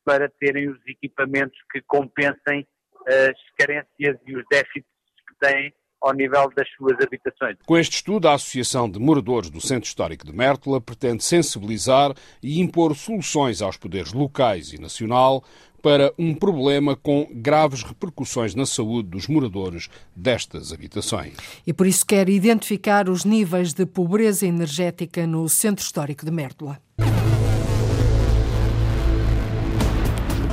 para 0.05 0.29
terem 0.39 0.69
os 0.69 0.79
equipamentos 0.87 1.59
que 1.71 1.81
compensem 1.81 2.65
as 3.05 3.39
carências 3.57 4.17
e 4.25 4.37
os 4.37 4.45
déficits 4.49 4.89
que 5.27 5.35
têm 5.39 5.73
ao 6.01 6.13
nível 6.13 6.49
das 6.55 6.67
suas 6.75 6.97
habitações. 7.01 7.57
Com 7.65 7.77
este 7.77 7.95
estudo, 7.95 8.27
a 8.27 8.33
Associação 8.33 8.89
de 8.89 8.99
Moradores 8.99 9.49
do 9.49 9.61
Centro 9.61 9.87
Histórico 9.87 10.25
de 10.25 10.33
Mértola 10.33 10.79
pretende 10.79 11.23
sensibilizar 11.23 12.13
e 12.41 12.59
impor 12.59 12.95
soluções 12.95 13.61
aos 13.61 13.77
poderes 13.77 14.13
locais 14.13 14.73
e 14.73 14.79
nacional 14.79 15.43
para 15.81 16.13
um 16.17 16.33
problema 16.33 16.95
com 16.95 17.27
graves 17.31 17.83
repercussões 17.83 18.55
na 18.55 18.65
saúde 18.65 19.09
dos 19.09 19.27
moradores 19.27 19.89
destas 20.15 20.73
habitações. 20.73 21.35
E 21.65 21.73
por 21.73 21.87
isso 21.87 22.05
quer 22.05 22.27
identificar 22.29 23.07
os 23.07 23.23
níveis 23.23 23.73
de 23.73 23.85
pobreza 23.85 24.45
energética 24.45 25.25
no 25.25 25.47
Centro 25.47 25.83
Histórico 25.83 26.25
de 26.25 26.31
Mértola. 26.31 26.81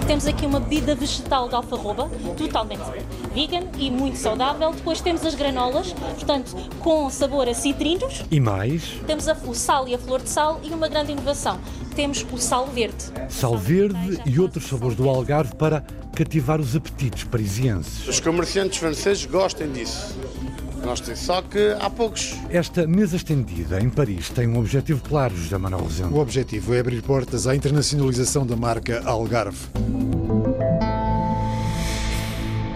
Temos 0.07 0.27
aqui 0.27 0.45
uma 0.45 0.61
bebida 0.61 0.95
vegetal 0.95 1.49
de 1.49 1.55
alfarroba, 1.55 2.11
totalmente 2.37 2.83
vegan 3.35 3.63
e 3.79 3.91
muito 3.91 4.19
saudável. 4.19 4.71
Depois 4.73 5.01
temos 5.01 5.25
as 5.25 5.35
granolas, 5.35 5.93
portanto, 5.93 6.55
com 6.81 7.09
sabor 7.09 7.49
a 7.49 7.55
citrinos. 7.55 8.23
E 8.31 8.39
mais? 8.39 9.01
Temos 9.07 9.29
a, 9.29 9.33
o 9.33 9.55
sal 9.55 9.89
e 9.89 9.95
a 9.95 9.99
flor 9.99 10.21
de 10.21 10.29
sal 10.29 10.61
e 10.63 10.69
uma 10.71 10.89
grande 10.89 11.13
inovação. 11.13 11.59
Temos 11.97 12.25
o 12.31 12.39
sal 12.39 12.67
verde. 12.67 13.05
Sal 13.31 13.57
verde 13.57 14.21
e 14.27 14.39
outros 14.39 14.67
sabores 14.67 14.97
do 14.97 15.09
Algarve 15.09 15.55
para 15.55 15.83
cativar 16.15 16.61
os 16.61 16.77
apetites 16.77 17.25
parisienses. 17.25 18.07
Os 18.07 18.21
comerciantes 18.21 18.79
franceses 18.79 19.25
gostam 19.25 19.71
disso. 19.73 20.17
Nós 20.85 21.01
temos, 21.01 21.21
só 21.21 21.41
que 21.41 21.75
há 21.81 21.89
poucos. 21.89 22.35
Esta 22.51 22.87
mesa 22.87 23.17
estendida 23.17 23.81
em 23.81 23.89
Paris 23.89 24.29
tem 24.29 24.47
um 24.47 24.59
objetivo 24.59 25.01
claro, 25.03 25.35
José 25.35 25.57
Manuel 25.57 25.85
Rosendo. 25.85 26.15
O 26.15 26.21
objetivo 26.21 26.75
é 26.75 26.81
abrir 26.81 27.03
portas 27.03 27.47
à 27.47 27.57
internacionalização 27.57 28.47
da 28.47 28.55
marca 28.55 29.03
Algarve. 29.05 29.59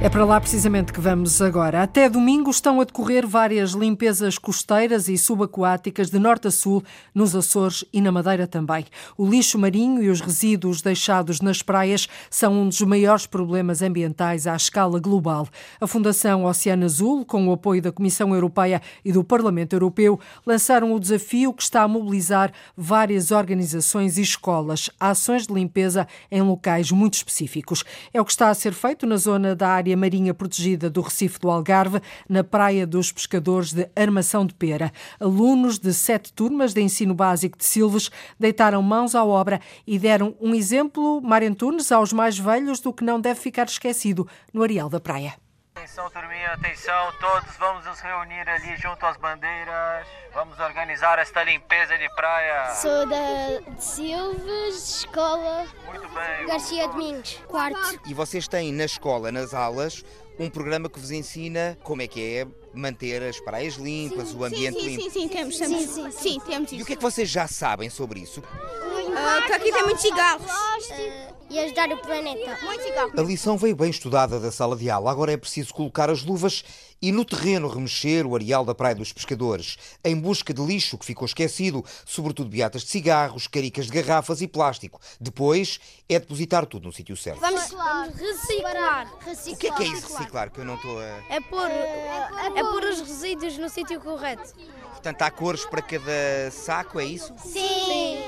É 0.01 0.09
para 0.09 0.25
lá 0.25 0.41
precisamente 0.41 0.93
que 0.93 1.01
vamos 1.01 1.43
agora. 1.43 1.83
Até 1.83 2.09
domingo 2.09 2.53
estão 2.53 2.81
a 2.81 2.85
decorrer 2.85 3.27
várias 3.27 3.73
limpezas 3.73 4.39
costeiras 4.39 5.09
e 5.09 5.19
subaquáticas 5.19 6.09
de 6.09 6.21
norte 6.21 6.47
a 6.47 6.53
sul, 6.53 6.85
nos 7.13 7.35
Açores 7.35 7.85
e 7.93 8.01
na 8.01 8.13
Madeira 8.13 8.47
também. 8.47 8.85
O 9.17 9.29
lixo 9.29 9.59
marinho 9.59 10.01
e 10.01 10.09
os 10.09 10.21
resíduos 10.21 10.81
deixados 10.83 11.41
nas 11.41 11.63
praias 11.63 12.07
são 12.31 12.53
um 12.53 12.69
dos 12.69 12.81
maiores 12.83 13.27
problemas 13.27 13.83
ambientais 13.83 14.47
à 14.47 14.55
escala 14.55 15.01
global. 15.01 15.49
A 15.81 15.87
Fundação 15.89 16.45
Oceano 16.45 16.85
Azul, 16.85 17.25
com 17.25 17.49
o 17.49 17.53
apoio 17.53 17.83
da 17.83 17.91
Comissão 17.91 18.33
Europeia 18.33 18.81
e 19.05 19.11
do 19.11 19.25
Parlamento 19.25 19.73
Europeu, 19.73 20.21
lançaram 20.47 20.95
o 20.95 21.01
desafio 21.01 21.53
que 21.53 21.65
está 21.65 21.83
a 21.83 21.89
mobilizar 21.89 22.53
várias 22.77 23.33
organizações 23.33 24.17
e 24.17 24.23
escolas 24.23 24.91
a 25.01 25.11
ações 25.11 25.49
de 25.49 25.53
limpeza 25.53 26.07
em 26.31 26.41
locais 26.41 26.93
muito 26.93 27.15
específicos. 27.15 27.83
É 28.15 28.21
o 28.21 28.25
que 28.25 28.31
está 28.31 28.49
a 28.49 28.55
ser 28.55 28.73
feito 28.73 29.05
na 29.05 29.17
zona 29.17 29.57
da 29.57 29.69
área 29.69 29.88
área 29.89 29.97
marinha 29.97 30.35
protegida 30.35 30.91
do 30.91 31.01
Recife 31.01 31.39
do 31.39 31.51
Algarve, 31.51 32.01
na 32.29 32.45
Praia 32.45 32.87
dos 32.87 33.11
Pescadores 33.11 33.73
de 33.73 33.89
Armação 33.97 34.45
de 34.45 34.53
Pera. 34.53 34.93
Alunos 35.19 35.79
de 35.79 35.95
sete 35.95 36.33
turmas 36.33 36.75
de 36.75 36.83
ensino 36.83 37.15
básico 37.15 37.57
de 37.57 37.65
Silves 37.65 38.11
deitaram 38.39 38.83
mãos 38.83 39.15
à 39.15 39.25
obra 39.25 39.61
e 39.87 39.99
deram 39.99 40.35
um 40.41 40.55
exemplo, 40.55 41.23
Marentunes, 41.23 41.91
aos 41.91 42.13
mais 42.13 42.39
velhos 42.39 42.81
do 42.81 42.93
que 42.93 43.05
não 43.05 43.19
deve 43.21 43.41
ficar 43.41 43.67
esquecido 43.67 44.29
no 44.53 44.63
areal 44.63 44.91
da 44.91 45.01
praia. 45.01 45.48
Atenção, 45.79 46.11
turminha, 46.11 46.55
atenção, 46.55 47.13
todos 47.21 47.57
vamos 47.57 47.87
nos 47.87 48.01
reunir 48.01 48.49
ali 48.49 48.77
junto 48.79 49.07
às 49.07 49.17
bandeiras. 49.17 50.09
Vamos 50.35 50.59
organizar 50.59 51.21
esta 51.21 51.45
limpeza 51.45 51.97
de 51.97 52.13
praia. 52.17 52.75
Sou 52.75 53.07
da 53.07 53.61
de 53.77 53.85
Silves, 53.85 54.75
escola 54.75 55.69
Muito 55.87 56.09
bem. 56.09 56.47
Garcia 56.49 56.89
Domingos, 56.89 57.41
quarto. 57.47 58.01
E 58.09 58.13
vocês 58.13 58.49
têm 58.49 58.73
na 58.73 58.87
escola, 58.87 59.31
nas 59.31 59.55
aulas, 59.55 60.05
um 60.37 60.51
programa 60.51 60.89
que 60.89 60.99
vos 60.99 61.13
ensina 61.13 61.79
como 61.85 62.03
é 62.03 62.09
que 62.09 62.39
é 62.39 62.47
manter 62.75 63.23
as 63.23 63.41
praias 63.41 63.75
limpas, 63.75 64.29
sim, 64.29 64.37
o 64.37 64.45
ambiente 64.45 64.79
sim, 64.79 64.87
limpo. 64.87 65.03
Sim, 65.03 65.11
sim, 65.11 65.29
temos, 65.29 65.57
temos. 65.59 65.81
Sim, 65.81 65.87
sim, 65.87 66.11
sim, 66.11 66.41
temos 66.47 66.73
isso. 66.73 66.81
E 66.81 66.83
o 66.83 66.87
que 66.87 66.93
é 66.93 66.97
que 66.97 67.03
vocês 67.03 67.29
já 67.29 67.47
sabem 67.47 67.91
sobre 67.91 68.21
isso? 68.21 68.41
Uh, 68.41 69.47
que 69.47 69.53
aqui 69.53 69.73
tem 69.73 69.83
muitos 69.85 70.03
cigarros. 70.03 70.47
Uh, 70.47 71.35
e 71.51 71.59
ajudar 71.59 71.91
o 71.91 71.97
planeta. 71.99 72.59
Muitos 72.63 72.87
cigarros. 72.87 73.19
A 73.19 73.23
lição 73.23 73.57
veio 73.57 73.75
bem 73.75 73.91
estudada 73.91 74.39
da 74.39 74.53
sala 74.53 74.77
de 74.77 74.91
aula. 74.91 75.11
Agora 75.11 75.33
é 75.33 75.37
preciso 75.37 75.73
colocar 75.73 76.11
as 76.11 76.23
luvas 76.23 76.63
e 77.01 77.13
no 77.13 77.25
terreno 77.25 77.69
remexer 77.69 78.27
o 78.27 78.35
areal 78.35 78.65
da 78.65 78.75
Praia 78.75 78.95
dos 78.95 79.13
Pescadores, 79.13 79.79
em 80.05 80.17
busca 80.17 80.53
de 80.53 80.61
lixo 80.61 80.99
que 80.99 81.05
ficou 81.05 81.27
esquecido, 81.27 81.85
sobretudo 82.05 82.51
beatas 82.51 82.83
de 82.83 82.89
cigarros, 82.89 83.47
caricas 83.47 83.87
de 83.87 83.93
garrafas 83.93 84.41
e 84.41 84.49
plástico. 84.49 85.01
Depois 85.21 85.79
é 86.09 86.19
depositar 86.19 86.67
tudo 86.67 86.87
no 86.87 86.93
sítio 86.93 87.17
certo. 87.17 87.41
Vamos 87.41 87.63
reciclar. 87.63 89.09
reciclar. 89.25 89.55
O 89.55 89.57
que 89.57 89.67
é 89.69 89.73
que 89.73 89.83
é 89.83 89.87
isso 89.87 90.13
reciclar? 90.13 90.51
Que 90.51 90.61
eu 90.61 90.65
não 90.65 90.75
estou 90.75 90.99
a. 90.99 91.05
É 91.31 91.41
pôr, 91.41 91.69
é 91.71 92.51
pôr 92.55 92.58
os 92.63 93.01
resíduos 93.01 93.59
no 93.59 93.69
sítio 93.69 94.01
correto. 94.01 94.55
Portanto, 94.91 95.23
há 95.23 95.31
cores 95.31 95.65
para 95.65 95.83
cada 95.83 96.51
saco, 96.51 96.99
é 96.99 97.05
isso? 97.05 97.33
Sim. 97.39 98.19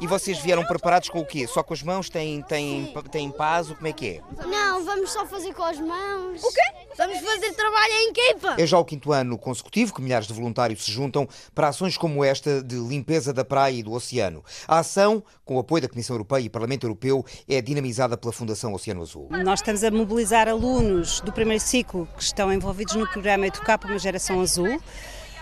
E 0.00 0.06
vocês 0.06 0.38
vieram 0.38 0.64
preparados 0.64 1.08
com 1.08 1.20
o 1.20 1.26
quê? 1.26 1.46
Só 1.46 1.62
com 1.62 1.74
as 1.74 1.82
mãos? 1.82 2.08
Têm, 2.08 2.42
têm, 2.42 2.92
têm 3.10 3.30
paz? 3.30 3.68
Como 3.68 3.86
é 3.86 3.92
que 3.92 4.08
é? 4.08 4.20
Não, 4.46 4.84
vamos 4.84 5.10
só 5.10 5.26
fazer 5.26 5.52
com 5.54 5.62
as 5.62 5.78
mãos. 5.78 6.42
O 6.42 6.52
quê? 6.52 6.60
Vamos 6.96 7.18
fazer 7.18 7.52
trabalho 7.52 7.92
em 7.92 8.10
equipa. 8.10 8.56
É 8.58 8.66
já 8.66 8.78
o 8.78 8.84
quinto 8.84 9.12
ano 9.12 9.38
consecutivo 9.38 9.94
que 9.94 10.02
milhares 10.02 10.26
de 10.26 10.32
voluntários 10.32 10.84
se 10.84 10.92
juntam 10.92 11.28
para 11.54 11.68
ações 11.68 11.96
como 11.96 12.24
esta 12.24 12.62
de 12.62 12.76
limpeza 12.76 13.32
da 13.32 13.44
praia 13.44 13.74
e 13.74 13.82
do 13.82 13.92
oceano. 13.92 14.44
A 14.66 14.78
ação, 14.80 15.22
com 15.44 15.56
o 15.56 15.58
apoio 15.58 15.82
da 15.82 15.88
Comissão 15.88 16.14
Europeia 16.14 16.42
e 16.42 16.48
Parlamento 16.48 16.84
Europeu, 16.84 17.24
é 17.48 17.60
dinamizada 17.60 18.16
pela 18.16 18.32
Fundação 18.32 18.74
Oceano 18.74 19.02
Azul. 19.02 19.28
Nós 19.30 19.60
estamos 19.60 19.82
a 19.84 19.90
mobilizar 19.90 20.48
alunos 20.48 21.20
do 21.20 21.32
primeiro 21.32 21.62
ciclo 21.62 22.08
que 22.16 22.22
estão 22.22 22.52
envolvidos 22.52 22.94
no 22.94 23.08
programa 23.08 23.46
Educar 23.46 23.78
para 23.78 23.90
uma 23.90 23.98
Geração 23.98 24.40
Azul. 24.40 24.80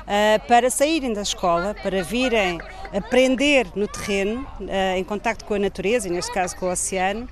Uh, 0.03 0.47
para 0.47 0.71
saírem 0.71 1.13
da 1.13 1.23
escola, 1.23 1.75
para 1.83 2.03
virem 2.03 2.59
aprender 2.93 3.67
no 3.77 3.87
terreno, 3.87 4.47
uh, 4.61 4.97
em 4.97 5.05
contacto 5.05 5.45
com 5.45 5.55
a 5.55 5.59
natureza, 5.59 6.09
e 6.09 6.11
neste 6.11 6.33
caso 6.33 6.57
com 6.57 6.67
o 6.67 6.73
oceano, 6.73 7.29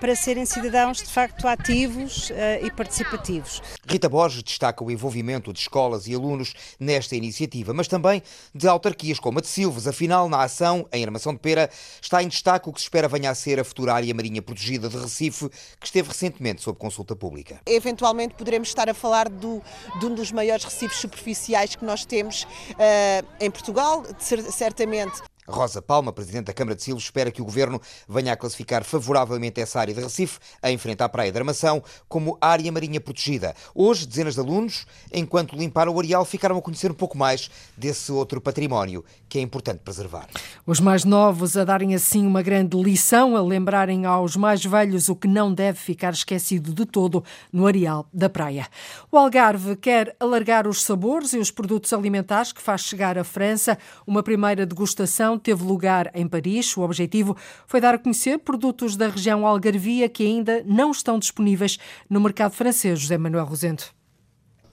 para 0.00 0.14
serem 0.14 0.44
cidadãos 0.44 0.98
de 0.98 1.08
facto 1.08 1.46
ativos 1.46 2.30
e 2.62 2.70
participativos. 2.70 3.62
Rita 3.88 4.08
Borges 4.08 4.42
destaca 4.42 4.82
o 4.82 4.90
envolvimento 4.90 5.52
de 5.52 5.60
escolas 5.60 6.06
e 6.06 6.14
alunos 6.14 6.54
nesta 6.78 7.14
iniciativa, 7.16 7.72
mas 7.72 7.88
também 7.88 8.22
de 8.54 8.68
autarquias 8.68 9.18
como 9.18 9.38
a 9.38 9.42
de 9.42 9.48
Silves. 9.48 9.86
Afinal, 9.86 10.28
na 10.28 10.42
ação, 10.42 10.86
em 10.92 11.04
Armação 11.04 11.32
de 11.32 11.40
Pera, 11.40 11.70
está 12.00 12.22
em 12.22 12.28
destaque 12.28 12.68
o 12.68 12.72
que 12.72 12.80
se 12.80 12.86
espera 12.86 13.08
venha 13.08 13.30
a 13.30 13.34
ser 13.34 13.60
a 13.60 13.64
futura 13.64 13.94
área 13.94 14.14
marinha 14.14 14.42
protegida 14.42 14.88
de 14.88 14.96
Recife, 14.96 15.48
que 15.80 15.86
esteve 15.86 16.08
recentemente 16.08 16.62
sob 16.62 16.78
consulta 16.78 17.14
pública. 17.14 17.60
Eventualmente 17.66 18.34
poderemos 18.34 18.68
estar 18.68 18.88
a 18.88 18.94
falar 18.94 19.28
do, 19.28 19.62
de 19.98 20.06
um 20.06 20.14
dos 20.14 20.32
maiores 20.32 20.64
recifes 20.64 20.98
superficiais 20.98 21.76
que 21.76 21.84
nós 21.84 22.04
temos 22.04 22.44
uh, 22.44 23.26
em 23.40 23.50
Portugal, 23.50 24.04
certamente. 24.18 25.22
Rosa 25.48 25.80
Palma, 25.80 26.12
Presidente 26.12 26.46
da 26.46 26.52
Câmara 26.52 26.74
de 26.74 26.82
Silves, 26.82 27.04
espera 27.04 27.30
que 27.30 27.40
o 27.40 27.44
Governo 27.44 27.80
venha 28.08 28.32
a 28.32 28.36
classificar 28.36 28.84
favoravelmente 28.84 29.60
essa 29.60 29.80
área 29.80 29.94
de 29.94 30.00
Recife, 30.00 30.38
em 30.64 30.76
frente 30.76 31.02
à 31.02 31.08
Praia 31.08 31.30
de 31.30 31.38
Armação, 31.38 31.82
como 32.08 32.36
área 32.40 32.70
marinha 32.72 33.00
protegida. 33.00 33.54
Hoje, 33.74 34.06
dezenas 34.06 34.34
de 34.34 34.40
alunos, 34.40 34.86
enquanto 35.12 35.56
limparam 35.56 35.94
o 35.94 35.98
areal, 35.98 36.24
ficaram 36.24 36.58
a 36.58 36.62
conhecer 36.62 36.90
um 36.90 36.94
pouco 36.94 37.16
mais 37.16 37.50
desse 37.76 38.10
outro 38.12 38.40
património 38.40 39.04
que 39.28 39.38
é 39.38 39.42
importante 39.42 39.80
preservar. 39.80 40.28
Os 40.66 40.80
mais 40.80 41.04
novos 41.04 41.56
a 41.56 41.64
darem 41.64 41.94
assim 41.94 42.26
uma 42.26 42.42
grande 42.42 42.76
lição, 42.76 43.36
a 43.36 43.40
lembrarem 43.42 44.04
aos 44.04 44.36
mais 44.36 44.64
velhos 44.64 45.08
o 45.08 45.16
que 45.16 45.28
não 45.28 45.52
deve 45.52 45.78
ficar 45.78 46.12
esquecido 46.12 46.72
de 46.72 46.84
todo 46.84 47.24
no 47.52 47.66
areal 47.66 48.06
da 48.12 48.28
praia. 48.28 48.66
O 49.10 49.16
Algarve 49.16 49.76
quer 49.76 50.14
alargar 50.18 50.66
os 50.66 50.82
sabores 50.82 51.32
e 51.32 51.38
os 51.38 51.50
produtos 51.50 51.92
alimentares 51.92 52.52
que 52.52 52.62
faz 52.62 52.82
chegar 52.82 53.18
à 53.18 53.24
França. 53.24 53.78
Uma 54.06 54.22
primeira 54.22 54.66
degustação 54.66 55.35
teve 55.38 55.62
lugar 55.62 56.10
em 56.14 56.26
Paris. 56.26 56.76
O 56.76 56.82
objetivo 56.82 57.36
foi 57.66 57.80
dar 57.80 57.94
a 57.94 57.98
conhecer 57.98 58.38
produtos 58.38 58.96
da 58.96 59.08
região 59.08 59.46
algarvia 59.46 60.08
que 60.08 60.24
ainda 60.24 60.62
não 60.66 60.90
estão 60.90 61.18
disponíveis 61.18 61.78
no 62.08 62.20
mercado 62.20 62.52
francês. 62.52 63.00
José 63.00 63.18
Manuel 63.18 63.44
Rosendo. 63.44 63.84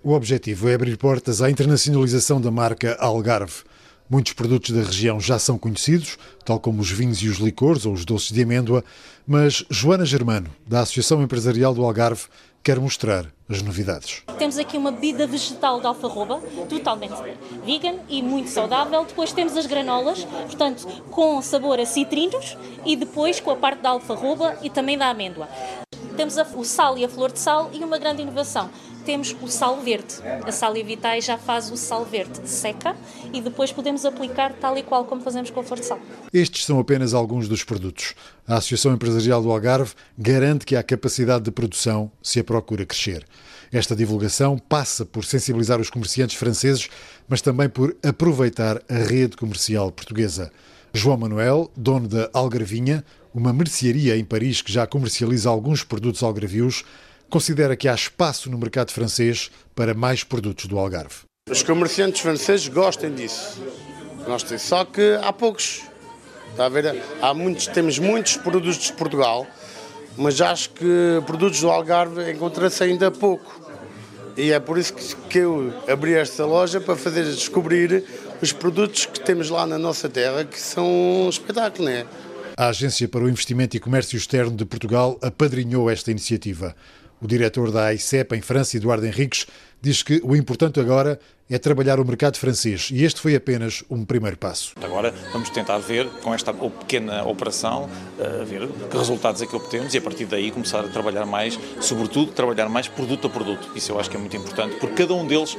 O 0.04 0.12
objetivo 0.12 0.67
é 0.67 0.73
abrir 0.73 0.97
portas 0.97 1.41
à 1.41 1.49
internacionalização 1.49 2.41
da 2.41 2.52
marca 2.52 2.97
Algarve. 2.99 3.63
Muitos 4.10 4.34
produtos 4.34 4.71
da 4.71 4.84
região 4.84 5.19
já 5.19 5.39
são 5.39 5.58
conhecidos, 5.58 6.17
tal 6.45 6.60
como 6.60 6.82
os 6.82 6.91
vinhos 6.91 7.19
e 7.19 7.30
os 7.30 7.38
licores 7.38 7.86
ou 7.86 7.93
os 7.93 8.04
doces 8.04 8.32
de 8.32 8.43
amêndoa, 8.43 8.84
mas 9.26 9.65
Joana 9.69 10.06
Germano, 10.06 10.49
da 10.67 10.82
Associação 10.82 11.23
Empresarial 11.23 11.73
do 11.73 11.84
Algarve, 11.84 12.26
quer 12.63 12.80
mostrar 12.80 13.26
as 13.49 13.62
novidades. 13.62 14.23
Temos 14.39 14.58
aqui 14.58 14.78
uma 14.78 14.89
bebida 14.89 15.28
vegetal 15.28 15.82
de 15.82 15.86
alfarroba, 15.86 16.39
totalmente 16.69 17.13
vegan 17.65 17.97
e 18.08 18.23
muito 18.23 18.49
saudável. 18.49 19.04
Depois 19.04 19.34
temos 19.34 19.58
as 19.58 19.65
granolas, 19.65 20.23
portanto, 20.23 20.88
com 21.12 21.41
sabor 21.41 21.80
a 21.80 21.86
citrinos 21.86 22.58
e 22.86 22.95
depois 22.95 23.41
com 23.41 23.52
a 23.52 23.56
parte 23.58 23.82
da 23.82 23.89
alfarroba 23.89 24.58
e 24.62 24.69
também 24.69 24.97
da 24.97 25.10
amêndoa. 25.10 25.49
Temos 26.15 26.38
o 26.56 26.63
sal 26.63 26.97
e 26.97 27.04
a 27.04 27.10
flor 27.10 27.32
de 27.32 27.39
sal 27.39 27.69
e 27.73 27.84
uma 27.84 27.97
grande 27.97 28.21
inovação 28.21 28.69
temos 29.03 29.35
o 29.41 29.47
sal 29.47 29.81
verde. 29.81 30.15
A 30.45 30.51
Salia 30.51 30.83
Vitae 30.83 31.21
já 31.21 31.37
faz 31.37 31.71
o 31.71 31.77
sal 31.77 32.05
verde 32.05 32.39
seca 32.47 32.95
e 33.31 33.41
depois 33.41 33.71
podemos 33.71 34.05
aplicar 34.05 34.53
tal 34.53 34.77
e 34.77 34.83
qual 34.83 35.05
como 35.05 35.21
fazemos 35.21 35.49
com 35.49 35.59
a 35.59 35.63
flor 35.63 35.79
de 35.79 35.85
sal. 35.85 35.99
Estes 36.33 36.65
são 36.65 36.79
apenas 36.79 37.13
alguns 37.13 37.47
dos 37.47 37.63
produtos. 37.63 38.15
A 38.47 38.55
Associação 38.55 38.93
Empresarial 38.93 39.41
do 39.41 39.51
Algarve 39.51 39.93
garante 40.17 40.65
que 40.65 40.75
há 40.75 40.83
capacidade 40.83 41.43
de 41.43 41.51
produção 41.51 42.11
se 42.21 42.39
a 42.39 42.43
procura 42.43 42.85
crescer. 42.85 43.25
Esta 43.71 43.95
divulgação 43.95 44.57
passa 44.57 45.05
por 45.05 45.25
sensibilizar 45.25 45.81
os 45.81 45.89
comerciantes 45.89 46.35
franceses, 46.35 46.89
mas 47.27 47.41
também 47.41 47.67
por 47.67 47.95
aproveitar 48.03 48.81
a 48.87 48.95
rede 48.95 49.35
comercial 49.35 49.91
portuguesa. 49.91 50.51
João 50.93 51.17
Manuel, 51.17 51.71
dono 51.75 52.07
da 52.07 52.29
Algarvinha, 52.33 53.03
uma 53.33 53.51
mercearia 53.51 54.15
em 54.15 54.23
Paris 54.23 54.61
que 54.61 54.71
já 54.71 54.85
comercializa 54.85 55.49
alguns 55.49 55.83
produtos 55.83 56.21
algarvios, 56.21 56.85
considera 57.33 57.75
que 57.75 57.87
há 57.87 57.95
espaço 57.95 58.47
no 58.47 58.59
mercado 58.59 58.91
francês 58.91 59.49
para 59.73 59.95
mais 59.95 60.23
produtos 60.23 60.67
do 60.67 60.77
Algarve. 60.77 61.21
Os 61.49 61.63
comerciantes 61.63 62.21
franceses 62.21 62.67
gostam 62.67 63.09
disso. 63.09 63.59
Gostam, 64.23 64.59
só 64.59 64.85
que 64.85 65.17
há 65.19 65.33
poucos. 65.33 65.81
Está 66.51 66.67
a 66.67 66.69
ver? 66.69 67.03
Há 67.19 67.33
muitos, 67.33 67.65
temos 67.65 67.97
muitos 67.97 68.37
produtos 68.37 68.77
de 68.77 68.93
Portugal, 68.93 69.47
mas 70.15 70.39
acho 70.41 70.69
que 70.69 71.23
produtos 71.25 71.59
do 71.59 71.71
Algarve 71.71 72.31
encontra-se 72.31 72.83
ainda 72.83 73.09
pouco. 73.09 73.67
E 74.37 74.51
é 74.51 74.59
por 74.59 74.77
isso 74.77 74.93
que 75.27 75.39
eu 75.39 75.73
abri 75.87 76.13
esta 76.13 76.45
loja 76.45 76.79
para 76.79 76.95
fazer 76.95 77.23
descobrir 77.23 78.03
os 78.43 78.51
produtos 78.51 79.07
que 79.07 79.19
temos 79.19 79.49
lá 79.49 79.65
na 79.65 79.79
nossa 79.79 80.07
terra, 80.07 80.45
que 80.45 80.59
são 80.59 80.85
um 80.85 81.29
espetáculo, 81.29 81.85
não 81.85 81.95
é? 81.95 82.05
A 82.55 82.67
Agência 82.67 83.07
para 83.07 83.23
o 83.23 83.27
Investimento 83.27 83.75
e 83.75 83.79
Comércio 83.79 84.15
Externo 84.15 84.55
de 84.55 84.65
Portugal 84.65 85.17
apadrinhou 85.23 85.89
esta 85.89 86.11
iniciativa. 86.11 86.75
O 87.23 87.27
diretor 87.27 87.71
da 87.71 87.86
AICEP 87.86 88.36
em 88.36 88.41
França, 88.41 88.75
Eduardo 88.75 89.05
Henriques, 89.05 89.47
diz 89.81 90.03
que 90.03 90.19
o 90.25 90.36
importante 90.36 90.77
agora 90.77 91.17
é 91.49 91.57
trabalhar 91.57 91.97
o 91.97 92.03
mercado 92.03 92.38
francês 92.38 92.89
e 92.91 93.05
este 93.05 93.21
foi 93.21 93.33
apenas 93.33 93.81
um 93.89 94.03
primeiro 94.03 94.38
passo. 94.38 94.73
Agora 94.83 95.13
vamos 95.31 95.49
tentar 95.49 95.77
ver, 95.77 96.05
com 96.21 96.33
esta 96.33 96.53
pequena 96.53 97.23
operação, 97.23 97.86
uh, 97.86 98.45
ver 98.45 98.67
que 98.67 98.97
resultados 98.97 99.41
é 99.41 99.45
que 99.45 99.55
obtemos 99.55 99.93
e 99.93 99.99
a 99.99 100.01
partir 100.01 100.25
daí 100.25 100.51
começar 100.51 100.81
a 100.81 100.89
trabalhar 100.89 101.25
mais, 101.25 101.57
sobretudo 101.79 102.33
trabalhar 102.33 102.67
mais 102.67 102.89
produto 102.89 103.27
a 103.27 103.29
produto. 103.29 103.71
Isso 103.73 103.93
eu 103.93 103.99
acho 104.01 104.09
que 104.09 104.17
é 104.17 104.19
muito 104.19 104.36
importante, 104.36 104.75
porque 104.81 104.95
cada 105.03 105.13
um 105.13 105.25
deles 105.25 105.57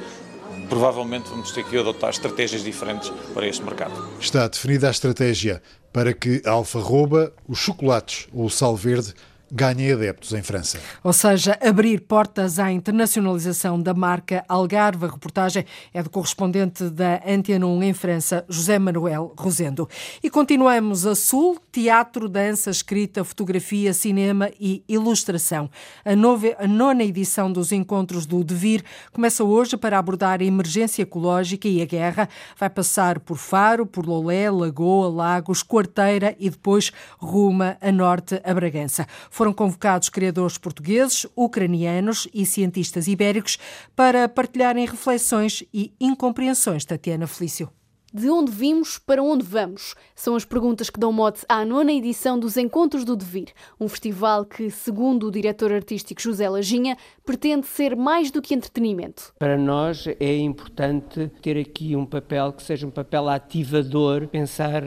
provavelmente 0.68 1.30
vamos 1.30 1.50
ter 1.50 1.64
que 1.64 1.78
adotar 1.78 2.10
estratégias 2.10 2.62
diferentes 2.62 3.10
para 3.32 3.46
este 3.46 3.62
mercado. 3.62 4.10
Está 4.20 4.46
definida 4.48 4.88
a 4.88 4.90
estratégia 4.90 5.62
para 5.90 6.12
que 6.12 6.42
a 6.44 6.50
alfarroba, 6.50 7.32
os 7.48 7.58
chocolates 7.58 8.28
ou 8.34 8.44
o 8.44 8.50
sal 8.50 8.76
verde 8.76 9.14
ganhem 9.50 9.92
adeptos 9.92 10.32
em 10.32 10.42
França. 10.42 10.78
Ou 11.02 11.12
seja, 11.12 11.58
abrir 11.60 12.00
portas 12.00 12.58
à 12.58 12.72
internacionalização 12.72 13.80
da 13.80 13.94
marca 13.94 14.44
Algarve. 14.48 15.06
A 15.06 15.10
reportagem 15.10 15.64
é 15.92 16.02
do 16.02 16.10
correspondente 16.10 16.88
da 16.90 17.20
Antena 17.26 17.66
1 17.66 17.82
em 17.82 17.92
França, 17.92 18.44
José 18.48 18.78
Manuel 18.78 19.32
Rosendo. 19.38 19.88
E 20.22 20.30
continuamos 20.30 21.06
a 21.06 21.14
Sul, 21.14 21.58
teatro, 21.70 22.28
dança, 22.28 22.70
escrita, 22.70 23.24
fotografia, 23.24 23.92
cinema 23.92 24.50
e 24.58 24.82
ilustração. 24.88 25.70
A, 26.04 26.16
nova, 26.16 26.54
a 26.58 26.66
nona 26.66 27.04
edição 27.04 27.52
dos 27.52 27.72
Encontros 27.72 28.26
do 28.26 28.42
Devir 28.42 28.82
começa 29.12 29.44
hoje 29.44 29.76
para 29.76 29.98
abordar 29.98 30.40
a 30.40 30.44
emergência 30.44 31.02
ecológica 31.02 31.68
e 31.68 31.82
a 31.82 31.84
guerra. 31.84 32.28
Vai 32.58 32.70
passar 32.70 33.20
por 33.20 33.36
Faro, 33.36 33.86
por 33.86 34.06
Lolé, 34.06 34.50
Lagoa, 34.50 35.08
Lagos, 35.08 35.62
Quarteira 35.62 36.34
e 36.38 36.50
depois 36.50 36.92
ruma 37.18 37.76
a 37.80 37.92
norte 37.92 38.40
a 38.44 38.54
Bragança. 38.54 39.06
Foram 39.34 39.52
convocados 39.52 40.08
criadores 40.10 40.56
portugueses, 40.56 41.26
ucranianos 41.34 42.28
e 42.32 42.46
cientistas 42.46 43.08
ibéricos 43.08 43.58
para 43.96 44.28
partilharem 44.28 44.86
reflexões 44.86 45.64
e 45.74 45.92
incompreensões. 46.00 46.84
Tatiana 46.84 47.26
Felício. 47.26 47.68
De 48.12 48.30
onde 48.30 48.52
vimos 48.52 48.96
para 48.96 49.20
onde 49.20 49.44
vamos? 49.44 49.96
São 50.14 50.36
as 50.36 50.44
perguntas 50.44 50.88
que 50.88 51.00
dão 51.00 51.12
mote 51.12 51.44
à 51.48 51.64
nona 51.64 51.92
edição 51.92 52.38
dos 52.38 52.56
Encontros 52.56 53.04
do 53.04 53.16
Devir, 53.16 53.48
um 53.80 53.88
festival 53.88 54.44
que, 54.44 54.70
segundo 54.70 55.26
o 55.26 55.32
diretor 55.32 55.72
artístico 55.72 56.22
José 56.22 56.48
Lajinha, 56.48 56.96
pretende 57.24 57.66
ser 57.66 57.96
mais 57.96 58.30
do 58.30 58.40
que 58.40 58.54
entretenimento. 58.54 59.34
Para 59.36 59.58
nós 59.58 60.06
é 60.06 60.36
importante 60.36 61.28
ter 61.42 61.58
aqui 61.58 61.96
um 61.96 62.06
papel 62.06 62.52
que 62.52 62.62
seja 62.62 62.86
um 62.86 62.90
papel 62.92 63.28
ativador, 63.28 64.28
pensar 64.28 64.84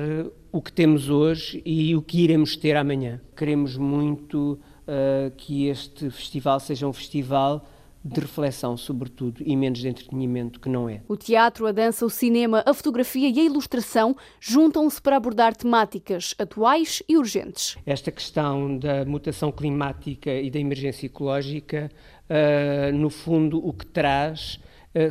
o 0.51 0.61
que 0.61 0.71
temos 0.71 1.09
hoje 1.09 1.61
e 1.65 1.95
o 1.95 2.01
que 2.01 2.21
iremos 2.23 2.55
ter 2.55 2.75
amanhã. 2.75 3.21
Queremos 3.35 3.77
muito 3.77 4.59
uh, 4.87 5.31
que 5.35 5.67
este 5.67 6.09
festival 6.09 6.59
seja 6.59 6.87
um 6.87 6.93
festival 6.93 7.65
de 8.03 8.21
reflexão, 8.21 8.77
sobretudo, 8.77 9.41
e 9.45 9.55
menos 9.55 9.79
de 9.79 9.87
entretenimento, 9.87 10.59
que 10.59 10.69
não 10.69 10.87
é. 10.87 11.01
O 11.07 11.17
teatro, 11.17 11.67
a 11.67 11.71
dança, 11.71 12.05
o 12.05 12.09
cinema, 12.09 12.63
a 12.65 12.73
fotografia 12.73 13.29
e 13.29 13.39
a 13.39 13.43
ilustração 13.43 14.15
juntam-se 14.39 15.01
para 15.01 15.17
abordar 15.17 15.55
temáticas 15.55 16.33
atuais 16.37 17.03
e 17.07 17.17
urgentes. 17.17 17.77
Esta 17.85 18.11
questão 18.11 18.77
da 18.77 19.03
mutação 19.03 19.51
climática 19.51 20.31
e 20.31 20.49
da 20.49 20.59
emergência 20.59 21.05
ecológica, 21.05 21.91
uh, 22.29 22.95
no 22.95 23.09
fundo, 23.09 23.65
o 23.65 23.73
que 23.73 23.85
traz 23.85 24.59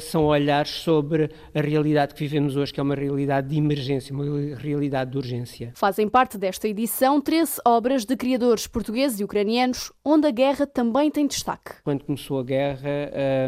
são 0.01 0.25
olhares 0.25 0.71
sobre 0.71 1.31
a 1.55 1.61
realidade 1.61 2.15
que 2.15 2.21
vivemos 2.21 2.57
hoje, 2.57 2.73
que 2.73 2.81
é 2.81 2.83
uma 2.83 2.95
realidade 2.95 3.49
de 3.49 3.57
emergência, 3.57 4.15
uma 4.15 4.57
realidade 4.57 5.11
de 5.11 5.19
urgência. 5.19 5.73
Fazem 5.75 6.09
parte 6.09 6.39
desta 6.39 6.69
edição 6.69 7.21
13 7.21 7.61
obras 7.65 8.05
de 8.05 8.17
criadores 8.17 8.67
portugueses 8.67 9.21
e 9.21 9.25
ucranianos, 9.25 9.93
onde 10.05 10.27
a 10.27 10.31
guerra 10.31 10.67
também 10.67 11.11
tem 11.11 11.27
destaque. 11.27 11.75
Quando 11.85 12.05
começou 12.05 12.41
a 12.41 12.45
guerra, 12.45 12.91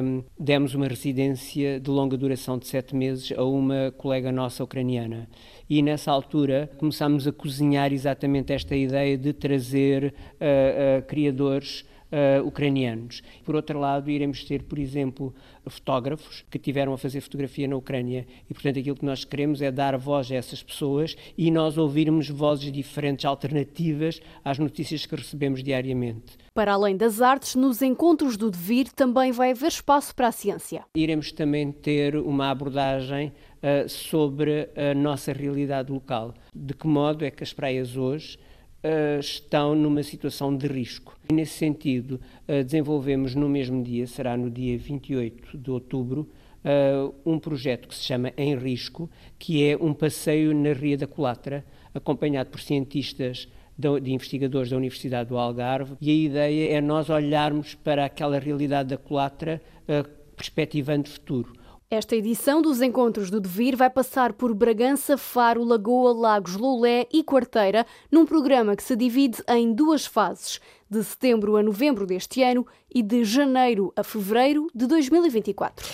um, 0.02 0.24
demos 0.38 0.74
uma 0.74 0.86
residência 0.86 1.80
de 1.80 1.90
longa 1.90 2.16
duração 2.16 2.58
de 2.58 2.66
sete 2.66 2.94
meses 2.94 3.32
a 3.36 3.44
uma 3.44 3.92
colega 3.96 4.32
nossa 4.32 4.62
ucraniana. 4.62 5.28
E 5.68 5.82
nessa 5.82 6.10
altura 6.10 6.70
começámos 6.78 7.26
a 7.26 7.32
cozinhar 7.32 7.92
exatamente 7.92 8.52
esta 8.52 8.74
ideia 8.74 9.16
de 9.18 9.32
trazer 9.32 10.14
uh, 10.14 10.98
uh, 10.98 11.06
criadores 11.06 11.84
uh, 12.12 12.46
ucranianos. 12.46 13.22
Por 13.44 13.54
outro 13.54 13.78
lado, 13.78 14.10
iremos 14.10 14.44
ter, 14.44 14.62
por 14.62 14.78
exemplo, 14.78 15.34
fotógrafos 15.66 16.44
que 16.50 16.58
tiveram 16.58 16.92
a 16.92 16.98
fazer 16.98 17.20
fotografia 17.20 17.68
na 17.68 17.76
Ucrânia 17.76 18.26
e, 18.48 18.54
portanto, 18.54 18.78
aquilo 18.78 18.96
que 18.96 19.04
nós 19.04 19.24
queremos 19.24 19.62
é 19.62 19.70
dar 19.70 19.96
voz 19.96 20.30
a 20.30 20.34
essas 20.34 20.62
pessoas 20.62 21.16
e 21.36 21.50
nós 21.50 21.76
ouvirmos 21.78 22.28
vozes 22.28 22.72
diferentes, 22.72 23.24
alternativas 23.24 24.20
às 24.44 24.58
notícias 24.58 25.06
que 25.06 25.16
recebemos 25.16 25.62
diariamente. 25.62 26.36
Para 26.54 26.72
além 26.72 26.96
das 26.96 27.20
artes, 27.20 27.54
nos 27.54 27.82
encontros 27.82 28.36
do 28.36 28.50
Devir 28.50 28.90
também 28.92 29.30
vai 29.30 29.52
haver 29.52 29.68
espaço 29.68 30.14
para 30.14 30.28
a 30.28 30.32
ciência. 30.32 30.84
Iremos 30.94 31.30
também 31.30 31.70
ter 31.70 32.16
uma 32.16 32.50
abordagem 32.50 33.32
uh, 33.58 33.88
sobre 33.88 34.68
a 34.76 34.94
nossa 34.94 35.32
realidade 35.32 35.92
local. 35.92 36.34
De 36.54 36.74
que 36.74 36.86
modo 36.86 37.24
é 37.24 37.30
que 37.30 37.44
as 37.44 37.52
praias 37.52 37.96
hoje 37.96 38.38
uh, 38.84 39.20
estão 39.20 39.74
numa 39.74 40.02
situação 40.02 40.56
de 40.56 40.66
risco. 40.66 41.18
E 41.30 41.32
nesse 41.32 41.54
sentido, 41.54 42.20
uh, 42.48 42.64
desenvolvemos 42.64 43.34
no 43.34 43.48
mesmo 43.48 43.82
dia, 43.82 44.06
será 44.06 44.36
no 44.36 44.50
dia 44.50 44.76
28 44.78 45.58
de 45.58 45.70
outubro, 45.70 46.28
uh, 46.64 47.14
um 47.24 47.38
projeto 47.38 47.88
que 47.88 47.94
se 47.94 48.02
chama 48.02 48.32
Em 48.36 48.56
Risco, 48.56 49.10
que 49.38 49.64
é 49.64 49.76
um 49.76 49.92
passeio 49.92 50.54
na 50.54 50.72
Ria 50.72 50.96
da 50.96 51.06
Colatra, 51.06 51.64
acompanhado 51.94 52.50
por 52.50 52.60
cientistas 52.60 53.48
de 53.76 54.12
investigadores 54.12 54.70
da 54.70 54.76
Universidade 54.76 55.28
do 55.28 55.38
Algarve, 55.38 55.94
e 56.00 56.10
a 56.10 56.14
ideia 56.14 56.78
é 56.78 56.80
nós 56.80 57.08
olharmos 57.08 57.76
para 57.76 58.04
aquela 58.04 58.36
realidade 58.36 58.88
da 58.88 58.96
Colatra 58.96 59.62
perspectivando 60.36 61.08
futuro. 61.08 61.52
Esta 61.90 62.14
edição 62.14 62.60
dos 62.60 62.82
Encontros 62.82 63.30
do 63.30 63.40
Devir 63.40 63.74
vai 63.74 63.88
passar 63.88 64.34
por 64.34 64.52
Bragança, 64.52 65.16
Faro, 65.16 65.64
Lagoa, 65.64 66.12
Lagos, 66.12 66.54
Loulé 66.54 67.06
e 67.10 67.24
Quarteira, 67.24 67.86
num 68.12 68.26
programa 68.26 68.76
que 68.76 68.82
se 68.82 68.94
divide 68.94 69.42
em 69.48 69.72
duas 69.72 70.04
fases, 70.04 70.60
de 70.90 71.02
setembro 71.02 71.56
a 71.56 71.62
novembro 71.62 72.04
deste 72.04 72.42
ano 72.42 72.66
e 72.94 73.02
de 73.02 73.24
janeiro 73.24 73.90
a 73.96 74.04
fevereiro 74.04 74.66
de 74.74 74.86
2024. 74.86 75.86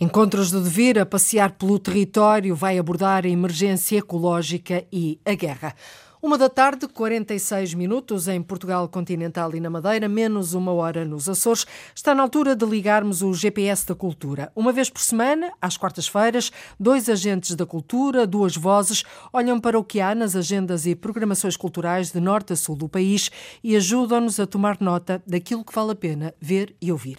Encontros 0.00 0.52
do 0.52 0.62
Devir 0.62 0.96
a 1.00 1.04
passear 1.04 1.50
pelo 1.50 1.80
território 1.80 2.54
vai 2.54 2.78
abordar 2.78 3.26
a 3.26 3.28
emergência 3.28 3.98
ecológica 3.98 4.86
e 4.92 5.18
a 5.26 5.34
guerra. 5.34 5.74
Uma 6.22 6.36
da 6.36 6.50
tarde, 6.50 6.86
46 6.86 7.72
minutos 7.72 8.28
em 8.28 8.42
Portugal 8.42 8.86
continental 8.86 9.54
e 9.54 9.60
na 9.60 9.70
Madeira, 9.70 10.06
menos 10.06 10.52
uma 10.52 10.70
hora 10.70 11.02
nos 11.02 11.30
Açores. 11.30 11.66
Está 11.94 12.14
na 12.14 12.22
altura 12.22 12.54
de 12.54 12.66
ligarmos 12.66 13.22
o 13.22 13.32
GPS 13.32 13.86
da 13.86 13.94
cultura. 13.94 14.52
Uma 14.54 14.70
vez 14.70 14.90
por 14.90 15.00
semana, 15.00 15.50
às 15.62 15.78
quartas-feiras, 15.78 16.52
dois 16.78 17.08
agentes 17.08 17.54
da 17.54 17.64
cultura, 17.64 18.26
duas 18.26 18.54
vozes, 18.54 19.02
olham 19.32 19.58
para 19.58 19.78
o 19.78 19.84
que 19.84 19.98
há 19.98 20.14
nas 20.14 20.36
agendas 20.36 20.84
e 20.84 20.94
programações 20.94 21.56
culturais 21.56 22.12
de 22.12 22.20
norte 22.20 22.52
a 22.52 22.56
sul 22.56 22.76
do 22.76 22.86
país 22.86 23.30
e 23.64 23.74
ajudam-nos 23.74 24.38
a 24.38 24.46
tomar 24.46 24.76
nota 24.78 25.22
daquilo 25.26 25.64
que 25.64 25.74
vale 25.74 25.92
a 25.92 25.96
pena 25.96 26.34
ver 26.38 26.76
e 26.82 26.92
ouvir. 26.92 27.16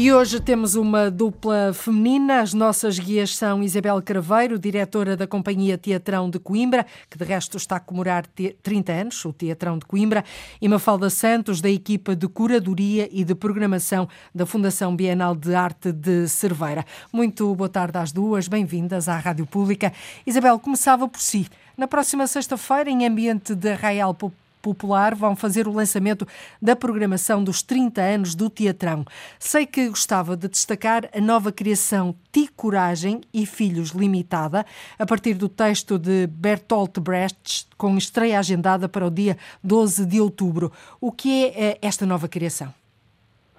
E 0.00 0.12
hoje 0.12 0.38
temos 0.38 0.76
uma 0.76 1.10
dupla 1.10 1.72
feminina. 1.74 2.40
As 2.40 2.54
nossas 2.54 3.00
guias 3.00 3.34
são 3.34 3.64
Isabel 3.64 4.00
Craveiro, 4.00 4.56
diretora 4.56 5.16
da 5.16 5.26
Companhia 5.26 5.76
Teatrão 5.76 6.30
de 6.30 6.38
Coimbra, 6.38 6.86
que 7.10 7.18
de 7.18 7.24
resto 7.24 7.56
está 7.56 7.74
a 7.74 7.80
comemorar 7.80 8.24
30 8.62 8.92
anos, 8.92 9.24
o 9.24 9.32
Teatrão 9.32 9.76
de 9.76 9.84
Coimbra, 9.84 10.24
e 10.62 10.68
Mafalda 10.68 11.10
Santos, 11.10 11.60
da 11.60 11.68
equipa 11.68 12.14
de 12.14 12.28
curadoria 12.28 13.08
e 13.10 13.24
de 13.24 13.34
programação 13.34 14.08
da 14.32 14.46
Fundação 14.46 14.94
Bienal 14.94 15.34
de 15.34 15.52
Arte 15.52 15.90
de 15.90 16.28
Cerveira. 16.28 16.86
Muito 17.12 17.52
boa 17.56 17.68
tarde 17.68 17.98
às 17.98 18.12
duas, 18.12 18.46
bem-vindas 18.46 19.08
à 19.08 19.18
Rádio 19.18 19.46
Pública. 19.46 19.92
Isabel, 20.24 20.60
começava 20.60 21.08
por 21.08 21.20
si. 21.20 21.48
Na 21.76 21.88
próxima 21.88 22.28
sexta-feira, 22.28 22.88
em 22.88 23.04
ambiente 23.04 23.52
de 23.52 23.72
Arraial 23.72 24.14
Popular, 24.60 25.14
vão 25.14 25.34
fazer 25.34 25.66
o 25.66 25.72
lançamento 25.72 26.26
da 26.60 26.74
programação 26.74 27.42
dos 27.42 27.62
30 27.62 28.00
anos 28.00 28.34
do 28.34 28.50
Teatrão. 28.50 29.04
Sei 29.38 29.66
que 29.66 29.88
gostava 29.88 30.36
de 30.36 30.48
destacar 30.48 31.08
a 31.14 31.20
nova 31.20 31.52
criação 31.52 32.14
Ti 32.32 32.48
Coragem 32.54 33.20
e 33.32 33.46
Filhos 33.46 33.90
Limitada, 33.90 34.64
a 34.98 35.06
partir 35.06 35.34
do 35.34 35.48
texto 35.48 35.98
de 35.98 36.26
Bertolt 36.26 36.98
Brecht, 36.98 37.68
com 37.76 37.96
estreia 37.96 38.38
agendada 38.38 38.88
para 38.88 39.06
o 39.06 39.10
dia 39.10 39.36
12 39.62 40.06
de 40.06 40.20
outubro. 40.20 40.72
O 41.00 41.12
que 41.12 41.46
é 41.46 41.70
eh, 41.70 41.78
esta 41.82 42.04
nova 42.04 42.28
criação? 42.28 42.72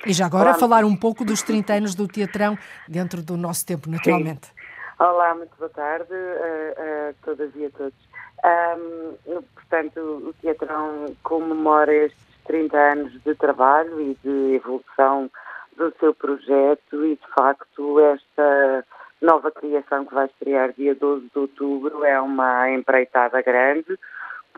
E 0.05 0.13
já 0.13 0.25
agora 0.25 0.49
Olá. 0.49 0.59
falar 0.59 0.85
um 0.85 0.95
pouco 0.95 1.25
dos 1.25 1.41
30 1.41 1.73
anos 1.73 1.95
do 1.95 2.07
Teatrão 2.07 2.57
dentro 2.88 3.21
do 3.21 3.35
nosso 3.35 3.65
tempo, 3.65 3.89
naturalmente. 3.89 4.47
Sim. 4.47 4.53
Olá, 4.99 5.33
muito 5.33 5.55
boa 5.57 5.69
tarde 5.69 6.13
a, 6.13 7.09
a 7.09 7.13
todas 7.23 7.55
e 7.55 7.65
a 7.65 7.69
todos. 7.69 8.09
Um, 8.45 9.41
portanto, 9.54 9.99
o 9.99 10.34
Teatrão 10.41 11.15
comemora 11.23 11.93
estes 11.93 12.19
30 12.45 12.78
anos 12.78 13.23
de 13.23 13.36
trabalho 13.36 13.99
e 13.99 14.17
de 14.23 14.56
evolução 14.56 15.30
do 15.78 15.93
seu 15.99 16.13
projeto 16.13 17.06
e, 17.06 17.15
de 17.15 17.28
facto, 17.36 17.99
esta 17.99 18.86
nova 19.21 19.52
criação 19.52 20.06
que 20.06 20.13
vai 20.13 20.25
estrear 20.25 20.73
dia 20.73 20.95
12 20.95 21.30
de 21.34 21.39
outubro 21.39 22.04
é 22.04 22.19
uma 22.19 22.69
empreitada 22.71 23.41
grande, 23.41 23.97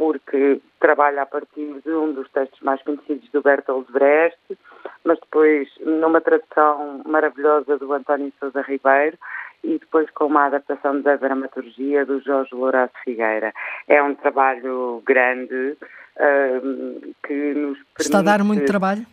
porque 0.02 0.60
trabalha 0.80 1.22
a 1.22 1.26
partir 1.28 1.80
de 1.86 1.92
um 1.92 2.12
dos 2.12 2.28
textos 2.32 2.60
mais 2.62 2.82
conhecidos 2.82 3.30
do 3.30 3.40
Bertolt 3.44 3.88
Brecht, 3.92 4.58
mas 5.04 5.20
depois 5.20 5.70
numa 5.80 6.20
tradução 6.20 7.04
maravilhosa 7.06 7.78
do 7.78 7.94
António 7.94 8.34
Sousa 8.40 8.64
Ribeiro, 8.64 9.16
e 9.64 9.78
depois 9.78 10.10
com 10.10 10.26
uma 10.26 10.48
adaptação 10.48 11.00
da 11.02 11.18
dramaturgia 11.18 12.04
do 12.04 12.20
Jorge 12.20 12.50
Lourenço 12.56 12.96
Figueira. 13.04 13.54
É 13.88 14.02
um 14.02 14.16
trabalho 14.16 15.04
grande 15.06 15.78
uh, 16.18 17.16
que 17.24 17.54
nos 17.54 17.78
permite... 17.78 18.00
Está 18.00 18.18
a 18.18 18.24
dar 18.24 18.44
muito 18.44 18.66
trabalho? 18.66 19.06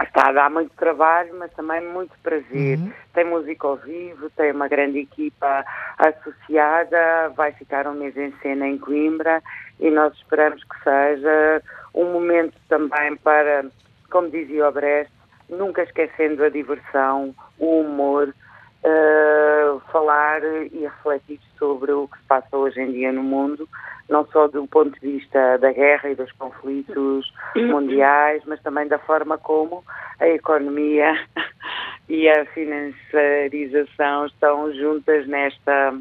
Está 0.00 0.28
a 0.28 0.32
dar 0.32 0.50
muito 0.50 0.70
trabalho, 0.76 1.34
mas 1.38 1.52
também 1.52 1.80
muito 1.80 2.12
prazer. 2.22 2.78
Uhum. 2.78 2.92
Tem 3.12 3.24
música 3.24 3.66
ao 3.66 3.76
vivo, 3.76 4.30
tem 4.30 4.52
uma 4.52 4.68
grande 4.68 5.00
equipa 5.00 5.64
associada, 5.98 7.30
vai 7.36 7.52
ficar 7.52 7.86
um 7.88 7.94
mês 7.94 8.16
em 8.16 8.32
cena 8.40 8.66
em 8.66 8.78
Coimbra 8.78 9.42
e 9.80 9.90
nós 9.90 10.14
esperamos 10.14 10.62
que 10.62 10.84
seja 10.84 11.62
um 11.94 12.12
momento 12.12 12.54
também 12.68 13.16
para, 13.16 13.64
como 14.10 14.30
dizia 14.30 14.68
o 14.68 14.72
Brecht, 14.72 15.12
nunca 15.48 15.82
esquecendo 15.82 16.44
a 16.44 16.48
diversão, 16.48 17.34
o 17.58 17.80
humor, 17.80 18.32
uh, 18.84 19.80
falar 19.92 20.42
e 20.44 20.80
refletir 20.80 21.40
sobre 21.58 21.92
o 21.92 22.08
que 22.08 22.18
se 22.18 22.24
passa 22.24 22.56
hoje 22.56 22.80
em 22.80 22.92
dia 22.92 23.12
no 23.12 23.22
mundo, 23.22 23.68
não 24.08 24.26
só 24.26 24.48
do 24.48 24.66
ponto 24.66 24.98
de 25.00 25.18
vista 25.18 25.58
da 25.58 25.72
guerra 25.72 26.10
e 26.10 26.14
dos 26.14 26.32
conflitos 26.32 27.32
mundiais, 27.54 28.42
mas 28.46 28.60
também 28.62 28.88
da 28.88 28.98
forma 28.98 29.36
como 29.38 29.84
a 30.18 30.28
economia 30.28 31.12
e 32.08 32.28
a 32.28 32.44
financiarização 32.46 34.26
estão 34.26 34.72
juntas 34.72 35.26
nesta 35.26 35.94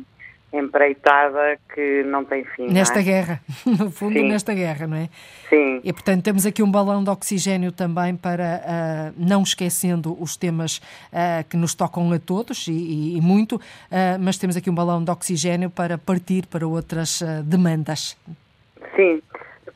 empreitada 0.54 1.60
que 1.74 2.04
não 2.04 2.24
tem 2.24 2.44
fim. 2.44 2.68
Nesta 2.68 3.00
é? 3.00 3.04
guerra, 3.04 3.42
no 3.66 3.92
fundo, 3.92 4.14
Sim. 4.14 4.30
nesta 4.30 4.54
guerra, 4.54 4.88
não 4.88 4.98
é? 4.98 5.10
Sim. 5.50 5.82
E 5.84 5.92
portanto 5.92 6.24
temos 6.24 6.46
aqui 6.46 6.64
um 6.64 6.72
balão 6.72 7.04
de 7.04 7.10
oxigênio 7.10 7.72
também 7.72 8.16
para, 8.16 8.62
uh, 8.64 9.14
não 9.18 9.44
esquecendo 9.44 10.18
os 10.22 10.38
temas 10.38 10.78
uh, 10.78 11.48
que 11.50 11.58
nos 11.58 11.74
tocam 11.74 12.12
a 12.12 12.20
todos 12.20 12.68
e, 12.68 12.72
e, 12.72 13.18
e 13.18 13.22
muito, 13.22 13.56
uh, 13.56 13.60
mas 14.20 14.38
temos 14.38 14.56
aqui 14.56 14.70
um 14.70 14.76
balão 14.76 15.04
de 15.04 15.12
oxigênio 15.12 15.70
para 15.70 15.98
partir 15.98 16.46
para 16.48 16.66
outras 16.66 17.22
demandas. 17.46 18.18
Sim. 18.96 19.22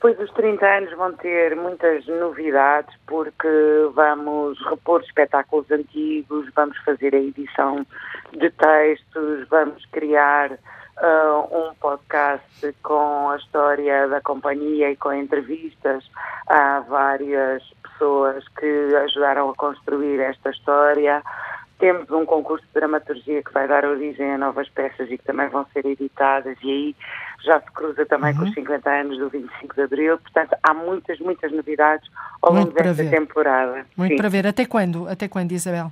Depois 0.01 0.17
dos 0.17 0.31
30 0.31 0.65
anos 0.65 0.97
vão 0.97 1.13
ter 1.13 1.55
muitas 1.55 2.07
novidades 2.07 2.91
porque 3.05 3.47
vamos 3.93 4.57
repor 4.67 4.99
espetáculos 5.01 5.69
antigos, 5.69 6.49
vamos 6.55 6.75
fazer 6.79 7.13
a 7.13 7.19
edição 7.19 7.85
de 8.31 8.49
textos, 8.49 9.47
vamos 9.47 9.85
criar 9.91 10.53
uh, 10.53 11.55
um 11.55 11.75
podcast 11.75 12.75
com 12.81 13.29
a 13.29 13.37
história 13.37 14.07
da 14.07 14.19
companhia 14.21 14.89
e 14.89 14.95
com 14.95 15.13
entrevistas 15.13 16.03
a 16.47 16.79
várias 16.79 17.61
pessoas 17.83 18.43
que 18.57 18.95
ajudaram 19.05 19.51
a 19.51 19.55
construir 19.55 20.19
esta 20.19 20.49
história. 20.49 21.21
Temos 21.81 22.11
um 22.11 22.27
concurso 22.27 22.63
de 22.67 22.73
dramaturgia 22.73 23.41
que 23.41 23.51
vai 23.51 23.67
dar 23.67 23.83
origem 23.83 24.31
a 24.31 24.37
novas 24.37 24.69
peças 24.69 25.09
e 25.09 25.17
que 25.17 25.23
também 25.23 25.49
vão 25.49 25.65
ser 25.73 25.83
editadas 25.83 26.55
e 26.61 26.69
aí 26.69 26.95
já 27.43 27.59
se 27.59 27.71
cruza 27.71 28.05
também 28.05 28.33
uhum. 28.33 28.41
com 28.41 28.45
os 28.45 28.53
50 28.53 28.87
anos 28.87 29.17
do 29.17 29.29
25 29.29 29.73
de 29.73 29.81
Abril. 29.81 30.17
Portanto, 30.19 30.55
há 30.61 30.75
muitas, 30.75 31.19
muitas 31.19 31.51
novidades 31.51 32.07
ao 32.39 32.53
longo 32.53 32.71
desta 32.71 33.03
temporada. 33.09 33.83
Muito 33.97 34.11
Sim. 34.11 34.17
para 34.17 34.29
ver. 34.29 34.45
Até 34.45 34.63
quando? 34.63 35.07
Até 35.09 35.27
quando, 35.27 35.51
Isabel? 35.53 35.91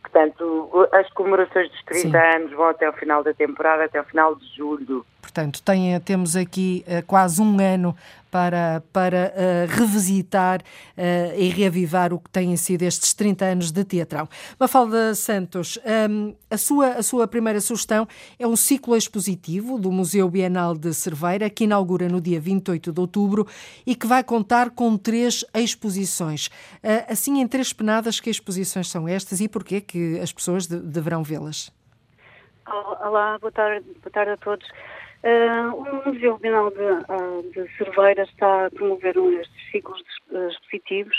Portanto, 0.00 0.88
as 0.92 1.10
comemorações 1.10 1.70
dos 1.70 1.84
30 1.84 2.08
Sim. 2.08 2.16
anos 2.16 2.52
vão 2.52 2.68
até 2.68 2.88
o 2.88 2.92
final 2.94 3.22
da 3.22 3.34
temporada, 3.34 3.84
até 3.84 4.00
o 4.00 4.04
final 4.04 4.34
de 4.34 4.46
julho. 4.56 5.04
Portanto, 5.28 5.62
tem, 5.62 6.00
temos 6.00 6.34
aqui 6.34 6.82
uh, 6.88 7.04
quase 7.06 7.42
um 7.42 7.60
ano 7.60 7.94
para, 8.30 8.82
para 8.90 9.30
uh, 9.34 9.78
revisitar 9.78 10.60
uh, 10.62 11.38
e 11.38 11.50
reavivar 11.50 12.14
o 12.14 12.18
que 12.18 12.30
têm 12.30 12.56
sido 12.56 12.82
estes 12.82 13.12
30 13.12 13.44
anos 13.44 13.70
de 13.70 13.84
teatrão. 13.84 14.26
Mafalda 14.58 15.14
Santos, 15.14 15.78
um, 16.10 16.34
a, 16.50 16.56
sua, 16.56 16.88
a 16.92 17.02
sua 17.02 17.28
primeira 17.28 17.60
sugestão 17.60 18.08
é 18.38 18.46
um 18.46 18.56
ciclo 18.56 18.96
expositivo 18.96 19.78
do 19.78 19.92
Museu 19.92 20.30
Bienal 20.30 20.74
de 20.74 20.94
Cerveira, 20.94 21.50
que 21.50 21.64
inaugura 21.64 22.08
no 22.08 22.22
dia 22.22 22.40
28 22.40 22.90
de 22.90 23.00
outubro 23.00 23.46
e 23.86 23.94
que 23.94 24.06
vai 24.06 24.24
contar 24.24 24.70
com 24.70 24.96
três 24.96 25.44
exposições. 25.52 26.46
Uh, 26.46 27.04
assim, 27.12 27.38
em 27.38 27.46
três 27.46 27.70
penadas, 27.70 28.18
que 28.18 28.30
exposições 28.30 28.88
são 28.88 29.06
estas 29.06 29.42
e 29.42 29.48
porquê 29.48 29.82
que 29.82 30.18
as 30.20 30.32
pessoas 30.32 30.66
de, 30.66 30.80
deverão 30.80 31.22
vê-las? 31.22 31.70
Olá, 32.66 33.38
boa 33.38 33.52
tarde, 33.52 33.84
boa 34.02 34.12
tarde 34.12 34.32
a 34.32 34.36
todos. 34.38 34.66
Uh, 35.24 35.74
o 35.74 36.08
Museu 36.08 36.38
Bienal 36.38 36.70
de, 36.70 36.80
uh, 36.80 37.42
de 37.52 37.68
Cerveira 37.76 38.22
está 38.22 38.66
a 38.66 38.70
promover 38.70 39.18
um 39.18 39.36
destes 39.36 39.70
ciclos 39.72 40.00
uh, 40.30 40.48
expositivos 40.48 41.16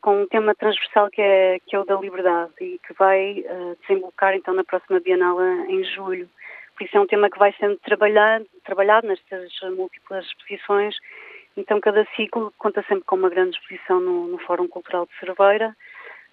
com 0.00 0.22
um 0.22 0.26
tema 0.26 0.54
transversal 0.54 1.10
que 1.10 1.20
é, 1.20 1.58
que 1.66 1.76
é 1.76 1.78
o 1.78 1.84
da 1.84 2.00
liberdade 2.00 2.50
e 2.62 2.78
que 2.78 2.94
vai 2.94 3.44
desembocar 3.82 4.34
então 4.34 4.54
na 4.54 4.64
próxima 4.64 5.00
Bienal 5.00 5.38
em 5.68 5.84
julho. 5.84 6.30
Por 6.74 6.84
isso 6.84 6.96
é 6.96 7.00
um 7.00 7.06
tema 7.06 7.28
que 7.28 7.38
vai 7.38 7.52
sendo 7.60 7.76
trabalhado, 7.80 8.46
trabalhado 8.64 9.06
nestas 9.06 9.52
múltiplas 9.76 10.24
exposições. 10.24 10.96
Então 11.58 11.78
cada 11.78 12.06
ciclo 12.16 12.54
conta 12.56 12.82
sempre 12.88 13.04
com 13.04 13.16
uma 13.16 13.28
grande 13.28 13.54
exposição 13.54 14.00
no, 14.00 14.28
no 14.28 14.38
Fórum 14.38 14.66
Cultural 14.66 15.04
de 15.04 15.18
Cerveira, 15.18 15.76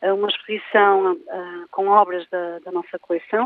uma 0.01 0.29
exposição 0.29 1.17
com 1.69 1.89
obras 1.89 2.25
da, 2.29 2.59
da 2.59 2.71
nossa 2.71 2.97
coleção 2.97 3.45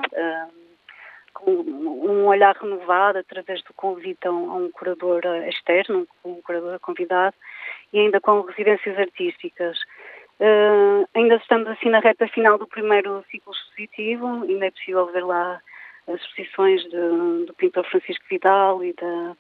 com 1.38 1.52
um 1.52 2.26
olhar 2.26 2.56
renovado 2.56 3.20
através 3.20 3.62
do 3.64 3.74
convite 3.74 4.28
a 4.28 4.32
um, 4.32 4.52
a 4.52 4.56
um 4.56 4.72
curador 4.72 5.22
externo, 5.48 6.08
um 6.26 6.42
curador 6.42 6.80
convidado, 6.80 7.36
e 7.94 8.00
ainda 8.00 8.20
com 8.20 8.42
residências 8.42 8.98
artísticas. 8.98 9.78
Uh, 10.40 11.08
ainda 11.14 11.36
estamos 11.36 11.68
assim 11.68 11.90
na 11.90 12.00
reta 12.00 12.28
final 12.28 12.58
do 12.58 12.68
primeiro 12.68 13.24
ciclo 13.30 13.54
expositivo, 13.54 14.28
ainda 14.44 14.66
é 14.66 14.72
possível 14.72 15.06
ver 15.08 15.24
lá 15.24 15.60
as 16.08 16.22
exposições 16.22 16.84
de, 16.84 17.46
do 17.46 17.54
pintor 17.58 17.86
Francisco 17.86 18.26
Vidal 18.30 18.84
e 18.84 18.94
da, 18.94 19.36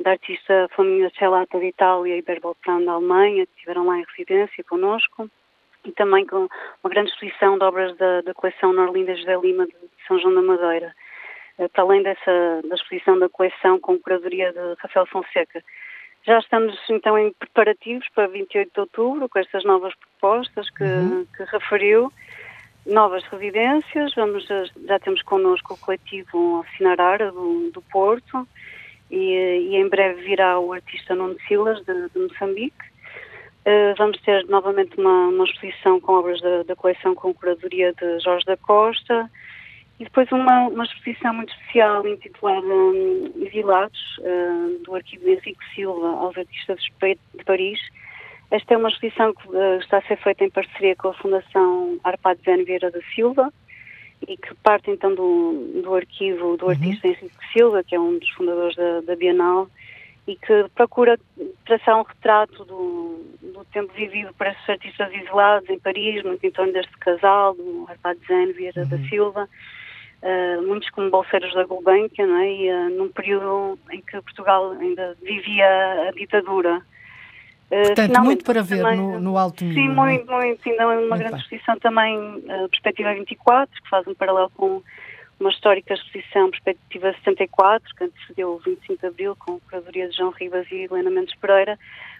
da 0.00 0.10
artista 0.12 0.68
Flaminia 0.74 1.10
Celata 1.18 1.58
de 1.58 1.66
Itália 1.66 2.16
e 2.16 2.22
Berboltran 2.22 2.82
da 2.82 2.92
Alemanha, 2.92 3.46
que 3.46 3.52
estiveram 3.52 3.86
lá 3.86 3.98
em 3.98 4.04
residência 4.16 4.64
connosco, 4.64 5.28
e 5.84 5.92
também 5.92 6.24
com 6.26 6.48
uma 6.82 6.90
grande 6.90 7.10
exposição 7.10 7.58
de 7.58 7.64
obras 7.64 7.96
da, 7.96 8.20
da 8.20 8.34
coleção 8.34 8.72
Norlinda 8.72 9.16
José 9.16 9.36
Lima 9.36 9.66
de 9.66 9.74
São 10.06 10.18
João 10.18 10.34
da 10.34 10.42
Madeira. 10.42 10.94
Eh, 11.58 11.68
para 11.68 11.84
além 11.84 12.02
dessa 12.02 12.62
da 12.68 12.74
exposição 12.74 13.18
da 13.18 13.28
coleção 13.28 13.78
com 13.78 13.98
curadoria 13.98 14.52
de 14.52 14.74
Rafael 14.78 15.06
Fonseca. 15.06 15.62
Já 16.24 16.38
estamos 16.38 16.78
então 16.88 17.18
em 17.18 17.32
preparativos 17.32 18.06
para 18.14 18.28
28 18.28 18.70
de 18.72 18.80
outubro 18.80 19.28
com 19.28 19.38
estas 19.38 19.64
novas 19.64 19.92
propostas 19.96 20.70
que, 20.70 20.84
uhum. 20.84 21.26
que 21.36 21.42
referiu, 21.44 22.12
novas 22.86 23.24
residências, 23.24 24.14
vamos, 24.14 24.46
já 24.46 24.98
temos 25.00 25.22
connosco 25.22 25.74
o 25.74 25.78
coletivo 25.78 26.64
Árabe 26.98 27.32
do, 27.32 27.70
do 27.72 27.82
Porto 27.82 28.46
e, 29.10 29.70
e, 29.70 29.76
em 29.76 29.88
breve 29.88 30.22
virá 30.22 30.58
o 30.58 30.72
artista 30.72 31.14
Nuno 31.14 31.36
Silas 31.46 31.84
de, 31.84 32.08
de 32.10 32.18
Moçambique. 32.18 32.92
Uh, 33.64 33.94
vamos 33.96 34.20
ter 34.22 34.44
novamente 34.46 34.98
uma, 34.98 35.28
uma 35.28 35.44
exposição 35.44 36.00
com 36.00 36.14
obras 36.14 36.40
da, 36.40 36.62
da 36.64 36.74
coleção 36.74 37.14
com 37.14 37.34
curadoria 37.34 37.92
de 37.92 38.18
Jorge 38.20 38.44
da 38.44 38.56
Costa, 38.56 39.30
e 40.02 40.04
depois 40.04 40.30
uma, 40.32 40.66
uma 40.66 40.84
exposição 40.84 41.32
muito 41.32 41.52
especial 41.54 42.04
intitulada 42.06 42.66
um, 42.66 43.32
Exilados, 43.36 44.18
uh, 44.18 44.82
do 44.82 44.96
arquivo 44.96 45.28
Henrique 45.28 45.64
Silva 45.76 46.08
aos 46.08 46.36
artistas 46.36 46.80
de 46.82 47.44
Paris. 47.44 47.78
Esta 48.50 48.74
é 48.74 48.76
uma 48.76 48.88
exposição 48.88 49.32
que 49.32 49.48
uh, 49.48 49.78
está 49.78 49.98
a 49.98 50.02
ser 50.02 50.16
feita 50.16 50.44
em 50.44 50.50
parceria 50.50 50.96
com 50.96 51.08
a 51.08 51.14
Fundação 51.14 52.00
Arpad 52.02 52.40
Zen 52.44 52.64
Vieira 52.64 52.90
da 52.90 53.00
Silva 53.14 53.52
e 54.26 54.36
que 54.36 54.52
parte 54.56 54.90
então 54.90 55.14
do, 55.14 55.82
do 55.84 55.94
arquivo 55.94 56.56
do 56.56 56.64
uhum. 56.64 56.70
artista 56.72 57.06
uhum. 57.06 57.14
Henrique 57.14 57.52
Silva, 57.52 57.84
que 57.84 57.94
é 57.94 58.00
um 58.00 58.18
dos 58.18 58.30
fundadores 58.30 58.74
da, 58.74 59.02
da, 59.02 59.14
Bienal, 59.14 59.68
e 60.26 60.34
que 60.34 60.66
procura 60.74 61.16
traçar 61.64 61.96
um 61.96 62.02
retrato 62.02 62.64
do, 62.64 63.24
do 63.40 63.64
tempo 63.72 63.92
vivido 63.92 64.34
por 64.34 64.48
esses 64.48 64.68
artistas 64.68 65.12
exilados 65.12 65.70
em 65.70 65.78
Paris, 65.78 66.24
muito 66.24 66.44
em 66.44 66.50
torno 66.50 66.72
deste 66.72 66.96
casal, 66.98 67.54
do 67.54 67.86
Arpad 67.88 68.18
Zen 68.26 68.52
Vieira 68.52 68.82
uhum. 68.82 68.88
da 68.88 68.98
Silva, 69.08 69.48
Uh, 70.22 70.62
muitos 70.68 70.88
como 70.90 71.10
bolseiros 71.10 71.52
da 71.52 71.64
Gulbenkian, 71.64 72.28
não 72.28 72.36
é? 72.36 72.48
E, 72.48 72.70
uh, 72.70 72.90
num 72.90 73.08
período 73.08 73.76
em 73.90 74.00
que 74.00 74.22
Portugal 74.22 74.70
ainda 74.70 75.16
vivia 75.20 76.08
a 76.08 76.12
ditadura. 76.12 76.80
Uh, 77.66 77.86
Portanto, 77.86 78.20
muito 78.20 78.44
para 78.44 78.62
ver 78.62 78.82
também, 78.82 78.98
no, 78.98 79.18
no 79.18 79.36
Alto. 79.36 79.64
Sim, 79.64 79.88
é? 79.88 79.88
muito, 79.88 80.30
muito. 80.30 80.68
Ainda 80.68 80.86
uma 80.86 80.94
muito 80.94 81.18
grande 81.18 81.32
bem. 81.32 81.40
exposição 81.40 81.76
também, 81.80 82.18
uh, 82.18 82.68
Perspectiva 82.68 83.14
24, 83.14 83.82
que 83.82 83.88
faz 83.90 84.06
um 84.06 84.14
paralelo 84.14 84.50
com 84.56 84.80
uma 85.40 85.50
histórica 85.50 85.94
exposição 85.94 86.50
Perspectiva 86.50 87.12
74, 87.24 87.94
que 87.96 88.04
antecedeu 88.04 88.50
o 88.50 88.58
25 88.58 89.00
de 89.00 89.06
Abril, 89.06 89.36
com 89.36 89.56
a 89.56 89.60
curadoria 89.68 90.08
de 90.08 90.16
João 90.16 90.30
Ribas 90.30 90.70
e 90.70 90.84
Helena 90.84 91.10
Mendes 91.10 91.34
Pereira. 91.34 91.76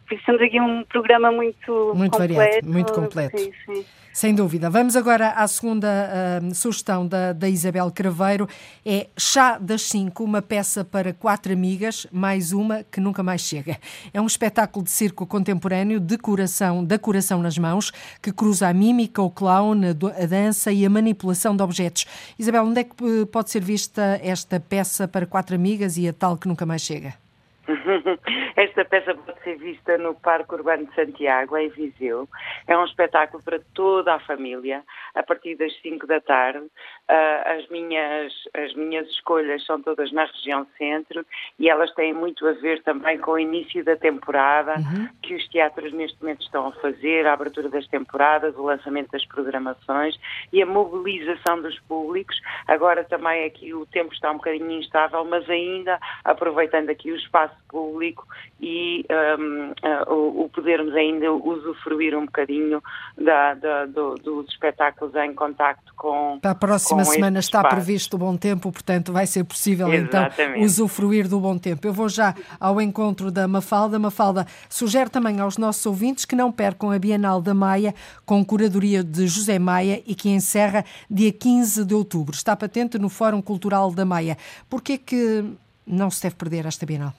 Por 0.06 0.14
isso 0.14 0.26
temos 0.26 0.42
aqui 0.42 0.60
um 0.60 0.84
programa 0.84 1.30
muito 1.30 1.92
Muito 1.94 2.12
completo, 2.12 2.34
variado, 2.34 2.68
muito 2.68 2.92
completo. 2.92 3.38
Sim, 3.38 3.52
sim. 3.66 3.84
Sem 4.12 4.34
dúvida. 4.34 4.68
Vamos 4.68 4.94
agora 4.94 5.30
à 5.30 5.48
segunda 5.48 5.88
uh, 5.88 6.54
sugestão 6.54 7.06
da, 7.06 7.32
da 7.32 7.48
Isabel 7.48 7.90
Craveiro. 7.90 8.46
É 8.84 9.08
Chá 9.16 9.56
das 9.56 9.82
Cinco, 9.82 10.22
uma 10.22 10.42
peça 10.42 10.84
para 10.84 11.14
quatro 11.14 11.50
amigas, 11.50 12.06
mais 12.12 12.52
uma 12.52 12.84
que 12.84 13.00
nunca 13.00 13.22
mais 13.22 13.40
chega. 13.40 13.78
É 14.12 14.20
um 14.20 14.26
espetáculo 14.26 14.84
de 14.84 14.90
circo 14.90 15.26
contemporâneo 15.26 15.98
de 15.98 16.18
coração, 16.18 16.84
da 16.84 16.98
coração 16.98 17.40
nas 17.40 17.56
mãos, 17.56 17.90
que 18.20 18.30
cruza 18.30 18.68
a 18.68 18.74
mímica, 18.74 19.22
o 19.22 19.30
clown, 19.30 19.80
a, 19.82 20.26
dança 20.26 20.70
e 20.70 20.84
a 20.84 20.90
manipulação 20.90 21.56
de 21.56 21.62
objetos. 21.62 22.04
Isabel, 22.38 22.64
onde 22.64 22.80
é 22.80 22.84
que 22.84 22.92
eh, 23.02 23.24
pode 23.24 23.50
ser 23.50 23.62
vista 23.62 24.20
esta 24.22 24.60
peça 24.60 25.08
para 25.08 25.24
quatro 25.24 25.54
amigas 25.56 25.96
e 25.96 26.06
a 26.06 26.12
tal 26.12 26.36
que 26.36 26.46
nunca 26.46 26.66
mais 26.66 26.82
chega? 26.82 27.21
Esta 28.56 28.84
peça 28.84 29.14
pode 29.14 29.40
ser 29.42 29.56
vista 29.56 29.96
no 29.98 30.14
Parque 30.14 30.54
Urbano 30.54 30.86
de 30.86 30.94
Santiago, 30.94 31.56
em 31.56 31.68
Viseu. 31.68 32.28
É 32.66 32.76
um 32.76 32.84
espetáculo 32.84 33.42
para 33.42 33.60
toda 33.74 34.14
a 34.14 34.20
família, 34.20 34.82
a 35.14 35.22
partir 35.22 35.56
das 35.56 35.72
5 35.80 36.06
da 36.06 36.20
tarde. 36.20 36.58
Uh, 36.58 37.58
as, 37.58 37.68
minhas, 37.68 38.32
as 38.54 38.74
minhas 38.74 39.08
escolhas 39.08 39.64
são 39.64 39.80
todas 39.80 40.10
na 40.12 40.24
região 40.24 40.66
centro 40.76 41.24
e 41.58 41.68
elas 41.68 41.92
têm 41.94 42.12
muito 42.12 42.46
a 42.46 42.52
ver 42.52 42.82
também 42.82 43.18
com 43.18 43.32
o 43.32 43.38
início 43.38 43.84
da 43.84 43.96
temporada, 43.96 44.74
uhum. 44.76 45.08
que 45.22 45.34
os 45.34 45.46
teatros 45.48 45.92
neste 45.92 46.20
momento 46.20 46.42
estão 46.42 46.68
a 46.68 46.72
fazer, 46.72 47.26
a 47.26 47.34
abertura 47.34 47.68
das 47.68 47.86
temporadas, 47.86 48.56
o 48.56 48.62
lançamento 48.62 49.10
das 49.10 49.24
programações 49.26 50.18
e 50.52 50.62
a 50.62 50.66
mobilização 50.66 51.60
dos 51.62 51.78
públicos. 51.80 52.40
Agora 52.66 53.04
também 53.04 53.44
aqui 53.44 53.72
o 53.74 53.86
tempo 53.86 54.12
está 54.12 54.30
um 54.30 54.36
bocadinho 54.36 54.72
instável, 54.72 55.24
mas 55.24 55.48
ainda 55.48 55.98
aproveitando 56.24 56.90
aqui 56.90 57.12
o 57.12 57.16
espaço 57.16 57.51
espaço 57.52 57.62
público 57.68 58.26
e 58.60 59.04
um, 59.38 59.70
uh, 59.70 60.44
o, 60.44 60.48
podermos 60.50 60.94
ainda 60.94 61.32
usufruir 61.32 62.16
um 62.16 62.26
bocadinho 62.26 62.82
da, 63.16 63.54
da, 63.54 63.86
do, 63.86 64.14
dos 64.16 64.48
espetáculos 64.50 65.14
em 65.16 65.34
contacto 65.34 65.92
com. 65.96 66.38
Para 66.40 66.50
a 66.50 66.54
próxima 66.54 67.04
semana 67.04 67.38
está 67.38 67.58
espaço. 67.58 67.74
previsto 67.74 68.14
o 68.14 68.18
bom 68.18 68.36
tempo, 68.36 68.70
portanto 68.70 69.12
vai 69.12 69.26
ser 69.26 69.44
possível 69.44 69.92
então 69.92 70.28
usufruir 70.60 71.26
do 71.28 71.40
bom 71.40 71.58
tempo. 71.58 71.86
Eu 71.86 71.92
vou 71.92 72.08
já 72.08 72.34
ao 72.60 72.80
encontro 72.80 73.30
da 73.30 73.48
Mafalda. 73.48 73.98
Mafalda 73.98 74.46
sugere 74.68 75.08
também 75.10 75.40
aos 75.40 75.56
nossos 75.56 75.84
ouvintes 75.86 76.24
que 76.24 76.36
não 76.36 76.52
percam 76.52 76.90
a 76.90 76.98
Bienal 76.98 77.40
da 77.40 77.54
Maia 77.54 77.94
com 78.26 78.44
curadoria 78.44 79.02
de 79.02 79.26
José 79.26 79.58
Maia 79.58 80.02
e 80.06 80.14
que 80.14 80.28
encerra 80.28 80.84
dia 81.10 81.32
15 81.32 81.84
de 81.84 81.94
outubro. 81.94 82.34
Está 82.34 82.54
patente 82.54 82.98
no 82.98 83.08
Fórum 83.08 83.40
Cultural 83.40 83.90
da 83.90 84.04
Maia. 84.04 84.36
Por 84.68 84.82
que 84.82 84.98
que 84.98 85.44
não 85.86 86.10
se 86.10 86.22
deve 86.22 86.36
perder 86.36 86.66
esta 86.66 86.86
Bienal? 86.86 87.14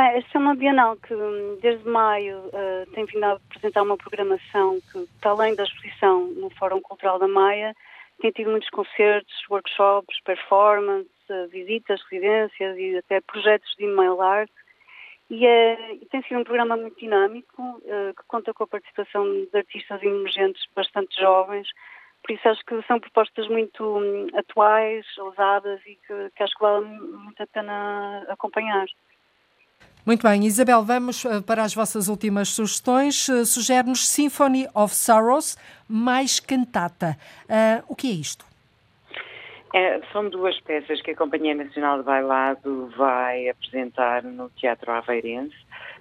Esta 0.00 0.38
é 0.38 0.40
uma 0.40 0.54
Bienal 0.54 0.96
que 0.96 1.14
hum, 1.14 1.58
desde 1.60 1.88
maio 1.88 2.38
uh, 2.38 2.90
tem 2.92 3.04
vindo 3.04 3.24
a 3.24 3.32
apresentar 3.32 3.82
uma 3.82 3.96
programação 3.96 4.80
que, 4.92 5.06
para 5.20 5.30
além 5.30 5.54
da 5.54 5.64
exposição 5.64 6.28
no 6.28 6.50
Fórum 6.50 6.80
Cultural 6.80 7.18
da 7.18 7.28
Maia, 7.28 7.74
tem 8.20 8.30
tido 8.30 8.50
muitos 8.50 8.68
concertos, 8.70 9.34
workshops, 9.50 10.20
performances, 10.24 11.10
uh, 11.30 11.48
visitas, 11.48 12.00
residências 12.10 12.76
e 12.76 12.96
até 12.96 13.20
projetos 13.20 13.74
de 13.76 13.84
email 13.84 14.20
art. 14.20 14.50
E, 15.30 15.46
é, 15.46 15.76
tem 16.10 16.22
sido 16.22 16.40
um 16.40 16.44
programa 16.44 16.76
muito 16.76 16.98
dinâmico, 16.98 17.62
uh, 17.62 18.14
que 18.14 18.22
conta 18.26 18.54
com 18.54 18.64
a 18.64 18.68
participação 18.68 19.24
de 19.24 19.56
artistas 19.56 20.02
emergentes 20.02 20.62
bastante 20.74 21.20
jovens, 21.20 21.68
por 22.22 22.32
isso 22.32 22.48
acho 22.48 22.64
que 22.64 22.82
são 22.86 23.00
propostas 23.00 23.48
muito 23.48 23.84
um, 23.84 24.26
atuais, 24.36 25.06
ousadas 25.18 25.80
e 25.86 25.96
que, 26.06 26.30
que 26.34 26.42
acho 26.42 26.54
que 26.54 26.62
vale 26.62 26.86
muito 26.86 27.42
a 27.42 27.46
pena 27.46 28.26
acompanhar. 28.28 28.86
Muito 30.06 30.26
bem, 30.26 30.46
Isabel, 30.46 30.82
vamos 30.82 31.24
eh, 31.24 31.40
para 31.40 31.62
as 31.62 31.74
vossas 31.74 32.08
últimas 32.08 32.48
sugestões. 32.48 33.28
Eh, 33.28 33.44
sugere-nos 33.44 34.08
Symphony 34.08 34.66
of 34.74 34.94
Sorrows 34.94 35.56
mais 35.88 36.40
cantata. 36.40 37.16
Uh, 37.44 37.84
o 37.88 37.96
que 37.96 38.08
é 38.08 38.12
isto? 38.12 38.44
É, 39.74 40.00
são 40.12 40.28
duas 40.28 40.58
peças 40.60 41.00
que 41.02 41.10
a 41.10 41.16
Companhia 41.16 41.54
Nacional 41.54 41.98
de 41.98 42.04
Bailado 42.04 42.90
vai 42.96 43.48
apresentar 43.48 44.22
no 44.22 44.48
Teatro 44.50 44.90
Aveirense, 44.92 45.54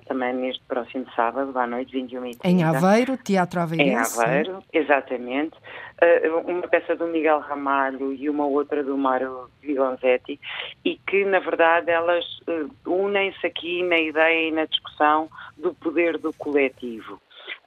também 0.07 0.33
neste 0.33 0.63
próximo 0.63 1.05
sábado, 1.15 1.57
à 1.57 1.67
noite, 1.67 1.91
21 1.91 2.25
e 2.27 2.35
30. 2.35 2.47
Em 2.47 2.63
Aveiro, 2.63 3.17
Teatro 3.17 3.59
Aveirense. 3.59 4.17
Em 4.17 4.23
Aveiro, 4.23 4.63
exatamente. 4.71 5.57
Uh, 5.99 6.37
uma 6.47 6.67
peça 6.67 6.95
do 6.95 7.07
Miguel 7.07 7.39
Ramalho 7.39 8.13
e 8.13 8.29
uma 8.29 8.45
outra 8.45 8.83
do 8.83 8.95
Mário 8.95 9.49
Vigonzetti, 9.61 10.39
e 10.85 10.95
que, 10.95 11.25
na 11.25 11.39
verdade, 11.39 11.89
elas 11.89 12.23
uh, 12.47 12.69
unem-se 12.85 13.47
aqui 13.47 13.81
na 13.81 13.97
ideia 13.97 14.49
e 14.49 14.51
na 14.51 14.65
discussão 14.65 15.27
do 15.57 15.73
poder 15.73 16.19
do 16.19 16.31
coletivo. 16.33 17.15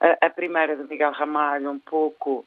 Uh, 0.00 0.16
a 0.20 0.30
primeira 0.30 0.76
do 0.76 0.86
Miguel 0.86 1.10
Ramalho, 1.10 1.70
um 1.72 1.80
pouco 1.80 2.44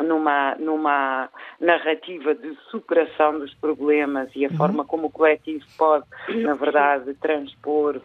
numa, 0.00 0.54
numa 0.56 1.28
narrativa 1.60 2.34
de 2.34 2.56
superação 2.70 3.38
dos 3.38 3.54
problemas 3.54 4.30
e 4.34 4.44
a 4.44 4.48
uhum. 4.48 4.56
forma 4.56 4.84
como 4.84 5.06
o 5.06 5.10
coletivo 5.10 5.64
pode, 5.76 6.04
na 6.28 6.54
verdade, 6.54 7.14
transpor 7.14 8.00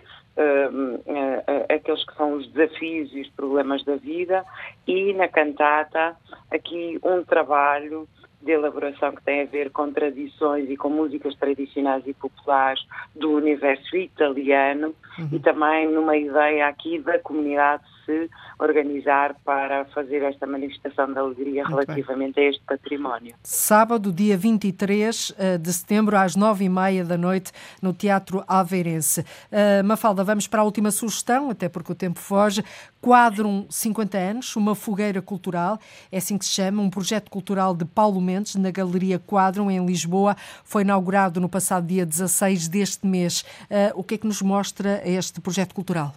aqueles 1.69 2.05
que 2.05 2.15
são 2.15 2.33
os 2.33 2.47
desafios 2.51 3.13
e 3.13 3.21
os 3.21 3.29
problemas 3.29 3.83
da 3.83 3.95
vida 3.95 4.45
e 4.85 5.13
na 5.13 5.27
cantata 5.27 6.15
aqui 6.51 6.99
um 7.03 7.23
trabalho 7.23 8.07
de 8.41 8.51
elaboração 8.51 9.13
que 9.13 9.23
tem 9.23 9.41
a 9.41 9.45
ver 9.45 9.71
com 9.71 9.91
tradições 9.91 10.69
e 10.69 10.77
com 10.77 10.89
músicas 10.89 11.35
tradicionais 11.35 12.05
e 12.05 12.13
populares 12.13 12.81
do 13.15 13.31
universo 13.31 13.95
italiano 13.97 14.93
uhum. 15.17 15.29
e 15.31 15.39
também 15.39 15.91
numa 15.91 16.15
ideia 16.15 16.67
aqui 16.67 16.99
da 16.99 17.19
comunidade 17.19 17.83
se 18.07 18.29
organizar 18.57 19.35
para 19.43 19.85
fazer 19.85 20.23
esta 20.23 20.47
manifestação 20.47 21.11
de 21.11 21.19
alegria 21.19 21.63
Muito 21.63 21.75
relativamente 21.75 22.35
bem. 22.35 22.47
a 22.47 22.49
este 22.49 22.63
património. 22.65 23.35
Sábado, 23.43 24.11
dia 24.13 24.37
23 24.37 25.35
eh, 25.37 25.57
de 25.57 25.73
setembro, 25.73 26.17
às 26.17 26.35
nove 26.35 26.63
e 26.63 26.69
meia 26.69 27.03
da 27.03 27.17
noite, 27.17 27.51
no 27.81 27.93
Teatro 27.93 28.43
Aveirense. 28.47 29.21
Uh, 29.51 29.83
Mafalda, 29.83 30.23
vamos 30.23 30.47
para 30.47 30.61
a 30.61 30.63
última 30.63 30.89
sugestão, 30.89 31.49
até 31.49 31.67
porque 31.67 31.91
o 31.91 31.95
tempo 31.95 32.19
foge. 32.19 32.63
Quadrum 33.01 33.65
50 33.69 34.17
anos, 34.17 34.55
uma 34.55 34.73
fogueira 34.73 35.21
cultural, 35.21 35.79
é 36.11 36.17
assim 36.17 36.37
que 36.37 36.45
se 36.45 36.51
chama, 36.51 36.81
um 36.81 36.89
projeto 36.89 37.29
cultural 37.29 37.75
de 37.75 37.85
Paulo 37.85 38.19
Mendes, 38.19 38.55
na 38.55 38.71
Galeria 38.71 39.19
Quadrum, 39.19 39.69
em 39.69 39.85
Lisboa. 39.85 40.35
Foi 40.63 40.81
inaugurado 40.81 41.39
no 41.39 41.49
passado 41.49 41.85
dia 41.85 42.05
16 42.05 42.67
deste 42.67 43.05
mês. 43.05 43.41
Uh, 43.69 43.99
o 43.99 44.03
que 44.03 44.15
é 44.15 44.17
que 44.17 44.27
nos 44.27 44.41
mostra 44.41 45.01
este 45.05 45.39
projeto 45.39 45.75
cultural? 45.75 46.13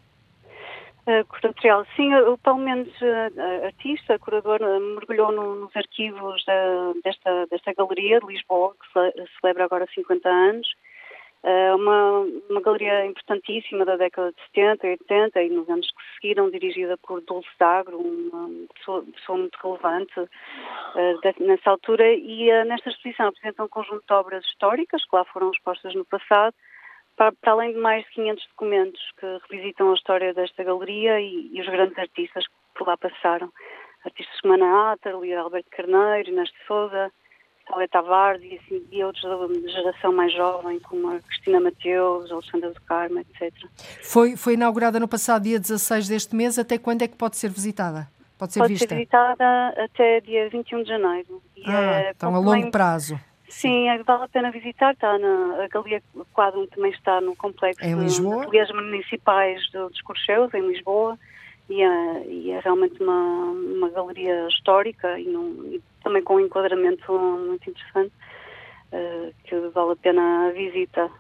Uh, 1.10 1.24
curatorial. 1.26 1.84
Sim, 1.96 2.14
o 2.14 2.38
Paulo 2.38 2.60
Mendes, 2.60 2.94
uh, 3.00 3.64
artista, 3.64 4.16
curador, 4.20 4.60
mergulhou 4.60 5.32
no, 5.32 5.56
nos 5.56 5.76
arquivos 5.76 6.44
desta, 7.02 7.46
desta 7.50 7.74
galeria 7.74 8.20
de 8.20 8.26
Lisboa, 8.26 8.76
que 8.78 8.86
ce 8.92 9.28
celebra 9.40 9.64
agora 9.64 9.88
50 9.92 10.28
anos. 10.28 10.68
Uma, 11.42 12.20
uma 12.50 12.60
galeria 12.60 13.06
importantíssima 13.06 13.86
da 13.86 13.96
década 13.96 14.30
de 14.30 14.42
70 14.54 14.86
e 14.86 14.90
80 14.90 15.42
e 15.42 15.48
nos 15.48 15.68
anos 15.70 15.86
que 15.86 16.02
seguiram, 16.14 16.50
dirigida 16.50 16.98
por 16.98 17.22
Dulce 17.22 17.48
Dagro, 17.58 17.98
uma 17.98 18.66
pessoa, 18.74 19.02
pessoa 19.02 19.38
muito 19.38 19.58
relevante 19.62 20.14
nessa 21.40 21.70
altura. 21.70 22.12
E 22.12 22.64
nesta 22.66 22.90
exposição 22.90 23.28
apresenta 23.28 23.64
um 23.64 23.68
conjunto 23.68 24.04
de 24.06 24.12
obras 24.12 24.44
históricas 24.44 25.02
que 25.02 25.16
lá 25.16 25.24
foram 25.24 25.50
expostas 25.50 25.94
no 25.94 26.04
passado 26.04 26.54
para, 27.20 27.32
para, 27.32 27.52
além 27.52 27.74
de 27.74 27.78
mais 27.78 28.02
de 28.06 28.10
500 28.12 28.48
documentos 28.48 29.00
que 29.18 29.26
revisitam 29.50 29.90
a 29.90 29.94
história 29.94 30.32
desta 30.32 30.64
galeria 30.64 31.20
e, 31.20 31.50
e 31.52 31.60
os 31.60 31.66
grandes 31.66 31.98
artistas 31.98 32.46
que 32.46 32.54
por 32.74 32.88
lá 32.88 32.96
passaram. 32.96 33.52
Artistas 34.06 34.40
como 34.40 34.54
Ana 34.54 34.92
Atterley, 34.92 35.34
Alberto 35.34 35.68
Carneiro, 35.70 36.30
Inês 36.30 36.48
de 36.48 36.66
Souza, 36.66 37.12
Salé 37.68 37.86
Tavares 37.88 38.42
e, 38.42 38.56
assim, 38.56 38.82
e 38.90 39.04
outros 39.04 39.22
da 39.22 39.68
geração 39.68 40.14
mais 40.14 40.32
jovem, 40.32 40.80
como 40.80 41.10
a 41.14 41.20
Cristina 41.20 41.60
Mateus, 41.60 42.32
Alexandra 42.32 42.70
do 42.70 42.80
Carmo, 42.80 43.18
etc. 43.18 43.52
Foi, 44.02 44.34
foi 44.34 44.54
inaugurada 44.54 44.98
no 44.98 45.06
passado 45.06 45.42
dia 45.42 45.60
16 45.60 46.08
deste 46.08 46.34
mês. 46.34 46.58
Até 46.58 46.78
quando 46.78 47.02
é 47.02 47.08
que 47.08 47.18
pode 47.18 47.36
ser 47.36 47.50
visitada? 47.50 48.08
Pode 48.38 48.54
ser 48.54 48.60
pode 48.60 48.72
vista? 48.72 48.86
Pode 48.86 48.94
ser 48.94 49.04
visitada 49.04 49.68
até 49.76 50.20
dia 50.22 50.48
21 50.48 50.82
de 50.84 50.88
janeiro. 50.88 51.42
ah, 51.66 52.00
é, 52.00 52.10
então 52.16 52.34
a 52.34 52.38
longo 52.38 52.70
prazo. 52.70 53.20
Sim, 53.50 53.88
é, 53.88 54.02
vale 54.02 54.24
a 54.24 54.28
pena 54.28 54.50
visitar. 54.50 54.92
Está 54.92 55.18
na, 55.18 55.64
a 55.64 55.68
Galeria 55.68 56.02
Quadro 56.32 56.66
também 56.68 56.92
está 56.92 57.20
no 57.20 57.34
complexo 57.36 57.84
em 57.84 57.94
Lisboa? 57.94 58.46
de 58.48 58.72
municipais 58.72 59.68
dos 59.70 60.00
Corcheus, 60.02 60.54
em 60.54 60.66
Lisboa. 60.66 61.18
E 61.68 61.82
é, 61.82 62.26
e 62.26 62.50
é, 62.50 62.60
realmente 62.60 63.00
uma, 63.02 63.50
uma 63.50 63.90
galeria 63.90 64.48
histórica 64.48 65.18
e, 65.18 65.24
num, 65.24 65.68
e 65.72 65.82
também 66.02 66.22
com 66.22 66.36
um 66.36 66.40
enquadramento 66.40 67.12
muito 67.12 67.70
interessante 67.70 68.12
uh, 68.92 69.32
que 69.44 69.56
vale 69.68 69.92
a 69.92 69.96
pena 69.96 70.48
a 70.48 70.50
visita. 70.50 71.10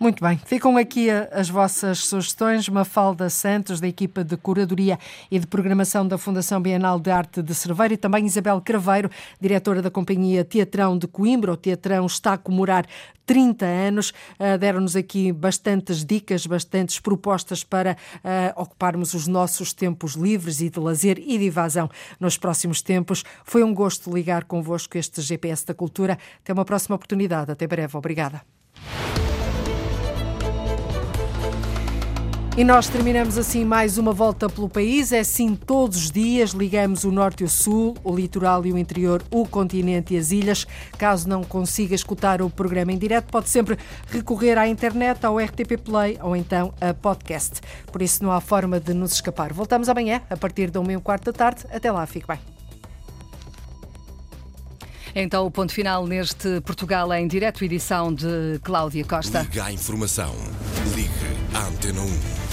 Muito 0.00 0.22
bem, 0.22 0.40
ficam 0.46 0.76
aqui 0.76 1.08
as 1.10 1.48
vossas 1.48 2.04
sugestões. 2.06 2.68
Mafalda 2.68 3.28
Santos, 3.28 3.80
da 3.80 3.88
equipa 3.88 4.24
de 4.24 4.36
curadoria 4.36 4.98
e 5.30 5.38
de 5.38 5.46
programação 5.46 6.06
da 6.06 6.16
Fundação 6.16 6.60
Bienal 6.60 6.98
de 6.98 7.10
Arte 7.10 7.42
de 7.42 7.54
Cerveira, 7.54 7.94
e 7.94 7.96
também 7.96 8.24
Isabel 8.24 8.60
Craveiro, 8.60 9.10
diretora 9.40 9.82
da 9.82 9.90
companhia 9.90 10.44
Teatrão 10.44 10.96
de 10.96 11.06
Coimbra. 11.06 11.52
O 11.52 11.56
Teatrão 11.56 12.06
está 12.06 12.34
a 12.34 12.38
comemorar 12.38 12.86
30 13.26 13.66
anos. 13.66 14.10
Uh, 14.40 14.56
Deram-nos 14.58 14.96
aqui 14.96 15.30
bastantes 15.32 16.04
dicas, 16.04 16.46
bastantes 16.46 16.98
propostas 16.98 17.62
para 17.62 17.96
uh, 18.16 18.60
ocuparmos 18.60 19.12
os 19.12 19.26
nossos 19.26 19.72
tempos 19.72 20.14
livres 20.14 20.60
e 20.60 20.70
de 20.70 20.80
lazer 20.80 21.18
e 21.18 21.38
de 21.38 21.44
evasão 21.44 21.90
nos 22.18 22.38
próximos 22.38 22.80
tempos. 22.80 23.24
Foi 23.44 23.62
um 23.62 23.74
gosto 23.74 24.12
ligar 24.12 24.44
convosco 24.44 24.96
este 24.96 25.20
GPS 25.20 25.66
da 25.66 25.74
Cultura. 25.74 26.18
Até 26.42 26.52
uma 26.52 26.64
próxima 26.64 26.96
oportunidade. 26.96 27.52
Até 27.52 27.66
breve. 27.66 27.96
Obrigada. 27.96 28.57
E 32.58 32.64
nós 32.64 32.88
terminamos 32.88 33.38
assim 33.38 33.64
mais 33.64 33.98
uma 33.98 34.12
volta 34.12 34.48
pelo 34.48 34.68
país. 34.68 35.12
É 35.12 35.20
assim 35.20 35.54
todos 35.54 35.96
os 35.96 36.10
dias, 36.10 36.50
ligamos 36.50 37.04
o 37.04 37.12
norte 37.12 37.42
e 37.42 37.44
o 37.44 37.48
sul, 37.48 37.96
o 38.02 38.12
litoral 38.12 38.66
e 38.66 38.72
o 38.72 38.76
interior, 38.76 39.22
o 39.30 39.46
continente 39.46 40.14
e 40.14 40.18
as 40.18 40.32
ilhas. 40.32 40.66
Caso 40.98 41.28
não 41.28 41.44
consiga 41.44 41.94
escutar 41.94 42.42
o 42.42 42.50
programa 42.50 42.90
em 42.90 42.98
direto, 42.98 43.30
pode 43.30 43.48
sempre 43.48 43.78
recorrer 44.10 44.58
à 44.58 44.66
internet, 44.66 45.24
ao 45.24 45.38
RTP 45.38 45.78
Play 45.84 46.18
ou 46.20 46.34
então 46.34 46.74
a 46.80 46.92
podcast. 46.92 47.60
Por 47.92 48.02
isso 48.02 48.24
não 48.24 48.32
há 48.32 48.40
forma 48.40 48.80
de 48.80 48.92
nos 48.92 49.12
escapar. 49.12 49.52
Voltamos 49.52 49.88
amanhã, 49.88 50.20
a 50.28 50.36
partir 50.36 50.68
da 50.68 50.80
1 50.80 50.90
e 50.90 51.00
quarto 51.00 51.26
da 51.26 51.32
tarde. 51.32 51.64
Até 51.70 51.92
lá, 51.92 52.04
fique 52.06 52.26
bem. 52.26 52.40
Então, 55.14 55.46
o 55.46 55.50
ponto 55.50 55.72
final 55.72 56.08
neste 56.08 56.60
Portugal 56.62 57.12
em 57.14 57.28
direto, 57.28 57.64
edição 57.64 58.12
de 58.12 58.58
Cláudia 58.64 59.04
Costa. 59.04 59.42
Liga 59.42 59.64
a 59.66 59.72
informação. 59.72 60.34
Ligue 60.96 61.08
à 61.54 61.68
Antena 61.68 62.00
1. 62.00 62.47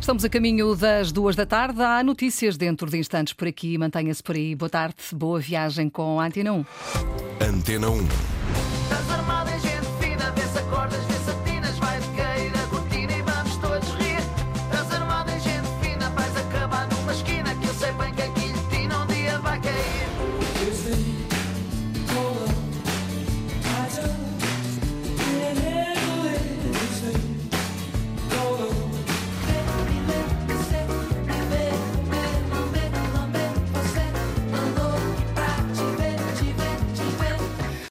Estamos 0.00 0.24
a 0.24 0.30
caminho 0.30 0.74
das 0.74 1.12
duas 1.12 1.36
da 1.36 1.44
tarde. 1.44 1.82
Há 1.82 2.02
notícias 2.02 2.56
dentro 2.56 2.90
de 2.90 2.98
instantes 2.98 3.34
por 3.34 3.46
aqui. 3.46 3.76
Mantenha-se 3.76 4.22
por 4.22 4.34
aí. 4.34 4.54
Boa 4.54 4.70
tarde, 4.70 4.96
boa 5.12 5.38
viagem 5.38 5.90
com 5.90 6.18
a 6.18 6.24
Antena 6.24 6.52
1. 6.54 6.64
Antena 7.40 7.90
1. 7.90 8.08